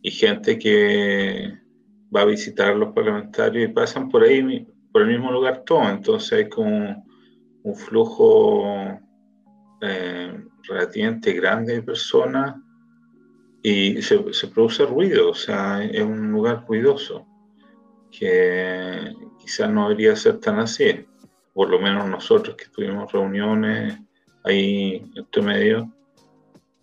y, 0.03 0.11
gente 0.11 0.59
que 0.59 1.59
va 2.15 2.23
a 2.23 2.27
visitar 2.27 2.73
a 2.73 2.75
los 2.75 2.93
parlamentarios 2.93 3.71
y 3.71 3.73
pasan 3.73 4.09
por 4.09 4.23
ahí, 4.23 4.67
por 4.93 5.03
el 5.03 5.09
mismo 5.09 5.33
lugar 5.33 5.63
todo. 5.65 5.89
Entonces 5.89 6.33
hay 6.33 6.49
como 6.49 7.05
un 7.63 7.77
flujo 7.77 9.01
eh, 9.81 10.45
relativamente 10.69 11.33
grande 11.33 11.75
de 11.75 11.83
personas 11.83 12.57
y 13.63 14.03
se, 14.03 14.19
produce 14.49 14.85
ruido, 14.85 15.31
o 15.31 15.35
sea, 15.35 15.85
es 15.85 16.03
un 16.03 16.33
lugar 16.33 16.65
ruidoso 16.67 17.27
que 18.11 19.15
quizás 19.39 19.71
no 19.71 19.89
debería 19.89 20.17
ser 20.17 20.39
tan 20.39 20.59
así. 20.59 21.07
Por 21.55 21.71
lo 21.71 21.79
menos 21.79 22.09
nosotros 22.09 22.57
que 22.57 22.67
tuvimos 22.67 23.13
reuniones 23.13 24.01
ahí 24.45 25.11
entre 25.15 25.43
medio, 25.43 25.93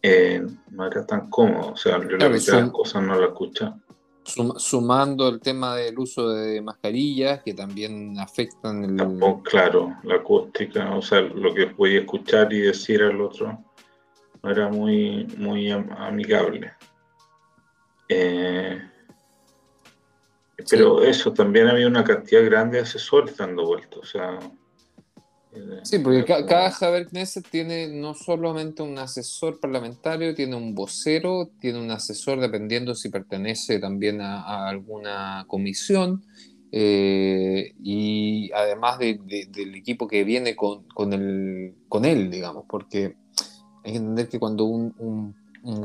eh, 0.01 0.45
no 0.71 0.87
era 0.87 1.05
tan 1.05 1.29
cómodo, 1.29 1.73
o 1.73 1.77
sea, 1.77 1.99
yo 1.99 2.17
las 2.17 2.71
cosas 2.71 3.03
no 3.03 3.19
las 3.19 3.29
escuchaba. 3.29 3.77
sumando 4.57 5.27
el 5.27 5.41
tema 5.41 5.75
del 5.75 5.99
uso 5.99 6.29
de 6.29 6.61
mascarillas 6.61 7.43
que 7.43 7.53
también 7.53 8.17
afectan 8.19 8.83
el... 8.83 8.95
Tampoco, 8.95 9.43
claro, 9.43 9.97
la 10.03 10.15
acústica, 10.15 10.95
o 10.95 11.01
sea, 11.01 11.21
lo 11.21 11.53
que 11.53 11.67
podía 11.67 11.99
escuchar 11.99 12.51
y 12.53 12.61
decir 12.61 13.03
al 13.03 13.19
otro 13.19 13.63
no 14.41 14.49
era 14.49 14.69
muy, 14.69 15.25
muy 15.37 15.69
amigable. 15.71 16.71
Eh, 18.07 18.81
pero 20.69 21.03
eso, 21.03 21.33
también 21.33 21.67
había 21.67 21.87
una 21.87 22.03
cantidad 22.03 22.43
grande 22.43 22.77
de 22.77 22.83
asesores 22.83 23.37
dando 23.37 23.65
vueltas, 23.65 23.99
o 23.99 24.05
sea, 24.05 24.39
Sí, 25.83 25.97
porque 25.99 26.25
cada 26.25 26.69
Javier 26.69 27.07
Knesset 27.07 27.47
tiene 27.49 27.87
no 27.87 28.13
solamente 28.13 28.83
un 28.83 28.97
asesor 28.99 29.59
parlamentario, 29.59 30.35
tiene 30.35 30.55
un 30.55 30.75
vocero, 30.75 31.49
tiene 31.59 31.79
un 31.79 31.89
asesor 31.89 32.39
dependiendo 32.39 32.93
si 32.93 33.09
pertenece 33.09 33.79
también 33.79 34.21
a, 34.21 34.67
alguna 34.67 35.45
comisión, 35.47 36.23
eh, 36.71 37.73
y 37.81 38.51
además 38.51 38.99
del 38.99 39.75
equipo 39.75 40.07
que 40.07 40.23
viene 40.23 40.55
con, 40.55 40.83
con, 40.83 41.13
el, 41.13 41.73
con 41.87 42.05
él, 42.05 42.29
digamos, 42.29 42.65
porque 42.69 43.15
hay 43.83 43.91
que 43.93 43.97
entender 43.97 44.29
que 44.29 44.39
cuando 44.39 44.65
un, 44.65 45.35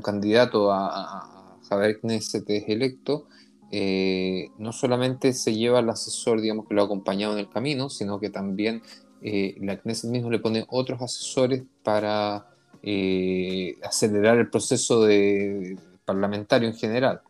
candidato 0.02 0.70
a, 0.72 1.30
Javier 1.68 2.00
Knesset 2.00 2.44
es 2.50 2.68
electo, 2.68 3.26
eh, 3.70 4.50
no 4.58 4.72
solamente 4.72 5.32
se 5.32 5.54
lleva 5.54 5.78
al 5.78 5.88
asesor, 5.88 6.42
digamos, 6.42 6.68
que 6.68 6.74
lo 6.74 6.82
ha 6.82 6.84
acompañado 6.84 7.32
en 7.32 7.38
el 7.38 7.48
camino, 7.48 7.88
sino 7.88 8.20
que 8.20 8.28
también 8.28 8.82
eh, 9.26 9.56
la 9.62 9.78
Knesset 9.78 10.10
mismo 10.10 10.30
le 10.30 10.38
pone 10.38 10.66
otros 10.68 11.00
asesores 11.00 11.62
para 11.82 12.46
eh, 12.82 13.74
acelerar 13.82 14.36
el 14.36 14.50
proceso 14.50 15.02
de, 15.02 15.78
parlamentario 16.04 16.68
en 16.68 16.74
general. 16.74 17.22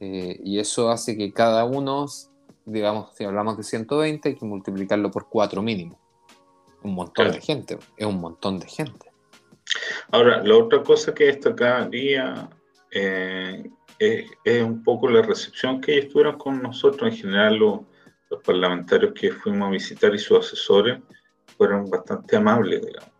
Eh, 0.00 0.38
y 0.44 0.58
eso 0.58 0.90
hace 0.90 1.16
que 1.16 1.32
cada 1.32 1.64
uno, 1.64 2.04
digamos, 2.66 3.16
si 3.16 3.24
hablamos 3.24 3.56
de 3.56 3.62
120, 3.62 4.28
hay 4.28 4.34
que 4.36 4.44
multiplicarlo 4.44 5.10
por 5.10 5.30
cuatro 5.30 5.62
mínimo. 5.62 5.98
Un 6.82 6.92
montón 6.92 7.32
de 7.32 7.40
gente, 7.40 7.78
es 7.96 8.06
un 8.06 8.20
montón 8.20 8.58
de 8.58 8.66
gente. 8.66 9.10
Ahora, 10.10 10.42
la 10.42 10.56
otra 10.58 10.82
cosa 10.82 11.14
que 11.14 11.24
destacaría 11.24 12.50
es, 12.90 13.64
es, 14.44 14.62
un 14.62 14.82
poco 14.84 15.08
la 15.08 15.22
recepción 15.22 15.80
que 15.80 15.96
ellos 15.96 16.12
tuvieron 16.12 16.36
con 16.36 16.60
nosotros, 16.60 17.10
en 17.10 17.16
general 17.16 17.56
los, 17.56 17.80
los 18.28 18.42
parlamentarios 18.42 19.14
que 19.14 19.32
fuimos 19.32 19.68
a 19.68 19.70
visitar 19.70 20.14
y 20.14 20.18
sus 20.18 20.46
asesores, 20.46 21.00
fueron 21.60 21.90
bastante 21.90 22.36
amables, 22.36 22.80
digamos, 22.80 23.10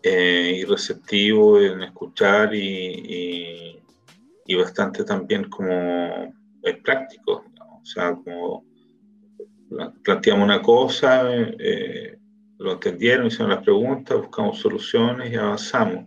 eh, 0.00 0.58
y 0.60 0.64
receptivos 0.64 1.60
en 1.60 1.82
escuchar 1.82 2.54
y, 2.54 3.82
y, 4.46 4.54
bastante 4.54 5.02
también 5.02 5.50
como 5.50 5.82
eh, 6.62 6.80
prácticos, 6.84 7.42
o 7.58 7.84
sea, 7.84 8.14
como 8.14 8.64
planteamos 10.04 10.44
una 10.44 10.62
cosa, 10.62 11.22
eh, 11.34 12.16
lo 12.60 12.74
entendieron, 12.74 13.26
hicieron 13.26 13.50
las 13.50 13.64
preguntas, 13.64 14.18
buscamos 14.18 14.60
soluciones 14.60 15.32
y 15.32 15.34
avanzamos. 15.34 16.04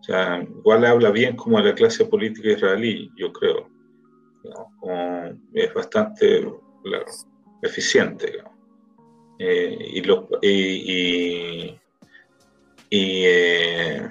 O 0.00 0.02
sea, 0.02 0.42
igual 0.42 0.84
habla 0.84 1.10
bien 1.10 1.34
como 1.34 1.62
de 1.62 1.70
la 1.70 1.74
clase 1.74 2.04
política 2.04 2.50
israelí, 2.50 3.10
yo 3.16 3.32
creo. 3.32 3.70
es 5.54 5.72
bastante 5.72 6.46
eficiente. 7.62 8.26
Digamos. 8.26 8.49
Eh, 9.42 9.92
y, 9.94 10.02
los, 10.02 10.26
y, 10.42 11.78
eh, 12.90 14.06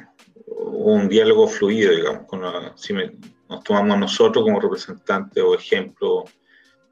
un 0.48 1.08
diálogo 1.08 1.48
fluido, 1.48 1.94
digamos, 1.94 2.26
con 2.26 2.42
si 2.76 2.96
nos 3.48 3.64
tomamos 3.64 4.00
nosotros 4.00 4.44
como 4.44 4.60
representante 4.60 5.40
o 5.40 5.54
ejemplo 5.54 6.24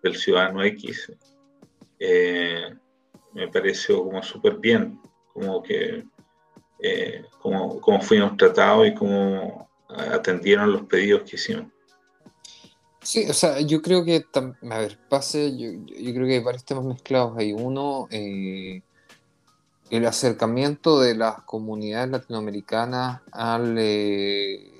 del 0.04 0.16
ciudadano 0.18 0.64
X, 0.66 1.12
eh, 1.98 2.76
me 3.34 3.48
pareció 3.48 4.04
como 4.04 4.22
súper 4.22 4.58
bien, 4.58 5.02
como 5.34 5.64
que 5.64 6.06
como, 7.40 7.82
como 7.82 8.02
fuimos 8.02 8.38
tratados 8.38 8.88
y 8.88 8.94
cómo 8.94 9.68
atendieron 9.90 10.72
los 10.72 10.84
pedidos 10.84 11.28
que 11.28 11.38
hicimos. 11.38 11.72
Sí, 13.08 13.26
o 13.30 13.34
sea, 13.34 13.62
yo 13.62 13.82
creo 13.82 14.04
que, 14.04 14.26
a 14.34 14.80
ver, 14.80 15.00
pase, 15.08 15.58
yo, 15.58 15.72
yo 15.72 16.14
creo 16.14 16.28
que 16.28 16.34
hay 16.34 16.44
varios 16.44 16.66
temas 16.66 16.84
mezclados 16.84 17.38
ahí. 17.38 17.54
Uno, 17.54 18.10
eh, 18.12 18.82
el 19.90 20.06
acercamiento 20.06 21.00
de 21.00 21.16
las 21.16 21.42
comunidades 21.44 22.10
latinoamericanas 22.10 23.22
al, 23.32 23.78
eh, 23.80 24.74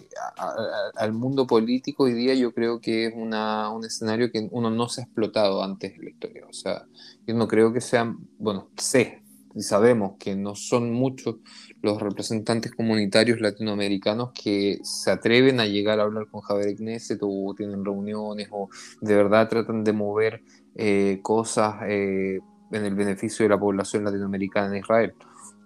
al 0.96 1.14
mundo 1.14 1.48
político 1.48 2.04
hoy 2.04 2.16
día 2.16 2.34
yo 2.34 2.54
creo 2.54 2.82
que 2.82 3.06
es 3.06 3.14
una, 3.16 3.70
un 3.70 3.86
escenario 3.86 4.30
que 4.30 4.46
uno 4.52 4.70
no 4.72 4.90
se 4.90 5.00
ha 5.00 5.04
explotado 5.06 5.64
antes 5.64 5.94
en 5.96 6.04
la 6.04 6.10
historia. 6.10 6.46
O 6.50 6.54
sea, 6.54 6.86
yo 7.26 7.34
no 7.34 7.48
creo 7.48 7.72
que 7.72 7.80
sean, 7.80 8.28
bueno, 8.38 8.68
sé 8.76 9.22
y 9.58 9.64
sabemos 9.64 10.18
que 10.20 10.36
no 10.36 10.54
son 10.54 10.92
muchos 10.92 11.38
los 11.82 12.00
representantes 12.00 12.76
comunitarios 12.76 13.42
latinoamericanos 13.42 14.30
que 14.32 14.78
se 14.84 15.10
atreven 15.10 15.60
a 15.60 15.66
llegar 15.66 16.00
a 16.00 16.04
hablar 16.04 16.28
con 16.30 16.42
Javier 16.42 16.76
Knesset 16.76 17.18
o 17.24 17.56
tienen 17.58 17.84
reuniones 17.84 18.50
o 18.52 18.70
de 19.02 19.16
verdad 19.16 19.50
tratan 19.50 19.84
de 19.84 19.94
mover 19.94 20.44
eh, 20.76 21.22
cosas 21.24 21.78
eh, 21.88 22.40
en 22.72 22.86
el 22.86 22.94
beneficio 22.94 23.46
de 23.46 23.50
la 23.50 23.60
población 23.60 24.04
latinoamericana 24.04 24.68
en 24.68 24.82
Israel. 24.82 25.14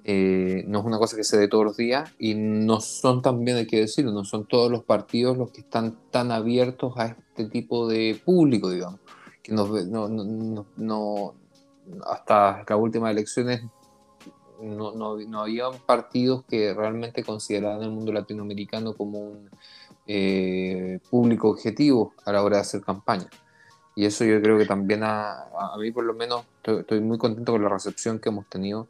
Eh, 0.06 0.64
no 0.68 0.80
es 0.80 0.86
una 0.86 0.98
cosa 0.98 1.18
que 1.18 1.26
se 1.26 1.38
dé 1.38 1.50
todos 1.50 1.66
los 1.66 1.76
días 1.76 2.14
y 2.18 2.34
no 2.34 2.80
son 2.80 3.22
también, 3.22 3.58
hay 3.58 3.68
que 3.68 3.82
decirlo, 3.82 4.14
no 4.14 4.24
son 4.24 4.48
todos 4.48 4.72
los 4.72 4.86
partidos 4.86 5.38
los 5.38 5.52
que 5.52 5.62
están 5.62 5.98
tan 6.12 6.32
abiertos 6.32 6.94
a 6.96 7.08
este 7.08 7.46
tipo 7.50 7.90
de 7.90 8.20
público, 8.24 8.70
digamos, 8.70 9.02
que 9.44 9.52
no, 9.52 9.68
no, 9.68 10.66
no 10.78 11.34
hasta 12.06 12.64
las 12.68 12.80
últimas 12.80 13.12
elecciones 13.12 13.64
no, 14.62 14.94
no, 14.94 15.18
no 15.18 15.42
había 15.42 15.70
partidos 15.86 16.44
que 16.46 16.74
realmente 16.74 17.24
consideraban 17.24 17.84
el 17.84 17.92
mundo 17.92 18.14
latinoamericano 18.14 18.94
como 18.94 19.20
un 19.20 19.50
eh, 20.08 21.00
público 21.10 21.50
objetivo 21.50 22.14
a 22.26 22.32
la 22.32 22.44
hora 22.44 22.58
de 22.58 22.62
hacer 22.62 22.82
campaña. 22.82 23.30
Y 23.96 24.06
eso 24.06 24.24
yo 24.24 24.42
creo 24.42 24.58
que 24.58 24.66
también 24.66 25.04
a, 25.04 25.44
a 25.44 25.78
mí 25.78 25.92
por 25.92 26.06
lo 26.06 26.14
menos 26.14 26.46
estoy, 26.64 27.02
muy 27.02 27.18
contento 27.18 27.52
con 27.52 27.64
la 27.64 27.70
recepción 27.70 28.20
que 28.20 28.30
hemos 28.30 28.48
tenido 28.48 28.88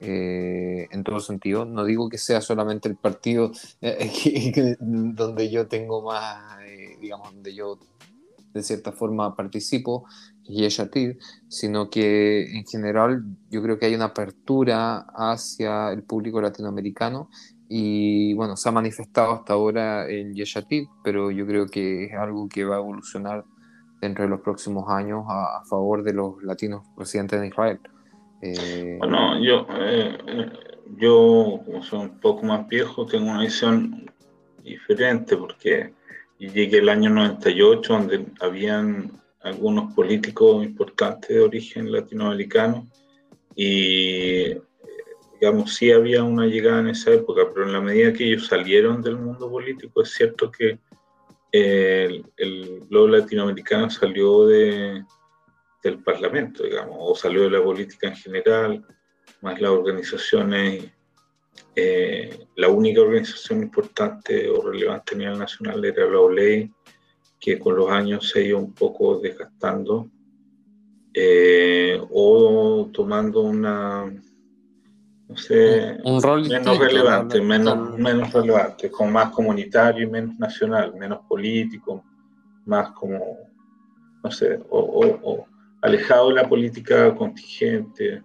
eh, 0.00 0.88
en 0.90 1.04
todo 1.04 1.20
sentido. 1.20 1.64
No 1.64 1.84
digo 1.84 2.08
que 2.08 2.18
sea 2.18 2.40
solamente 2.40 2.88
el 2.88 2.96
partido 2.96 3.52
eh, 3.80 4.76
donde 4.80 5.50
yo 5.50 5.66
tengo 5.66 6.02
más, 6.02 6.58
digamos, 7.00 7.32
donde 7.34 7.54
yo 7.54 7.78
de 8.54 8.62
cierta 8.62 8.92
forma 8.92 9.34
participo, 9.34 10.04
y 10.46 10.68
sino 11.48 11.88
que 11.88 12.58
en 12.58 12.66
general 12.66 13.24
yo 13.50 13.62
creo 13.62 13.78
que 13.78 13.86
hay 13.86 13.94
una 13.94 14.06
apertura 14.06 15.06
hacia 15.14 15.90
el 15.90 16.02
público 16.02 16.40
latinoamericano 16.40 17.30
y 17.68 18.34
bueno, 18.34 18.56
se 18.56 18.68
ha 18.68 18.72
manifestado 18.72 19.32
hasta 19.32 19.54
ahora 19.54 20.08
en 20.08 20.34
Yeshatit, 20.34 20.88
pero 21.02 21.30
yo 21.30 21.46
creo 21.46 21.66
que 21.66 22.04
es 22.04 22.14
algo 22.14 22.48
que 22.48 22.64
va 22.64 22.76
a 22.76 22.78
evolucionar 22.78 23.44
dentro 24.00 24.24
de 24.24 24.30
los 24.30 24.40
próximos 24.40 24.84
años 24.90 25.24
a, 25.28 25.62
favor 25.64 26.02
de 26.02 26.12
los 26.12 26.42
latinos 26.42 26.86
residentes 26.96 27.40
en 27.40 27.46
Israel. 27.46 27.80
Eh, 28.42 28.96
bueno, 28.98 29.42
yo, 29.42 29.66
eh, 29.70 30.18
yo, 30.98 31.60
como 31.64 31.82
soy 31.82 32.00
un 32.00 32.20
poco 32.20 32.44
más 32.44 32.68
viejo, 32.68 33.06
tengo 33.06 33.30
una 33.30 33.40
visión 33.40 34.10
diferente 34.62 35.36
porque 35.36 35.94
llegué 36.38 36.78
el 36.78 36.90
año 36.90 37.08
98 37.08 37.92
donde 37.92 38.26
habían 38.40 39.23
algunos 39.44 39.92
políticos 39.94 40.64
importantes 40.64 41.28
de 41.28 41.40
origen 41.40 41.92
latinoamericano 41.92 42.88
y 43.54 44.54
digamos 45.34 45.74
sí 45.74 45.92
había 45.92 46.24
una 46.24 46.46
llegada 46.46 46.80
en 46.80 46.88
esa 46.88 47.12
época, 47.12 47.42
pero 47.52 47.66
en 47.66 47.72
la 47.72 47.80
medida 47.80 48.12
que 48.12 48.24
ellos 48.24 48.46
salieron 48.46 49.02
del 49.02 49.18
mundo 49.18 49.50
político 49.50 50.02
es 50.02 50.10
cierto 50.10 50.50
que 50.50 50.78
el, 51.52 52.24
el 52.36 52.86
latinoamericano 52.90 53.88
salió 53.90 54.46
de, 54.46 55.04
del 55.82 56.02
Parlamento, 56.02 56.64
digamos, 56.64 56.96
o 56.98 57.14
salió 57.14 57.42
de 57.44 57.50
la 57.50 57.62
política 57.62 58.08
en 58.08 58.16
general, 58.16 58.84
más 59.42 59.60
las 59.60 59.70
organizaciones, 59.70 60.90
eh, 61.76 62.46
la 62.56 62.68
única 62.68 63.02
organización 63.02 63.62
importante 63.62 64.48
o 64.48 64.62
relevante 64.62 65.14
a 65.14 65.18
nivel 65.18 65.38
nacional 65.38 65.84
era 65.84 66.06
la 66.06 66.18
OLEI, 66.18 66.72
que 67.44 67.58
con 67.58 67.76
los 67.76 67.90
años 67.90 68.30
se 68.30 68.38
ha 68.38 68.42
ido 68.42 68.58
un 68.58 68.72
poco 68.72 69.18
desgastando, 69.18 70.08
eh, 71.12 72.00
o 72.10 72.88
tomando 72.90 73.42
una, 73.42 74.10
no 75.28 75.36
sé, 75.36 75.98
un, 76.04 76.22
rol 76.22 76.48
menos 76.48 76.78
relevante, 76.78 77.42
menos, 77.42 77.98
menos 77.98 78.32
relevante, 78.32 78.90
como 78.90 79.10
más 79.10 79.28
comunitario 79.28 80.04
y 80.04 80.10
menos 80.10 80.38
nacional, 80.38 80.94
menos 80.94 81.18
político, 81.28 82.02
más 82.64 82.92
como, 82.92 83.20
no 84.22 84.30
sé, 84.30 84.58
o, 84.70 85.46
alejado 85.82 86.30
de 86.30 86.36
la 86.36 86.48
política 86.48 87.14
contingente, 87.14 88.22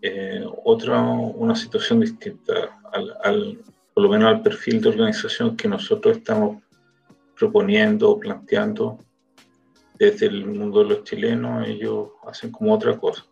eh, 0.00 0.44
otra, 0.64 1.00
una 1.00 1.54
situación 1.54 2.00
distinta, 2.00 2.76
al, 2.92 3.60
por 3.94 4.02
lo 4.02 4.10
menos 4.10 4.26
al 4.26 4.42
perfil 4.42 4.80
de 4.80 4.88
organización 4.88 5.56
que 5.56 5.68
nosotros 5.68 6.16
estamos 6.16 6.61
proponiendo 7.42 8.20
planteando 8.20 8.98
desde 9.98 10.26
el 10.26 10.46
mundo 10.46 10.84
de 10.84 10.90
los 10.90 11.02
chilenos, 11.02 11.66
ellos 11.66 12.10
hacen 12.24 12.52
como 12.52 12.72
otra 12.72 12.96
cosa. 12.96 13.26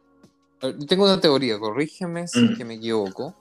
Tengo 0.88 1.04
una 1.04 1.20
teoría, 1.20 1.60
corrígeme 1.60 2.26
si 2.26 2.40
mm. 2.40 2.66
me 2.66 2.74
equivoco. 2.74 3.36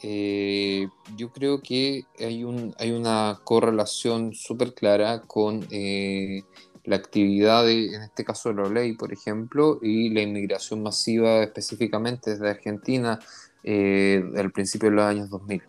Eh, 0.00 0.86
yo 1.16 1.32
creo 1.32 1.60
que 1.60 2.04
hay, 2.20 2.44
un, 2.44 2.72
hay 2.78 2.92
una 2.92 3.40
correlación 3.42 4.34
súper 4.34 4.72
clara 4.72 5.22
con 5.22 5.66
eh, 5.72 6.44
la 6.84 6.94
actividad, 6.94 7.64
de, 7.64 7.86
en 7.86 8.02
este 8.02 8.24
caso 8.24 8.50
de 8.50 8.62
la 8.62 8.68
ley, 8.68 8.92
por 8.92 9.12
ejemplo, 9.12 9.80
y 9.82 10.10
la 10.10 10.22
inmigración 10.22 10.80
masiva 10.80 11.42
específicamente 11.42 12.30
desde 12.30 12.50
Argentina 12.50 13.18
eh, 13.64 14.22
al 14.36 14.52
principio 14.52 14.90
de 14.90 14.94
los 14.94 15.04
años 15.04 15.28
2000. 15.28 15.62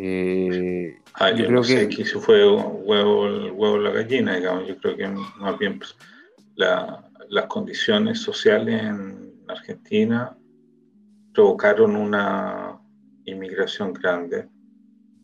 Eh, 0.00 0.96
ah, 1.14 1.32
yo, 1.32 1.46
creo 1.46 1.62
que... 1.62 1.78
aquí 1.78 2.04
se 2.04 2.20
fue 2.20 2.48
huevo, 2.48 3.26
el 3.26 3.50
huevo 3.50 3.78
la 3.78 3.90
gallina, 3.90 4.36
digamos. 4.36 4.68
Yo 4.68 4.76
creo 4.76 4.96
que 4.96 5.08
más 5.08 5.58
bien 5.58 5.80
pues, 5.80 5.96
las 6.54 7.46
condiciones 7.48 8.20
sociales 8.20 8.80
en 8.80 9.34
Argentina 9.48 10.36
provocaron 11.34 11.96
una 11.96 12.78
inmigración 13.24 13.92
grande. 13.92 14.48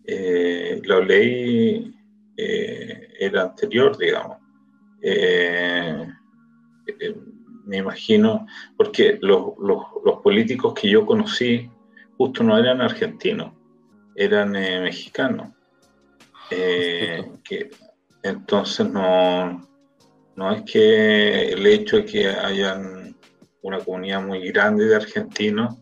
Eh, 0.06 0.82
la 0.84 0.98
ley 0.98 1.94
eh, 2.36 3.08
era 3.20 3.42
anterior, 3.42 3.96
digamos. 3.96 4.38
Me 7.64 7.76
imagino, 7.76 8.44
porque 8.76 9.20
los, 9.22 9.54
políticos 10.20 10.74
que 10.74 10.90
yo 10.90 11.06
conocí 11.06 11.70
justo 12.16 12.42
no 12.42 12.58
eran 12.58 12.80
argentinos, 12.80 13.52
eran 14.14 14.54
eh, 14.56 14.80
mexicanos. 14.80 15.52
que, 16.48 17.70
entonces 18.22 18.88
no, 18.88 19.68
no 20.36 20.52
es 20.52 20.62
que 20.62 21.52
el 21.52 21.66
hecho 21.66 21.96
de 21.96 22.04
que 22.04 22.28
hayan 22.28 23.16
una 23.62 23.78
comunidad 23.80 24.22
muy 24.22 24.48
grande 24.50 24.86
de 24.86 24.96
argentinos 24.96 25.76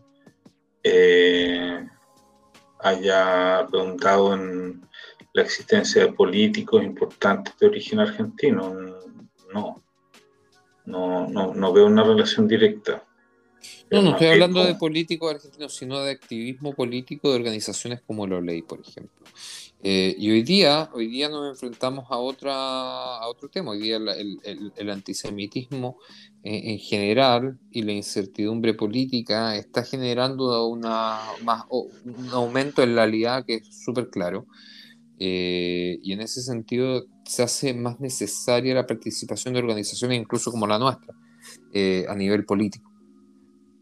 haya 2.79 3.63
redundado 3.63 4.33
en 4.33 4.85
la 5.33 5.41
existencia 5.41 6.05
de 6.05 6.13
políticos 6.13 6.83
importantes 6.83 7.57
de 7.57 7.67
origen 7.67 7.99
argentino 7.99 8.75
no. 9.53 9.83
No, 10.85 11.27
no, 11.29 11.73
veo 11.73 11.85
una 11.85 12.03
relación 12.03 12.47
directa. 12.47 13.03
No, 13.91 14.01
no 14.01 14.11
estoy 14.11 14.27
hablando 14.27 14.63
de 14.63 14.75
políticos 14.75 15.35
argentinos, 15.35 15.75
sino 15.75 15.99
de 15.99 16.11
activismo 16.11 16.73
político 16.73 17.29
de 17.29 17.35
organizaciones 17.35 18.01
como 18.01 18.27
la 18.27 18.41
ley, 18.41 18.61
por 18.61 18.79
ejemplo. 18.81 19.25
Eh, 19.85 20.15
y 20.17 20.31
hoy 20.31 20.43
día, 20.43 20.89
hoy 20.93 21.07
día 21.07 21.27
nos 21.27 21.49
enfrentamos 21.49 22.05
a, 22.09 22.17
otra, 22.17 22.53
a 22.53 23.27
otro 23.27 23.49
tema. 23.49 23.71
Hoy 23.71 23.79
día 23.81 23.97
el, 23.97 24.89
antisemitismo 24.89 25.97
en, 26.41 26.79
general 26.79 27.59
y 27.69 27.81
la 27.81 27.91
incertidumbre 27.91 28.73
política 28.73 29.57
está 29.57 29.83
generando 29.83 30.67
una, 30.67 31.19
más, 31.43 31.65
un 31.69 32.29
aumento 32.31 32.81
en 32.81 32.95
la 32.95 33.03
realidad 33.03 33.45
que 33.45 33.55
es 33.55 33.83
súper 33.83 34.09
claro. 34.09 34.47
Eh, 35.19 35.99
y 36.01 36.13
en 36.13 36.21
ese 36.21 36.41
sentido 36.41 37.05
se 37.25 37.43
hace 37.43 37.73
más 37.73 37.99
necesaria 37.99 38.73
la 38.73 38.87
participación 38.87 39.53
de 39.53 39.59
organizaciones 39.59 40.19
incluso 40.19 40.49
como 40.49 40.65
la 40.65 40.79
nuestra 40.79 41.13
eh, 41.73 42.05
a 42.07 42.15
nivel 42.15 42.45
político. 42.45 42.92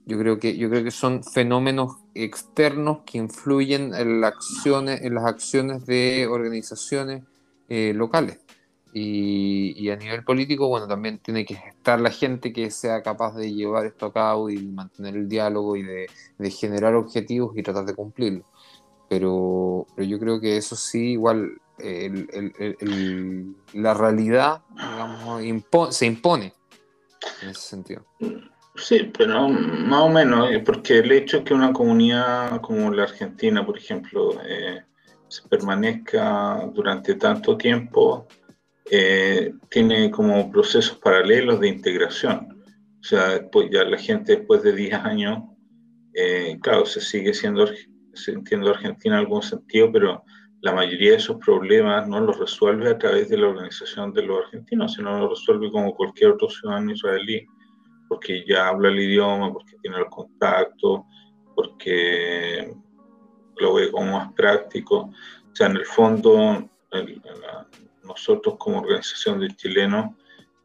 Yo 0.06 0.18
creo, 0.18 0.40
que, 0.40 0.58
yo 0.58 0.70
creo 0.70 0.84
que 0.84 0.92
son 0.92 1.24
fenómenos 1.24 1.98
externos 2.16 3.00
que 3.06 3.18
influyen 3.20 3.94
en, 3.94 4.24
acciones, 4.24 5.02
en 5.02 5.16
las 5.16 5.26
acciones 5.26 5.86
de 5.86 6.28
organizaciones 6.28 7.24
eh, 7.70 7.94
locales. 7.96 8.40
Y, 8.94 9.90
a 9.90 9.96
nivel 9.96 10.26
político, 10.26 10.68
bueno, 10.68 10.86
también 10.86 11.20
tiene 11.20 11.46
que 11.46 11.54
estar 11.54 12.02
la 12.02 12.12
gente 12.12 12.52
que 12.52 12.70
sea 12.72 13.02
capaz 13.02 13.36
de 13.36 13.54
llevar 13.54 13.86
esto 13.86 14.08
a 14.08 14.14
cabo 14.14 14.50
y 14.50 14.58
mantener 14.68 15.16
el 15.16 15.30
diálogo 15.30 15.78
y 15.78 15.84
de, 15.84 16.08
de 16.38 16.52
generar 16.52 16.96
objetivos 16.96 17.56
y 17.56 17.64
tratar 17.64 17.86
de 17.86 17.96
cumplirlos 17.96 18.46
pero, 19.12 19.88
pero 19.94 20.08
yo 20.08 20.18
creo 20.20 20.40
que 20.40 20.56
eso 20.56 20.78
sí, 20.78 21.12
igual 21.12 21.60
la 23.74 23.94
realidad 23.94 24.62
digamos, 24.74 25.94
se 25.94 26.06
impone 26.06 26.54
en 27.42 27.50
ese 27.50 27.60
sentido. 27.60 28.06
Sí, 28.76 29.12
pero 29.18 29.50
más 29.50 30.02
o 30.02 30.10
menos, 30.10 30.52
eh, 30.52 30.60
porque 30.60 31.00
el 31.00 31.12
hecho 31.12 31.44
que 31.44 31.54
una 31.54 31.74
comunidad 31.74 32.62
como 32.62 32.92
la 32.92 33.04
Argentina, 33.04 33.66
por 33.66 33.78
ejemplo, 33.78 34.40
eh, 34.48 34.82
se 35.28 35.48
permanezca 35.50 36.70
durante 36.74 37.16
tanto 37.16 37.58
tiempo, 37.58 38.28
eh, 38.90 39.54
tiene 39.70 40.10
como 40.10 40.50
procesos 40.52 40.98
paralelos 40.98 41.60
de 41.60 41.68
integración. 41.68 42.64
O 43.00 43.04
sea, 43.04 43.30
después 43.30 43.70
ya 43.72 43.84
la 43.84 43.98
gente 43.98 44.38
después 44.38 44.64
de 44.64 44.74
10 44.74 44.94
años, 44.94 45.44
claro, 46.62 46.86
se 46.86 47.02
sigue 47.02 47.34
siendo 47.34 47.66
entiendo 48.28 48.70
Argentina 48.70 49.16
en 49.16 49.22
algún 49.22 49.42
sentido, 49.42 49.92
pero 49.92 50.24
la 50.62 50.74
mayoría 50.74 51.12
de 51.12 51.18
esos 51.18 51.38
problemas 51.38 52.08
no 52.08 52.20
los 52.20 52.38
resuelve 52.38 52.90
a 52.90 52.98
través 52.98 53.30
de 53.30 53.38
la 53.38 53.48
organización 53.48 54.14
de 54.14 54.24
los 54.24 54.46
argentinos, 54.46 54.94
sino 54.94 55.20
los 55.20 55.40
resuelve 55.40 55.72
como 55.72 55.96
cualquier 55.96 56.32
otro 56.32 56.50
ciudadano 56.50 56.92
israelí, 56.92 57.48
porque 58.12 58.44
ya 58.46 58.68
habla 58.68 58.90
el 58.90 59.00
idioma, 59.00 59.54
porque 59.54 59.78
tiene 59.82 60.00
el 60.00 60.08
contacto, 60.08 61.06
porque 61.56 62.76
lo 63.56 63.74
ve 63.76 63.90
como 63.90 64.12
más 64.12 64.34
práctico. 64.34 64.98
O 65.50 65.56
sea, 65.56 65.68
en 65.68 65.78
el 65.78 65.86
fondo, 65.86 66.70
nosotros 68.04 68.56
como 68.60 68.82
organización 68.82 69.40
de 69.40 69.56
chilenos 69.56 70.14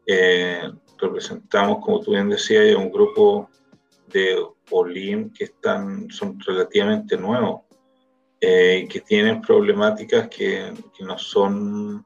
eh, 0.06 0.68
representamos, 0.98 1.84
como 1.84 2.00
tú 2.00 2.10
bien 2.10 2.28
decías, 2.28 2.74
un 2.74 2.90
grupo 2.90 3.48
de 4.08 4.44
Olim 4.72 5.32
que 5.32 5.44
están, 5.44 6.10
son 6.10 6.40
relativamente 6.40 7.16
nuevos 7.16 7.60
eh, 8.40 8.80
y 8.82 8.88
que 8.88 9.02
tienen 9.02 9.40
problemáticas 9.40 10.26
que, 10.30 10.74
que 10.98 11.04
no 11.04 11.16
son 11.16 12.04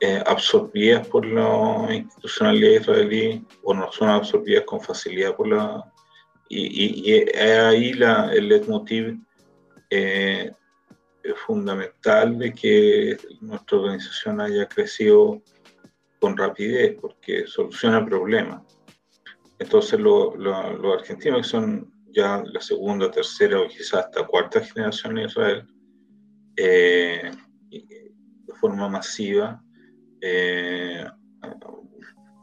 eh, 0.00 0.22
absorbidas 0.26 1.06
por 1.08 1.26
la 1.26 1.94
institucionalidad 1.94 2.80
israelí 2.80 3.46
o 3.62 3.74
no 3.74 3.92
son 3.92 4.08
absorbidas 4.08 4.64
con 4.64 4.80
facilidad 4.80 5.36
por 5.36 5.48
la... 5.48 5.92
Y, 6.48 7.12
y, 7.12 7.38
ahí 7.38 7.92
la, 7.92 8.32
el 8.32 8.48
leitmotiv 8.48 9.20
eh, 9.90 10.50
fundamental 11.46 12.38
de 12.38 12.52
que 12.52 13.16
nuestra 13.40 13.78
organización 13.78 14.40
haya 14.40 14.66
crecido 14.66 15.42
con 16.18 16.36
rapidez 16.36 16.96
porque 17.00 17.46
soluciona 17.46 18.04
problemas. 18.04 18.62
Entonces 19.58 20.00
los 20.00 20.98
argentinos 20.98 21.42
que 21.42 21.48
son 21.48 21.92
ya 22.12 22.42
la 22.44 22.60
segunda, 22.60 23.10
tercera 23.10 23.60
o 23.60 23.68
quizás 23.68 24.06
hasta 24.06 24.26
cuarta 24.26 24.60
generación 24.60 25.18
en 25.18 25.26
Israel, 25.26 25.66
eh, 26.56 27.30
de 27.70 28.54
forma 28.60 28.88
masiva, 28.88 29.62
eh, 30.20 31.04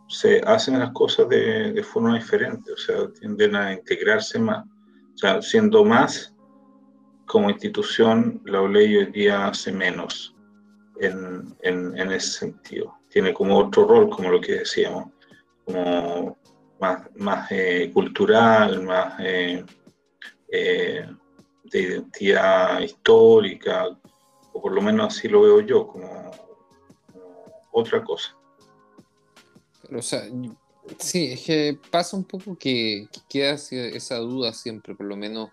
se 0.08 0.42
hacen 0.46 0.80
las 0.80 0.92
cosas 0.92 1.28
de, 1.30 1.84
forma 1.84 2.16
diferente, 2.16 2.72
o 2.72 2.78
sea, 2.78 3.08
tienden 3.20 3.56
a 3.56 3.74
integrarse 3.74 4.40
más. 4.40 4.66
O 4.66 5.18
sea, 5.18 5.42
siendo 5.42 5.84
más 5.84 6.36
como 7.26 7.50
institución, 7.50 8.42
la 8.46 8.66
ley 8.68 8.96
hoy 8.96 9.08
día 9.08 9.48
hace 9.48 9.72
menos 9.72 10.36
en, 11.00 11.56
en, 11.62 12.12
ese 12.12 12.40
sentido. 12.40 12.96
Tiene 13.10 13.34
como 13.34 13.58
otro 13.58 13.86
rol, 13.86 14.10
como 14.10 14.30
lo 14.30 14.40
que 14.40 14.60
decíamos, 14.60 15.12
como 15.66 16.38
más, 16.80 17.52
eh, 17.52 17.92
cultural, 17.94 18.82
más 18.84 19.16
eh, 19.20 19.66
de 20.50 21.08
identidad 21.74 22.80
histórica, 22.80 23.88
o 24.54 24.62
por 24.62 24.72
lo 24.72 24.82
menos 24.82 25.08
así 25.08 25.28
lo 25.28 25.42
veo 25.42 25.60
yo, 25.62 25.88
como 25.88 26.47
otra 27.78 28.04
cosa. 28.04 28.36
O 29.96 30.02
sea, 30.02 30.24
sí, 30.98 31.34
es 31.34 31.46
que 31.46 31.80
pasa 31.92 32.18
un 32.18 32.24
poco 32.24 32.58
que, 32.58 33.08
queda 33.30 33.52
esa 33.52 34.18
duda 34.18 34.54
siempre, 34.54 34.96
por 34.96 35.06
lo 35.06 35.16
menos 35.16 35.52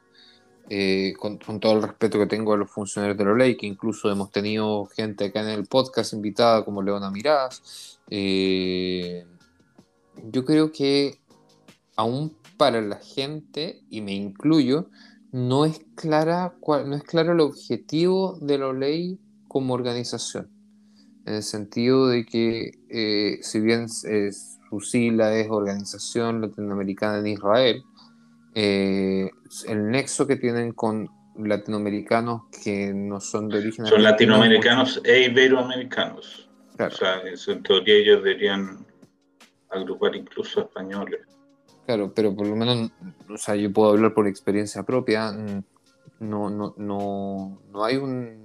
eh, 0.70 1.12
con, 1.18 1.39
todo 1.39 1.75
el 1.75 1.83
respeto 1.83 2.18
que 2.18 2.27
tengo 2.27 2.55
a 2.55 2.57
los 2.57 2.70
funcionarios 2.70 3.18
de 3.18 3.25
la 3.25 3.35
ley, 3.35 3.57
que 3.57 3.66
incluso 3.66 4.11
hemos 4.11 4.31
tenido 4.31 4.87
gente 4.87 5.27
acá 5.27 5.43
en 5.43 5.51
el 5.51 5.66
podcast 5.66 6.14
invitada 6.14 6.64
como 6.64 6.83
Leona 6.83 7.11
Mirás. 7.11 8.01
Eh, 8.11 9.27
yo 10.31 10.45
creo 10.45 10.72
que 10.72 11.20
aún 11.97 12.37
para 12.57 12.81
la 12.81 12.97
gente, 12.97 13.83
y 13.91 14.01
me 14.01 14.14
incluyo, 14.14 14.89
no 15.33 15.64
es 15.64 15.81
clara 15.97 16.55
no 16.66 16.95
es 16.95 17.03
claro 17.03 17.33
el 17.33 17.41
objetivo 17.41 18.39
de 18.41 18.59
la 18.59 18.72
ley 18.72 19.18
como 19.49 19.75
organización 19.75 20.53
en 21.27 21.35
el 21.35 21.43
sentido 21.43 22.09
de 22.09 22.25
que 22.25 22.72
eh, 22.89 23.39
si 23.43 23.61
bien 23.61 23.85
es, 23.85 24.59
su 24.68 24.81
sigla 24.81 25.35
es 25.35 25.49
Organización 25.51 26.41
Latinoamericana 26.41 27.18
en 27.18 27.27
Israel, 27.27 27.83
eh, 28.55 29.31
el 29.66 29.91
nexo 29.91 30.27
que 30.27 30.37
tienen 30.37 30.72
con 30.72 31.09
latinoamericanos 31.37 32.43
que 32.62 32.93
no 32.95 33.20
son 33.20 33.49
de 33.49 33.59
origen... 33.59 33.87
Son 33.87 34.03
latinoamericanos 34.03 35.01
e 35.05 35.25
iberoamericanos. 35.25 36.49
O 36.79 36.91
sea, 36.91 37.22
en 37.22 37.62
teoría 37.62 37.95
ellos 37.95 38.22
deberían 38.22 38.85
agrupar 39.70 40.14
incluso 40.14 40.61
españoles. 40.61 41.20
Claro, 41.87 42.12
pero 42.14 42.35
por 42.35 42.47
lo 42.47 42.57
menos, 42.57 42.91
o 43.29 43.37
sea, 43.37 43.57
yo 43.57 43.72
puedo 43.72 43.91
hablar 43.91 44.14
por 44.14 44.27
experiencia 44.27 44.83
propia, 44.85 45.33
no, 46.20 46.51
no, 46.51 46.75
no, 46.77 47.61
no 47.70 47.85
hay 47.85 47.97
un 47.97 48.45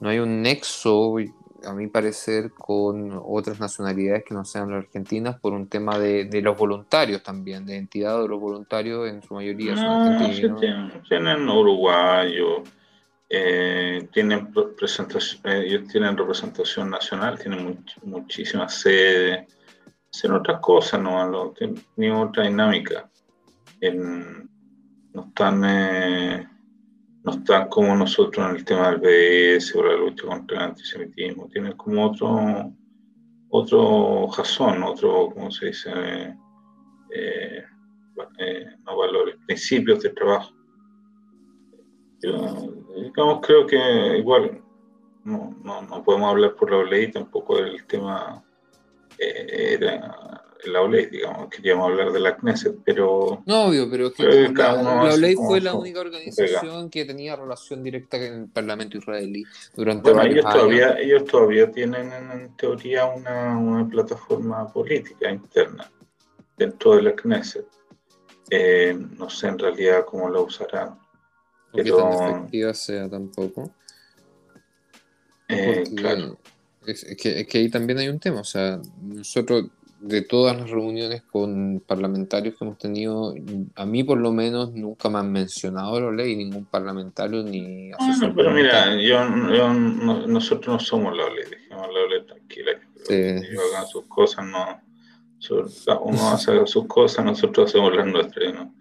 no 0.00 0.08
hay 0.08 0.18
un 0.18 0.40
nexo 0.42 1.16
a 1.64 1.72
mi 1.72 1.86
parecer, 1.86 2.50
con 2.52 3.20
otras 3.24 3.60
nacionalidades 3.60 4.24
que 4.24 4.34
no 4.34 4.44
sean 4.44 4.70
las 4.70 4.84
argentinas 4.84 5.38
por 5.38 5.52
un 5.52 5.68
tema 5.68 5.98
de, 5.98 6.28
los 6.42 6.56
voluntarios 6.56 7.22
también, 7.22 7.66
de 7.66 7.74
identidad 7.74 8.20
de 8.20 8.28
los 8.28 8.40
voluntarios 8.40 9.08
en 9.08 9.22
su 9.22 9.34
mayoría 9.34 9.76
son 9.76 9.86
argentinos. 9.86 10.60
tienen, 11.08 11.48
uruguayos, 11.48 12.62
eh, 13.28 14.08
tienen, 14.12 14.52
presentación, 14.76 15.40
eh, 15.44 15.64
ellos 15.66 15.88
tienen 15.88 16.16
representación 16.16 16.90
nacional, 16.90 17.38
tienen 17.38 17.84
muchísimas 18.02 18.74
sedes, 18.74 19.46
hacen 20.12 20.32
otras 20.32 20.60
cosas, 20.60 21.00
no, 21.00 21.52
tienen 21.96 22.16
otra 22.16 22.44
dinámica. 22.44 23.08
no 23.80 25.26
están... 25.28 25.62
Eh, 25.64 26.46
no 27.22 27.32
están 27.32 27.68
como 27.68 27.94
nosotros 27.94 28.48
en 28.48 28.56
el 28.56 28.64
tema 28.64 28.90
del 28.90 29.00
BS 29.58 29.76
o 29.76 29.82
la 29.82 29.96
lucha 29.96 30.26
contra 30.26 30.56
el 30.56 30.64
antisemitismo, 30.70 31.48
tienen 31.48 31.76
como 31.76 32.06
otro, 32.06 32.72
otro 33.50 34.28
jazón, 34.28 34.82
otro, 34.82 35.30
¿cómo 35.34 35.50
se 35.50 35.66
dice? 35.66 35.90
Eh, 37.14 37.64
eh, 38.38 38.66
no 38.84 38.96
valores, 38.96 39.36
principios 39.46 40.02
de 40.02 40.10
trabajo. 40.10 40.54
Yo, 42.22 42.74
digamos, 43.02 43.40
creo 43.46 43.66
que 43.66 44.18
igual 44.18 44.62
no, 45.24 45.56
no, 45.62 46.02
podemos 46.04 46.30
hablar 46.30 46.54
por 46.54 46.70
la 46.70 46.84
ley 46.84 47.10
tampoco 47.10 47.56
del 47.56 47.84
tema 47.86 48.42
eh, 49.18 49.78
la 50.66 50.82
OLEI, 50.82 51.06
digamos, 51.06 51.48
queríamos 51.48 51.90
hablar 51.90 52.12
de 52.12 52.20
la 52.20 52.36
Knesset, 52.36 52.76
pero... 52.84 53.42
No, 53.46 53.66
obvio, 53.66 53.90
pero 53.90 54.08
es 54.08 54.12
que 54.14 54.48
la, 54.54 55.04
OLEI 55.12 55.36
fue 55.36 55.60
la 55.60 55.74
única 55.74 56.00
organización 56.00 56.90
que 56.90 57.04
tenía 57.04 57.36
relación 57.36 57.82
directa 57.82 58.18
con 58.18 58.42
el 58.42 58.48
Parlamento 58.48 58.98
israelí 58.98 59.44
durante 59.74 60.12
bueno, 60.12 60.30
ellos 60.30 60.44
todavía, 60.44 60.98
ellos 60.98 61.24
todavía 61.24 61.70
tienen 61.70 62.12
en 62.12 62.56
teoría 62.56 63.06
una, 63.06 63.58
una 63.58 63.88
plataforma 63.88 64.70
política 64.72 65.30
interna 65.30 65.90
dentro 66.56 66.96
de 66.96 67.02
la 67.02 67.12
Knesset. 67.14 67.66
Eh, 68.50 68.98
no 69.16 69.30
sé 69.30 69.48
en 69.48 69.58
realidad 69.58 70.04
cómo 70.04 70.28
la 70.28 70.40
usarán. 70.40 70.98
Pero... 71.72 71.96
tan 71.96 72.36
efectiva 72.36 72.74
sea 72.74 73.08
tampoco. 73.08 73.70
Eh, 75.48 75.84
claro. 75.96 76.38
Es, 76.86 77.04
que, 77.20 77.40
es 77.40 77.46
que 77.46 77.58
ahí 77.58 77.68
también 77.68 77.98
hay 77.98 78.08
un 78.08 78.18
tema, 78.18 78.40
o 78.40 78.44
sea, 78.44 78.80
nosotros 79.02 79.66
de 80.00 80.22
todas 80.22 80.56
las 80.56 80.70
reuniones 80.70 81.22
con 81.22 81.82
parlamentarios 81.86 82.56
que 82.56 82.64
hemos 82.64 82.78
tenido, 82.78 83.34
a 83.74 83.84
mí 83.84 84.02
por 84.02 84.18
lo 84.18 84.32
menos 84.32 84.72
nunca 84.72 85.10
me 85.10 85.18
han 85.18 85.30
mencionado 85.30 86.00
la 86.00 86.10
ley, 86.10 86.36
ningún 86.36 86.64
parlamentario 86.64 87.42
ni 87.42 87.92
asesor. 87.92 88.34
pero 88.34 88.50
mira, 88.50 88.96
yo, 88.96 89.22
nosotros 89.74 90.74
no 90.74 90.78
somos 90.80 91.16
la 91.16 91.28
ley, 91.28 91.44
dejemos 91.50 91.86
la 91.92 92.06
ley 92.06 92.26
tranquila, 92.26 92.72
que 93.06 93.36
ellos 93.36 93.62
hagan 93.72 93.86
sus 93.86 94.06
cosas, 94.06 94.46
no, 94.46 94.80
uno 96.02 96.30
hace 96.30 96.66
sus 96.66 96.86
cosas, 96.86 97.24
nosotros 97.24 97.68
hacemos 97.68 97.94
las 97.94 98.06
nuestras, 98.06 98.54
¿no? 98.54 98.74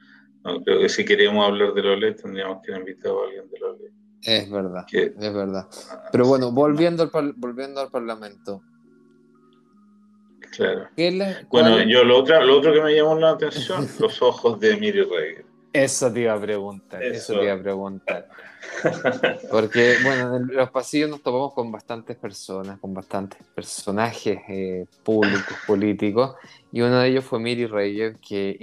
creo 0.64 0.80
que 0.80 0.90
si 0.90 1.04
queríamos 1.04 1.46
hablar 1.46 1.74
de 1.74 1.84
la 1.84 1.96
ley 1.98 2.16
tendríamos 2.16 2.62
que 2.64 2.72
invitar 2.72 3.12
a 3.12 3.28
alguien 3.28 3.50
de 3.50 3.60
la 3.60 3.72
ley. 3.74 3.90
Es 4.22 4.50
verdad, 4.50 4.86
es 4.92 5.34
verdad. 5.34 5.68
Pero 6.12 6.28
bueno, 6.28 6.52
volviendo 6.52 7.10
al, 7.14 7.34
volviendo 7.34 7.82
al 7.82 7.90
Parlamento, 7.90 8.62
Claro. 10.56 10.88
bueno, 11.50 11.82
yo 11.84 12.04
lo 12.04 12.20
otro, 12.20 12.44
lo 12.44 12.58
otro 12.58 12.74
que 12.74 12.82
me 12.82 12.96
llamó 12.96 13.16
la 13.16 13.32
atención, 13.32 13.88
los 14.00 14.22
ojos 14.22 14.60
de 14.60 14.78
Miri 14.78 15.04
Rey. 15.04 15.36
Eso 15.72 16.12
te 16.12 16.22
iba 16.22 16.34
a 16.34 16.42
preguntar, 16.42 17.04
eso, 17.04 17.38
te 17.38 17.44
iba 17.44 17.54
a 17.54 17.62
preguntar. 17.62 18.28
Porque, 19.52 19.98
bueno, 20.04 20.38
en 20.38 20.48
los 20.48 20.72
pasillos 20.72 21.10
nos 21.10 21.22
topamos 21.22 21.54
con 21.54 21.72
bastantes 21.72 22.18
personas, 22.18 22.80
con 22.80 22.94
bastantes 22.94 23.40
personajes 23.54 24.40
eh, 24.50 24.86
públicos, 25.04 25.56
políticos, 25.68 26.36
y 26.72 26.82
uno 26.82 27.00
de 27.00 27.10
ellos 27.10 27.24
fue 27.24 27.40
Miri 27.40 27.68
Reyes, 27.68 28.18
que 28.28 28.58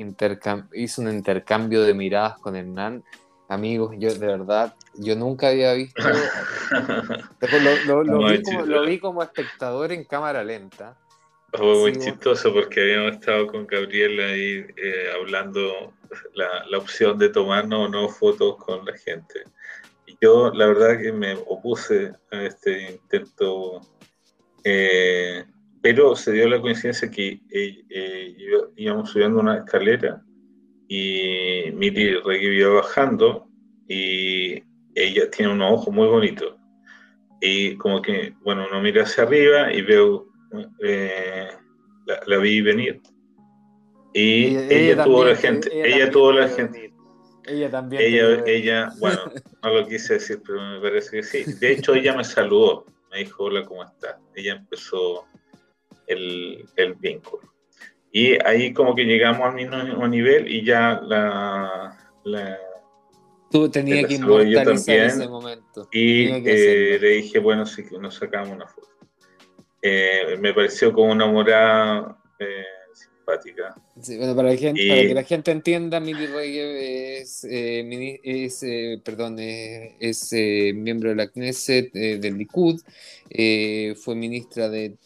hizo 0.75 1.03
un 1.03 1.11
intercambio 1.11 1.83
de 1.83 1.95
miradas 1.95 2.39
con 2.39 2.57
Hernán. 2.57 3.05
Amigos, 3.49 3.95
yo 3.99 4.13
de 4.13 4.27
verdad, 4.27 4.75
yo 4.95 5.15
nunca 5.15 5.49
había 5.49 5.73
visto. 5.75 6.03
lo 8.67 8.85
vi 8.85 8.99
como 8.99 9.23
espectador 9.23 9.93
en 9.93 10.03
cámara 10.03 10.43
lenta 10.43 10.97
fue 11.53 11.79
muy 11.79 11.93
chistoso 11.93 12.53
porque 12.53 12.81
habíamos 12.81 13.13
estado 13.13 13.47
con 13.47 13.67
Gabriel 13.67 14.21
ahí 14.21 14.67
eh, 14.77 15.11
hablando 15.15 15.95
la, 16.35 16.65
la, 16.69 16.79
opción 16.79 17.19
de 17.19 17.29
tomarnos 17.29 17.87
o 17.87 17.89
no 17.89 18.09
fotos 18.09 18.57
con 18.57 18.85
la 18.85 18.97
gente. 18.97 19.45
Y 20.07 20.17
yo 20.21 20.53
la 20.53 20.67
verdad 20.67 21.01
que 21.01 21.13
me 21.13 21.35
opuse 21.47 22.13
a 22.31 22.43
este 22.43 22.91
intento, 22.93 23.81
eh, 24.65 25.45
pero 25.83 26.15
se 26.15 26.33
dio 26.33 26.49
la 26.49 26.61
coincidencia 26.61 27.11
que 27.11 27.41
eh, 27.51 28.37
íbamos 28.77 29.11
subiendo 29.11 29.41
una 29.41 29.59
escalera 29.59 30.23
y 30.89 31.71
Miri 31.73 32.19
iba 32.41 32.71
bajando 32.75 33.49
y 33.89 34.63
ella 34.95 35.31
tiene 35.31 35.53
unos 35.53 35.73
ojos 35.73 35.95
muy 35.95 36.07
bonitos. 36.07 36.55
Y 37.41 37.77
como 37.77 38.01
que, 38.01 38.35
bueno, 38.43 38.67
uno 38.69 38.81
mira 38.81 39.03
hacia 39.03 39.25
arriba 39.25 39.73
y 39.73 39.83
veo 39.83 40.26
eh, 40.83 41.49
la, 42.27 42.39
vi 42.39 42.61
venir. 42.61 43.01
Y 44.13 44.57
ella, 44.57 45.05
tuvo 45.05 45.25
la 45.25 45.37
gente, 45.37 45.71
ella, 45.73 46.11
tuvo 46.11 46.33
la 46.33 46.49
gente. 46.49 46.93
Ella 47.45 47.71
también. 47.71 48.03
Ella, 48.03 48.43
ella, 48.47 48.93
bueno, 48.99 49.21
no 49.63 49.71
lo 49.71 49.87
quise 49.87 50.15
decir, 50.15 50.43
pero 50.47 50.61
me 50.61 50.81
parece 50.81 51.19
que 51.19 51.23
sí. 51.23 51.45
De 51.61 51.73
hecho, 51.73 51.95
ella 51.95 52.15
me 52.15 52.25
saludó, 52.25 52.87
me 53.11 53.19
dijo, 53.19 53.45
hola, 53.45 53.65
¿cómo 53.65 53.85
estás? 53.85 54.17
Ella 54.35 54.55
empezó 54.55 55.27
el, 56.07 56.65
el 56.77 56.95
vínculo. 56.95 57.43
Y 58.13 58.39
ahí 58.47 58.73
como 58.73 58.95
que 58.95 59.05
llegamos 59.05 59.43
al 59.43 59.55
mismo 59.55 60.09
nivel 60.09 60.51
y 60.51 60.65
ya 60.65 61.01
la... 61.03 61.99
la 62.25 62.59
Tú 63.51 63.69
tenías 63.69 64.07
que 64.07 64.15
inmortalizar 64.15 64.97
ese 64.97 65.29
momento. 65.29 65.89
Y 65.93 66.29
eh, 66.29 66.99
le 66.99 67.09
dije, 67.09 67.39
bueno, 67.39 67.67
sí, 67.67 67.87
que 67.87 67.99
nos 67.99 68.15
sacamos 68.15 68.51
una 68.51 68.67
foto. 68.67 68.89
Eh, 69.83 70.37
me 70.41 70.53
pareció 70.55 70.93
como 70.93 71.13
una 71.13 71.27
morada 71.27 72.19
eh, 72.39 72.65
simpática. 72.95 73.75
para, 74.35 74.57
que 74.57 75.13
la 75.15 75.23
gente 75.23 75.51
entienda, 75.51 76.01
Mili 76.01 76.27
Reyes 76.27 77.45
es, 77.45 77.45
eh, 77.51 78.21
es 78.23 79.01
perdón, 79.03 79.37
es 79.39 80.33
miembro 80.75 81.11
de 81.11 81.17
la 81.17 81.29
Knesset 81.29 81.93
del 81.93 82.39
Likud, 82.39 82.81
fue 83.97 84.15
ministra 84.15 84.69
de, 84.69 84.97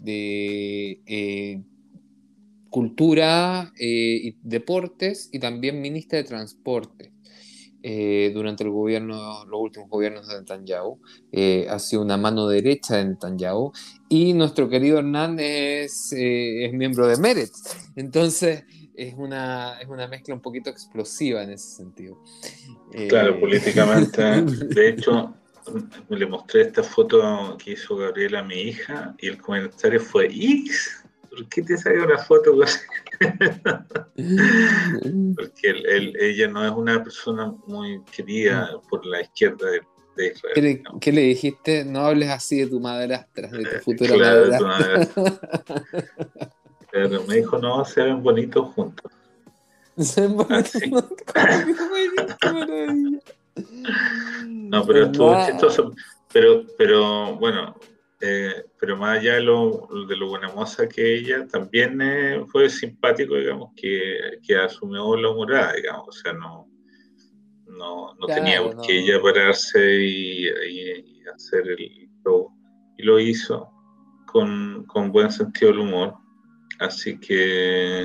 Cultura 2.71 3.73
y 3.77 4.37
Deportes 4.43 5.29
y 5.33 5.41
también 5.41 5.81
ministra 5.81 6.19
de 6.19 6.25
Transporte. 6.25 7.13
Durante 7.83 8.65
el 8.65 8.71
gobierno, 8.71 9.45
los 9.47 9.61
últimos 9.61 9.89
gobiernos 9.89 10.29
de 10.29 10.39
Netanyahu. 10.39 10.99
ha 11.69 11.79
sido 11.79 12.03
una 12.03 12.17
mano 12.17 12.49
derecha 12.49 12.97
de 12.97 13.07
Netanyahu. 13.07 13.73
Y 14.09 14.35
nuestro 14.35 14.69
querido 14.69 14.99
Hernán 14.99 15.39
es, 15.41 16.13
es 16.13 16.73
miembro 16.73 17.07
de 17.07 17.17
Meretz. 17.17 17.77
Entonces, 17.97 18.65
es 19.01 19.15
una, 19.17 19.81
es 19.81 19.89
una 19.89 20.07
mezcla 20.07 20.35
un 20.35 20.43
poquito 20.43 20.69
explosiva 20.69 21.43
en 21.43 21.51
ese 21.51 21.77
sentido. 21.77 22.23
Claro, 23.09 23.35
eh, 23.35 23.41
políticamente. 23.41 24.23
de 24.43 24.89
hecho, 24.91 25.35
le 26.11 26.27
mostré 26.27 26.63
esta 26.63 26.83
foto 26.83 27.57
que 27.57 27.73
hizo 27.73 27.97
Gabriela 27.97 28.41
a 28.41 28.43
mi 28.43 28.61
hija 28.61 29.15
y 29.19 29.29
el 29.29 29.39
comentario 29.39 30.01
fue, 30.01 30.27
X, 30.27 31.03
¿por 31.31 31.49
qué 31.49 31.63
te 31.63 31.79
salió 31.79 32.05
una 32.05 32.19
foto? 32.19 32.55
Porque 35.37 35.75
ella 36.21 36.49
no 36.49 36.65
es 36.67 36.73
una 36.73 37.03
persona 37.03 37.53
muy 37.67 38.03
querida 38.05 38.81
por 38.89 39.05
la 39.05 39.21
izquierda 39.21 39.67
de, 39.71 39.83
Israel. 40.27 40.55
¿Qué 40.55 40.63
le, 40.63 40.83
¿Qué 41.01 41.13
le, 41.13 41.21
dijiste? 41.23 41.85
No 41.85 42.01
hables 42.01 42.31
así 42.31 42.61
de 42.61 42.67
tu 42.67 42.81
madrastra, 42.81 43.49
de 43.49 43.65
tu 43.65 43.79
futura 43.85 44.17
madrastra. 44.17 45.09
Pero 46.93 47.23
me 47.25 47.37
dijo, 47.37 47.59
no, 47.59 47.85
se 47.85 48.03
ven 48.03 48.23
bonitos 48.23 48.69
juntos. 48.75 49.13
Se 49.99 50.23
ven 50.23 50.37
bonitos 50.37 50.83
juntos. 50.91 51.27
no, 54.47 54.87
pero 54.87 55.05
estuvo 55.05 55.47
chistoso. 55.47 55.95
Pero, 56.33 56.65
pero 56.79 57.37
bueno, 57.37 57.77
eh, 58.21 58.67
pero 58.79 58.97
más 58.99 59.19
allá 59.19 59.35
de 59.35 59.43
lo, 59.43 59.89
de 60.07 60.17
lo 60.17 60.29
buena 60.29 60.53
moza 60.53 60.87
que 60.87 61.17
ella, 61.17 61.47
también 61.47 62.01
eh, 62.03 62.45
fue 62.49 62.69
simpático, 62.69 63.35
digamos, 63.35 63.73
que, 63.75 64.39
que, 64.47 64.57
asumió 64.57 65.17
la 65.17 65.31
humorada, 65.31 65.73
digamos, 65.73 66.09
o 66.09 66.13
sea, 66.13 66.35
no, 66.35 66.69
no, 67.67 68.15
no 68.15 68.27
tenía 68.27 68.63
por 68.63 68.83
qué 68.83 68.99
ella 68.99 69.23
pararse 69.23 70.03
y, 70.03 70.47
y, 70.49 71.23
hacer 71.35 71.67
el 71.69 72.11
show, 72.23 72.53
y 72.99 73.03
lo 73.05 73.19
hizo 73.19 73.71
con, 74.27 74.85
con 74.87 75.11
buen 75.11 75.31
sentido 75.31 75.71
del 75.71 75.81
humor. 75.81 76.15
Así 76.79 77.19
que 77.19 78.03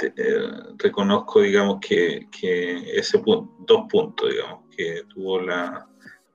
eh, 0.00 0.48
reconozco, 0.76 1.40
digamos, 1.40 1.78
que, 1.80 2.28
ese 2.92 3.18
punto, 3.20 3.54
dos 3.66 3.86
puntos, 3.88 4.30
digamos, 4.30 4.64
que 4.76 5.02
tuvo 5.08 5.40
la, 5.40 5.88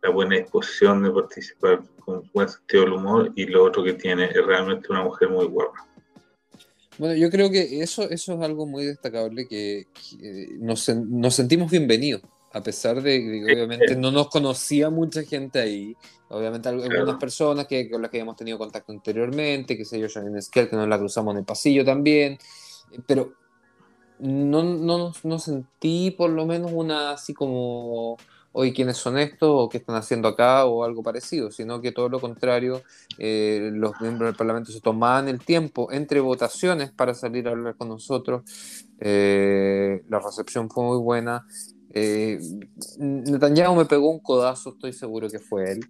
buena 0.10 0.38
disposición 0.38 1.04
de 1.04 1.12
participar 1.12 1.84
con 2.00 2.30
buen 2.34 2.50
sentido 2.50 2.84
del 2.84 2.94
humor 2.94 3.32
y 3.36 3.46
lo 3.46 3.64
otro 3.64 3.84
que 3.84 3.94
tiene 3.94 4.26
es 4.26 4.46
realmente 4.46 4.88
una 4.90 5.04
mujer 5.04 5.30
muy 5.30 5.46
guapa. 5.46 5.88
Bueno, 6.98 7.16
yo 7.16 7.30
creo 7.30 7.50
que 7.50 7.82
eso, 7.82 8.04
eso 8.10 8.34
es 8.34 8.42
algo 8.42 8.68
muy 8.68 8.86
destacable, 8.86 9.48
que, 9.48 9.88
nos, 10.60 10.88
nos 10.90 11.34
sentimos 11.34 11.72
bienvenidos 11.72 12.22
a 12.54 12.62
pesar 12.62 13.02
de 13.02 13.20
que 13.20 13.54
obviamente 13.54 13.96
no 13.96 14.12
nos 14.12 14.30
conocía 14.30 14.92
mucha 14.92 15.24
gente 15.24 15.60
ahí, 15.60 15.96
obviamente 16.30 16.70
algunas 16.70 17.16
personas 17.16 17.66
que, 17.66 17.90
con 17.90 18.02
las 18.02 18.12
que 18.12 18.18
habíamos 18.18 18.36
tenido 18.36 18.60
contacto 18.60 18.92
anteriormente, 18.92 19.76
que 19.76 19.86
sé 19.86 20.00
yo, 20.00 20.08
Janine 20.08 20.38
Esquel, 20.38 20.70
que 20.70 20.76
nos 20.76 20.88
la 20.88 21.00
cruzamos 21.00 21.34
en 21.34 21.40
el 21.40 21.46
pasillo 21.46 21.84
también, 21.84 22.34
eh, 22.92 23.00
pero 23.08 23.34
no, 24.20 24.64
no, 24.64 25.12
no 25.24 25.40
sentí 25.40 26.12
por 26.12 26.30
lo 26.30 26.46
menos 26.46 26.72
una 26.72 27.12
así 27.14 27.34
como, 27.34 28.18
hoy 28.54 28.74
quiénes 28.74 28.98
son 28.98 29.18
estos 29.18 29.50
o 29.52 29.70
qué 29.70 29.80
están 29.80 29.96
haciendo 29.96 30.28
acá 30.30 30.66
o 30.66 30.84
algo 30.84 31.04
parecido, 31.04 31.52
sino 31.52 31.82
que 31.82 31.92
todo 31.92 32.08
lo 32.10 32.20
contrario, 32.20 32.82
eh, 33.18 33.70
los 33.74 34.00
miembros 34.00 34.30
del 34.30 34.36
Parlamento 34.36 34.72
se 34.72 34.80
tomaban 34.80 35.28
el 35.28 35.40
tiempo 35.40 35.92
entre 35.92 36.20
votaciones 36.22 36.92
para 36.92 37.14
salir 37.14 37.48
a 37.48 37.52
hablar 37.52 37.76
con 37.76 37.90
nosotros, 37.90 38.44
eh, 39.00 40.04
la 40.08 40.20
recepción 40.20 40.70
fue 40.70 40.84
muy 40.86 40.98
buena, 40.98 41.46
eh, 41.96 42.40
Netanyahu 42.98 43.76
me 43.76 43.86
pegó 43.86 44.10
un 44.10 44.20
codazo, 44.20 44.72
estoy 44.72 44.94
seguro 44.94 45.30
que 45.30 45.38
fue 45.38 45.74
él. 45.74 45.88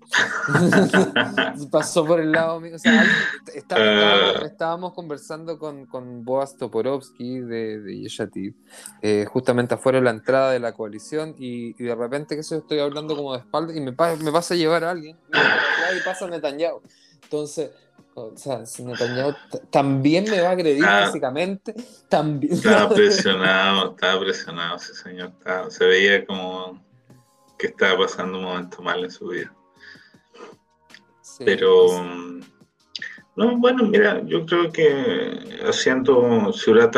Pasó 1.72 2.06
por 2.06 2.20
el 2.20 2.34
lado 2.34 2.60
mío. 2.60 2.76
Ah. 2.86 4.34
estábamos, 4.44 4.94
conversando 4.94 5.58
con, 5.58 5.86
con 5.86 6.26
Boaz 6.26 6.58
Toporovsky 6.58 7.40
de, 7.40 7.80
de 7.80 8.00
Yeshatid, 8.02 8.54
eh, 9.02 9.26
justamente 9.30 9.76
afuera 9.76 10.00
de 10.00 10.04
la 10.04 10.12
entrada 10.12 10.52
de 10.52 10.60
la 10.60 10.74
coalición, 10.74 11.36
y, 11.38 11.74
de 11.82 11.96
repente 11.96 12.36
que 12.36 12.42
estoy 12.42 12.80
hablando 12.80 13.16
como 13.16 13.34
de 13.34 13.40
espalda 13.40 13.74
y 13.74 13.80
me, 13.80 13.92
me 13.92 14.32
pasa 14.32 14.54
a 14.54 14.58
llevar 14.58 14.84
a 14.84 14.92
alguien. 14.92 15.18
Y 15.30 16.04
pasa 16.04 16.28
Netanyahu. 16.28 16.82
Entonces, 17.24 17.72
o 18.16 18.38
sea, 18.38 18.66
si 18.66 18.84
Netanyahu 18.84 19.34
también 19.70 20.26
me 20.30 20.40
va 20.42 20.50
a 20.50 20.52
agredir 20.52 20.86
ah. 20.86 21.06
físicamente, 21.08 21.74
también. 22.10 22.54
Estaba 22.54 22.90
presionado, 22.94 23.92
estaba 23.92 24.20
presionado 24.20 24.76
ese 24.78 24.94
señor. 24.94 25.32
se 25.70 25.86
veía 25.86 26.26
como 26.26 26.84
que 27.58 27.68
estaba 27.68 28.06
pasando 28.06 28.38
un 28.38 28.46
momento 28.46 28.82
mal 28.82 29.04
en 29.04 29.12
su 29.12 29.28
vida. 29.28 29.54
Pero, 31.44 32.04
no, 33.36 33.58
bueno, 33.58 33.84
mira, 33.86 34.22
yo 34.26 34.46
creo 34.46 34.72
que 34.72 35.60
haciendo 35.68 36.54
Surat 36.54 36.96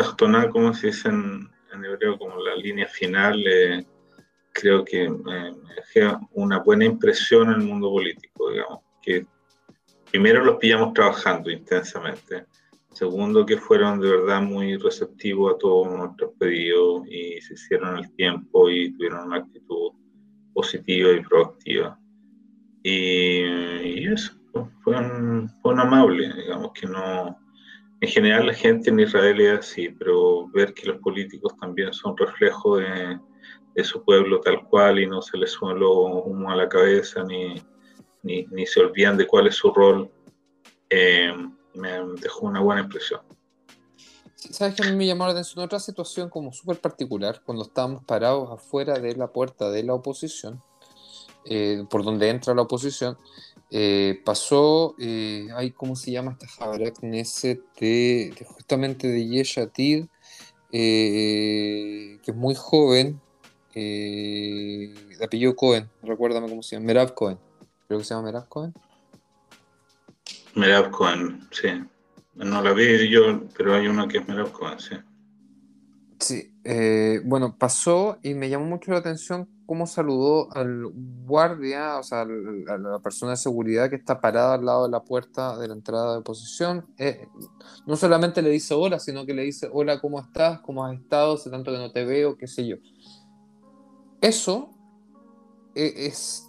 como 0.50 0.74
se 0.74 0.88
dice 0.88 1.08
en, 1.08 1.50
hebreo, 1.72 2.18
como 2.18 2.36
la 2.40 2.54
línea 2.56 2.86
final, 2.88 3.42
eh, 3.46 3.86
creo 4.52 4.84
que 4.84 5.08
me 5.08 5.54
dejé 5.76 6.16
una 6.32 6.58
buena 6.60 6.84
impresión 6.84 7.48
en 7.52 7.60
el 7.60 7.66
mundo 7.66 7.90
político, 7.90 8.50
digamos, 8.50 8.80
que 9.02 9.26
primero 10.10 10.44
los 10.44 10.56
pillamos 10.56 10.94
trabajando 10.94 11.50
intensamente. 11.50 12.46
Segundo, 12.92 13.44
que 13.44 13.58
fueron 13.58 14.00
de 14.00 14.10
verdad 14.10 14.40
muy 14.40 14.76
receptivos 14.76 15.54
a 15.54 15.58
todos 15.58 15.92
nuestros 15.92 16.32
pedidos 16.38 17.06
y 17.08 17.40
se 17.42 17.54
hicieron 17.54 17.98
el 17.98 18.10
tiempo 18.14 18.70
y 18.70 18.92
tuvieron 18.92 19.26
una 19.26 19.36
actitud 19.38 19.92
positiva 20.54 21.12
y 21.12 21.20
proactiva. 21.22 21.98
Y, 22.82 24.06
eso, 24.10 24.32
fueron, 24.82 25.50
fueron 25.60 25.80
amables, 25.80 26.34
digamos 26.36 26.72
que 26.72 26.86
no... 26.86 27.38
En 28.00 28.08
general 28.08 28.46
la 28.46 28.54
gente 28.54 28.90
en 28.90 29.00
Israel 29.00 29.40
es 29.40 29.58
así, 29.58 29.88
pero 29.88 30.48
ver 30.48 30.72
que 30.74 30.86
los 30.86 30.98
políticos 30.98 31.56
también 31.58 31.92
son 31.94 32.16
reflejo 32.16 32.76
de, 32.76 33.18
de 33.74 33.84
su 33.84 34.04
pueblo 34.04 34.40
tal 34.40 34.64
cual 34.64 34.98
y 35.00 35.06
no 35.06 35.22
se 35.22 35.38
les 35.38 35.50
suele 35.50 35.84
humo 35.84 36.50
a 36.50 36.56
la 36.56 36.68
cabeza 36.68 37.24
ni, 37.24 37.56
ni, 38.26 38.66
se 38.66 38.80
olvidan 38.80 39.16
de 39.16 39.26
cuál 39.26 39.46
es 39.46 39.54
su 39.54 39.72
rol, 39.72 40.10
eh, 40.90 41.32
me 41.74 41.90
dejó 42.20 42.46
una 42.46 42.60
buena 42.60 42.82
impresión. 42.82 43.20
Sabes 44.34 44.74
que 44.74 44.82
a 44.82 44.90
mí 44.90 44.96
me 44.96 45.06
llamó 45.06 45.24
la 45.24 45.32
atención 45.32 45.64
otra 45.64 45.80
situación 45.80 46.28
como 46.28 46.52
súper 46.52 46.78
particular, 46.80 47.42
cuando 47.44 47.64
estábamos 47.64 48.04
parados 48.04 48.50
afuera 48.50 48.98
de 48.98 49.16
la 49.16 49.28
puerta 49.28 49.70
de 49.70 49.82
la 49.82 49.94
oposición, 49.94 50.62
eh, 51.44 51.84
por 51.88 52.04
donde 52.04 52.28
entra 52.28 52.54
la 52.54 52.62
oposición, 52.62 53.18
eh, 53.70 54.20
pasó, 54.24 54.94
eh, 54.98 55.48
¿cómo 55.76 55.96
se 55.96 56.12
llama 56.12 56.32
esta 56.32 56.46
Jabarak 56.46 57.00
de, 57.00 58.46
justamente 58.46 59.08
de 59.08 59.26
Yeshatid, 59.26 60.06
que 60.70 62.20
es 62.24 62.34
muy 62.34 62.54
joven, 62.54 63.20
de 63.74 65.18
apellido 65.22 65.54
Cohen, 65.54 65.90
recuérdame 66.02 66.48
cómo 66.48 66.62
se 66.62 66.76
llama, 66.76 66.86
Merav 66.86 67.14
Cohen 67.14 67.38
creo 67.86 67.98
que 67.98 68.04
se 68.04 68.14
llama 68.14 68.26
Merab 68.26 68.48
Cohen. 68.48 68.74
Merab 70.54 70.90
Cohen, 70.90 71.46
sí. 71.50 71.68
No 72.34 72.62
la 72.62 72.72
vi 72.72 73.08
yo, 73.08 73.44
pero 73.56 73.74
hay 73.74 73.88
uno 73.88 74.08
que 74.08 74.18
es 74.18 74.28
Merab 74.28 74.52
Cohen, 74.52 74.78
sí. 74.78 74.96
Sí, 76.18 76.54
eh, 76.64 77.20
bueno, 77.24 77.56
pasó 77.56 78.18
y 78.22 78.34
me 78.34 78.48
llamó 78.48 78.64
mucho 78.64 78.90
la 78.90 78.98
atención 78.98 79.48
cómo 79.66 79.86
saludó 79.86 80.48
al 80.56 80.86
guardia, 81.26 81.98
o 81.98 82.02
sea, 82.02 82.22
a 82.22 82.78
la 82.78 82.98
persona 83.00 83.32
de 83.32 83.36
seguridad 83.36 83.90
que 83.90 83.96
está 83.96 84.20
parada 84.20 84.54
al 84.54 84.64
lado 84.64 84.84
de 84.84 84.90
la 84.90 85.02
puerta 85.02 85.58
de 85.58 85.68
la 85.68 85.74
entrada 85.74 86.16
de 86.16 86.22
posición. 86.22 86.86
Eh, 86.98 87.28
no 87.86 87.96
solamente 87.96 88.40
le 88.40 88.50
dice 88.50 88.74
hola, 88.74 88.98
sino 88.98 89.26
que 89.26 89.34
le 89.34 89.42
dice 89.42 89.68
hola, 89.70 90.00
¿cómo 90.00 90.20
estás? 90.20 90.60
¿Cómo 90.60 90.84
has 90.84 90.94
estado? 90.98 91.34
Hace 91.34 91.50
tanto 91.50 91.72
que 91.72 91.78
no 91.78 91.92
te 91.92 92.04
veo, 92.04 92.36
qué 92.38 92.46
sé 92.46 92.66
yo. 92.66 92.76
Eso 94.20 94.70
eh, 95.74 96.06
es 96.06 96.45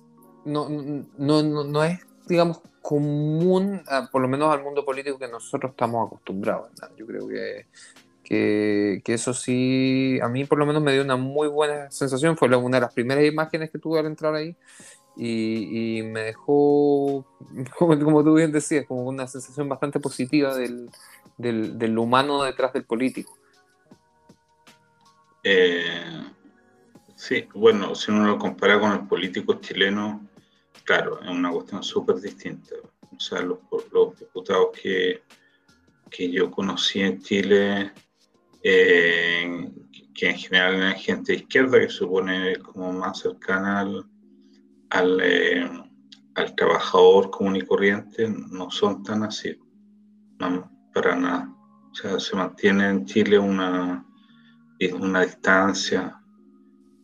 no, 0.47 0.69
no, 1.17 1.63
no, 1.63 1.83
es, 1.83 1.99
digamos, 2.27 2.61
común, 2.81 3.83
por 4.11 4.21
lo 4.21 4.27
menos 4.27 4.53
al 4.53 4.63
mundo 4.63 4.85
político 4.85 5.19
que 5.19 5.27
nosotros 5.27 5.71
estamos 5.71 6.07
acostumbrados. 6.07 6.69
Yo 6.95 7.05
creo 7.05 7.27
que, 7.27 7.67
que, 8.23 9.13
eso 9.13 9.33
sí, 9.33 10.19
a 10.21 10.29
mí 10.29 10.45
por 10.45 10.57
lo 10.57 10.65
menos 10.65 10.81
me 10.81 10.93
dio 10.93 11.01
una 11.01 11.17
muy 11.17 11.47
buena 11.47 11.91
sensación. 11.91 12.37
Fue 12.37 12.47
una 12.55 12.77
de 12.77 12.81
las 12.81 12.93
primeras 12.93 13.25
imágenes 13.25 13.71
que 13.71 13.79
tuve 13.79 13.99
al 13.99 14.05
entrar 14.05 14.35
ahí. 14.35 14.55
Y, 15.15 16.01
me 16.03 16.21
dejó, 16.21 17.25
como, 17.77 18.23
tú 18.23 18.35
bien 18.35 18.51
decías, 18.51 18.85
como 18.85 19.03
una 19.03 19.27
sensación 19.27 19.67
bastante 19.67 19.99
positiva 19.99 20.55
del, 20.55 20.89
del, 21.37 21.97
humano 21.97 22.43
detrás 22.43 22.73
del 22.73 22.85
político. 22.85 23.37
Eh, 25.43 26.23
sí, 27.15 27.47
bueno, 27.53 27.95
si 27.95 28.11
uno 28.11 28.27
lo 28.27 28.37
compara 28.37 28.79
con 28.79 28.91
el 28.91 29.07
político 29.07 29.55
chileno, 29.55 30.26
claro, 30.87 31.21
es 31.21 31.29
una 31.29 31.51
cuestión 31.51 31.83
súper 31.83 32.15
distinta. 32.15 32.75
O 33.15 33.19
sea, 33.19 33.41
los, 33.41 33.59
diputados 34.17 34.69
que 34.81 35.21
que 36.09 36.31
yo 36.31 36.49
conocí 36.49 37.01
en 37.01 37.19
Chile, 37.21 37.91
eh, 38.63 39.71
que 40.13 40.29
en 40.29 40.37
general 40.37 40.75
era 40.75 40.91
gente 40.93 41.33
de 41.33 41.39
izquierda, 41.39 41.79
que 41.79 41.89
supone 41.89 42.57
como 42.57 42.91
más 42.93 43.19
cercana 43.19 43.81
al, 44.89 45.19
eh, 45.21 45.69
al, 46.35 46.55
trabajador 46.55 47.29
común 47.29 47.57
y 47.57 47.61
corriente, 47.61 48.27
no 48.29 48.71
son 48.71 49.03
tan 49.03 49.23
así, 49.23 49.59
para 50.93 51.15
nada. 51.15 51.53
O 51.91 51.95
sea, 51.95 52.19
se 52.19 52.35
mantiene 52.35 52.89
en 52.89 53.05
Chile 53.05 53.37
una, 53.39 54.05
una 54.99 55.21
distancia 55.21 56.21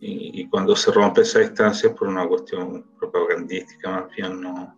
y, 0.05 0.47
cuando 0.49 0.75
se 0.75 0.91
rompe 0.91 1.21
esa 1.21 1.39
distancia 1.39 1.93
por 1.95 2.09
una 2.09 2.27
cuestión 2.27 2.83
propagandística 2.99 3.89
más 3.89 4.15
bien, 4.15 4.41
no, 4.41 4.75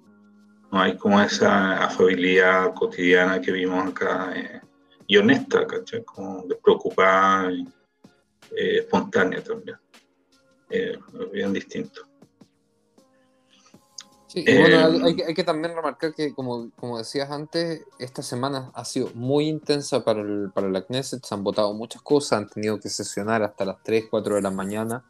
no 0.72 0.80
hay 0.80 0.96
como 0.98 1.20
esa 1.20 1.84
afabilidad 1.84 2.74
cotidiana 2.76 3.42
que 3.42 3.52
vimos 3.52 3.88
acá 3.88 4.32
eh, 4.36 4.62
y 5.08 5.18
honesta, 5.18 5.66
¿cachai? 5.66 6.04
Como 6.04 6.44
despreocupada 6.46 7.52
eh, 7.52 8.78
espontánea 8.78 9.44
también. 9.44 9.78
Eh, 10.70 10.98
bien 11.32 11.54
distinto. 11.54 12.02
Sí, 14.36 14.44
y 14.46 14.58
bueno, 14.58 15.06
hay, 15.06 15.22
hay, 15.26 15.34
que 15.34 15.44
también 15.46 15.74
remarcar 15.74 16.14
que, 16.14 16.34
como, 16.34 16.70
como 16.76 16.98
decías 16.98 17.32
antes, 17.32 17.86
esta 18.00 18.22
semana 18.22 18.70
ha 18.74 18.84
sido 18.84 19.10
muy 19.14 19.48
intensa 19.48 20.04
para, 20.04 20.20
el, 20.22 20.52
para 20.54 20.70
la 20.70 20.82
Knesset, 20.82 21.24
se 21.24 21.34
han 21.34 21.44
votado 21.44 21.74
muchas 21.74 22.02
cosas, 22.02 22.40
han 22.40 22.50
tenido 22.50 22.78
que 22.78 22.90
sesionar 22.90 23.44
hasta 23.44 23.64
las 23.64 23.82
3, 23.82 24.08
4 24.10 24.36
de 24.36 24.42
la 24.42 24.52
mañana 24.52 25.06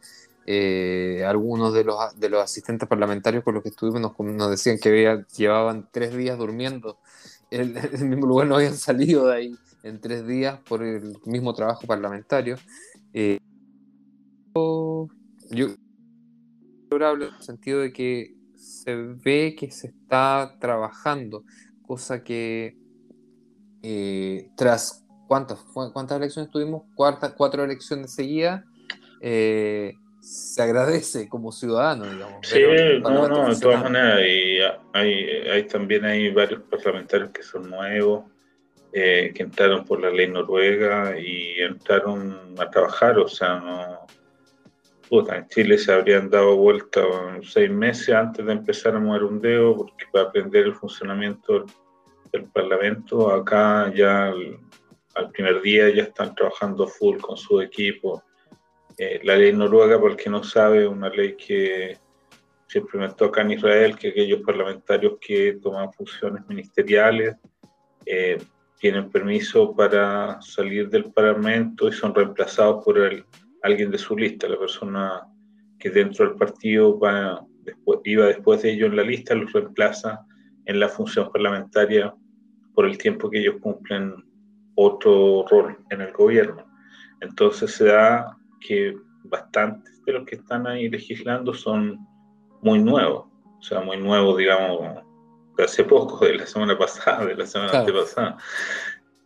eh, 0.47 1.23
algunos 1.27 1.73
de 1.73 1.83
los, 1.83 1.97
de 2.19 2.29
los 2.29 2.43
asistentes 2.43 2.87
parlamentarios 2.87 3.43
con 3.43 3.55
los 3.55 3.63
que 3.63 3.69
estuvimos 3.69 4.13
nos, 4.19 4.49
decían 4.51 4.77
que 4.77 5.25
llevaban 5.35 5.89
tres 5.91 6.15
días 6.15 6.37
durmiendo 6.37 6.99
en 7.49 7.75
el 7.75 8.05
mismo 8.05 8.27
lugar, 8.27 8.45
no 8.45 8.55
habían 8.57 8.77
salido 8.77 9.25
de 9.27 9.35
ahí 9.35 9.55
en 9.81 9.99
tres 9.99 10.27
días 10.27 10.59
por 10.67 10.83
el 10.83 11.17
mismo 11.25 11.53
trabajo 11.55 11.87
parlamentario. 11.87 12.57
Eh, 13.13 13.39
yo 14.53 15.07
en 16.91 17.21
el 17.21 17.41
sentido 17.41 17.79
de 17.79 17.91
que 17.91 18.35
se 18.65 18.95
ve 18.95 19.55
que 19.57 19.69
se 19.69 19.87
está 19.87 20.57
trabajando, 20.59 21.43
cosa 21.83 22.23
que 22.23 22.75
eh, 23.83 24.49
tras 24.57 25.05
cuántas 25.27 25.59
cuántas 25.93 26.17
elecciones 26.17 26.51
tuvimos, 26.51 26.83
Cuarta, 26.95 27.35
cuatro 27.35 27.63
elecciones 27.63 28.13
seguidas, 28.13 28.63
eh, 29.21 29.93
se 30.19 30.61
agradece 30.63 31.29
como 31.29 31.51
ciudadano, 31.51 32.05
digamos. 32.05 32.47
Sí, 32.47 32.59
no, 33.01 33.27
no, 33.27 33.49
de 33.49 33.59
todas 33.59 33.83
maneras, 33.83 34.21
y 34.27 34.57
hay, 34.93 35.23
hay, 35.47 35.63
también 35.67 36.03
hay 36.03 36.31
varios 36.31 36.63
parlamentarios 36.63 37.29
que 37.29 37.43
son 37.43 37.69
nuevos, 37.69 38.25
eh, 38.91 39.31
que 39.35 39.43
entraron 39.43 39.85
por 39.85 40.01
la 40.01 40.09
ley 40.09 40.27
noruega 40.27 41.19
y 41.19 41.59
entraron 41.59 42.55
a 42.57 42.69
trabajar, 42.69 43.19
o 43.19 43.27
sea, 43.27 43.59
no... 43.59 44.05
Puta, 45.09 45.37
en 45.37 45.47
Chile 45.47 45.77
se 45.77 45.93
habrían 45.93 46.29
dado 46.29 46.55
vuelta 46.55 47.01
seis 47.43 47.69
meses 47.69 48.09
antes 48.15 48.43
de 48.43 48.53
empezar 48.53 48.95
a 48.95 48.99
mover 48.99 49.23
un 49.23 49.39
dedo, 49.39 49.77
porque 49.77 50.05
para 50.11 50.25
aprender 50.25 50.65
el 50.65 50.73
funcionamiento 50.73 51.65
del, 52.31 52.45
Parlamento, 52.51 53.31
acá 53.31 53.93
ya 53.95 54.27
al, 54.27 54.59
al 55.13 55.31
primer 55.31 55.61
día 55.61 55.89
ya 55.89 56.03
están 56.03 56.35
trabajando 56.35 56.85
full 56.87 57.17
con 57.19 57.37
su 57.37 57.61
equipo. 57.61 58.23
Eh, 58.97 59.21
la 59.23 59.37
ley 59.37 59.53
noruega, 59.53 59.99
por 59.99 60.11
el 60.11 60.17
que 60.17 60.29
no 60.29 60.43
sabe, 60.43 60.87
una 60.87 61.09
ley 61.09 61.35
que 61.35 61.97
se 62.67 62.79
implementó 62.79 63.25
acá 63.25 63.41
en 63.41 63.51
Israel, 63.51 63.95
que 63.97 64.09
aquellos 64.09 64.41
parlamentarios 64.41 65.13
que 65.21 65.59
toman 65.61 65.93
funciones 65.93 66.45
ministeriales 66.47 67.35
eh, 68.05 68.37
tienen 68.79 69.09
permiso 69.09 69.73
para 69.73 70.41
salir 70.41 70.89
del 70.89 71.11
parlamento 71.11 71.87
y 71.87 71.93
son 71.93 72.13
reemplazados 72.13 72.83
por 72.83 72.97
el, 72.97 73.25
alguien 73.65 73.91
de 73.91 73.97
su 73.97 74.15
lista. 74.15 74.47
La 74.47 74.59
persona 74.59 75.27
que 75.79 75.89
dentro 75.89 76.27
del 76.27 76.35
partido 76.35 76.99
va 76.99 77.45
después, 77.63 77.99
iba 78.05 78.25
después 78.25 78.61
de 78.61 78.71
ellos 78.71 78.89
en 78.89 78.95
la 78.95 79.03
lista 79.03 79.35
los 79.35 79.51
reemplaza 79.51 80.25
en 80.65 80.79
la 80.79 80.89
función 80.89 81.31
parlamentaria 81.31 82.13
por 82.73 82.85
el 82.85 82.97
tiempo 82.97 83.29
que 83.29 83.39
ellos 83.39 83.55
cumplen 83.61 84.13
otro 84.75 85.45
rol 85.49 85.77
en 85.89 86.01
el 86.01 86.11
gobierno. 86.11 86.65
Entonces 87.21 87.71
se 87.71 87.85
da 87.85 88.37
que 88.59 88.95
bastantes 89.23 90.03
de 90.05 90.13
los 90.13 90.25
que 90.25 90.35
están 90.35 90.67
ahí 90.67 90.89
legislando 90.89 91.53
son 91.53 91.99
muy 92.61 92.79
nuevos, 92.79 93.27
o 93.59 93.61
sea, 93.61 93.81
muy 93.81 93.97
nuevos, 93.97 94.37
digamos, 94.37 95.03
de 95.57 95.63
hace 95.63 95.83
poco, 95.83 96.25
de 96.25 96.35
la 96.35 96.45
semana 96.45 96.77
pasada, 96.77 97.25
de 97.25 97.35
la 97.35 97.45
semana 97.45 97.79
antepasada. 97.79 98.37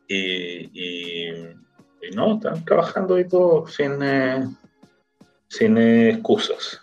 Y, 0.07 1.37
no, 2.13 2.35
están 2.35 2.63
trabajando 2.65 3.15
ahí 3.15 3.27
todos 3.27 3.73
sin, 3.73 4.01
eh, 4.01 4.47
sin 5.47 5.77
excusas. 5.77 6.81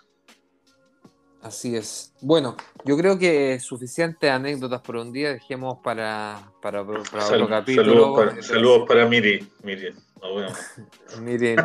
Así 1.41 1.75
es. 1.75 2.13
Bueno, 2.21 2.57
yo 2.83 2.97
creo 2.97 3.17
que 3.17 3.59
suficientes 3.59 4.29
anécdotas 4.29 4.81
por 4.81 4.97
un 4.97 5.13
día. 5.13 5.29
Dejemos 5.29 5.77
para, 5.81 6.51
para, 6.61 6.81
otro 6.81 7.47
capítulo. 7.47 8.15
Saludos 8.41 8.87
para, 8.87 9.05
Miri. 9.05 9.47
Miri, 9.63 9.93
Miri, 11.21 11.55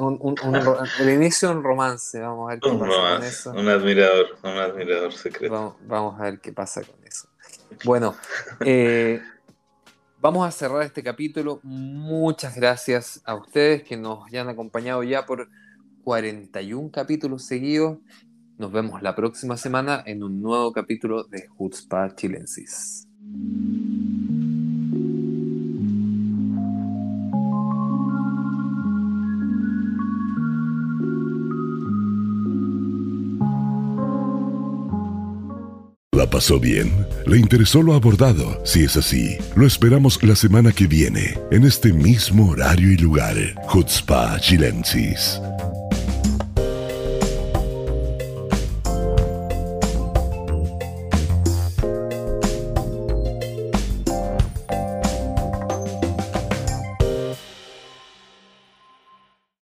un, 0.00 0.34
el 1.00 1.10
inicio 1.10 1.48
de 1.48 1.54
un 1.54 1.62
romance, 1.62 2.18
vamos 2.18 2.48
a 2.48 2.54
ver 2.54 2.60
qué 2.60 2.68
un 2.68 2.78
pasa 2.80 3.14
con 3.14 3.22
eso. 3.22 3.50
Un 3.52 3.68
admirador, 3.68 4.26
un 4.42 4.50
admirador 4.50 5.12
secreto. 5.12 5.76
Vamos, 5.82 6.20
a 6.20 6.24
ver 6.24 6.40
qué 6.40 6.52
pasa 6.52 6.82
con 6.82 6.96
eso. 7.06 7.28
Bueno, 7.84 8.16
eh, 8.60 9.22
vamos 10.26 10.44
a 10.44 10.50
cerrar 10.50 10.82
este 10.82 11.04
capítulo. 11.04 11.60
Muchas 11.62 12.56
gracias 12.56 13.22
a 13.24 13.36
ustedes 13.36 13.84
que 13.84 13.96
nos 13.96 14.26
hayan 14.26 14.48
acompañado 14.48 15.04
ya 15.04 15.24
por 15.24 15.48
41 16.02 16.90
capítulos 16.90 17.44
seguidos. 17.44 17.98
Nos 18.58 18.72
vemos 18.72 19.02
la 19.02 19.14
próxima 19.14 19.56
semana 19.56 20.02
en 20.04 20.24
un 20.24 20.42
nuevo 20.42 20.72
capítulo 20.72 21.22
de 21.22 21.48
Hutzpah 21.56 22.16
Chilensis. 22.16 23.06
¿La 36.16 36.24
pasó 36.24 36.58
bien? 36.58 37.06
¿Le 37.26 37.36
interesó 37.36 37.82
lo 37.82 37.92
abordado? 37.92 38.58
Si 38.64 38.84
es 38.84 38.96
así, 38.96 39.36
lo 39.54 39.66
esperamos 39.66 40.18
la 40.22 40.34
semana 40.34 40.72
que 40.72 40.86
viene, 40.86 41.34
en 41.50 41.64
este 41.64 41.92
mismo 41.92 42.48
horario 42.52 42.90
y 42.90 42.96
lugar. 42.96 43.36
Chutzpah 43.70 44.40
Chilensis. 44.40 45.38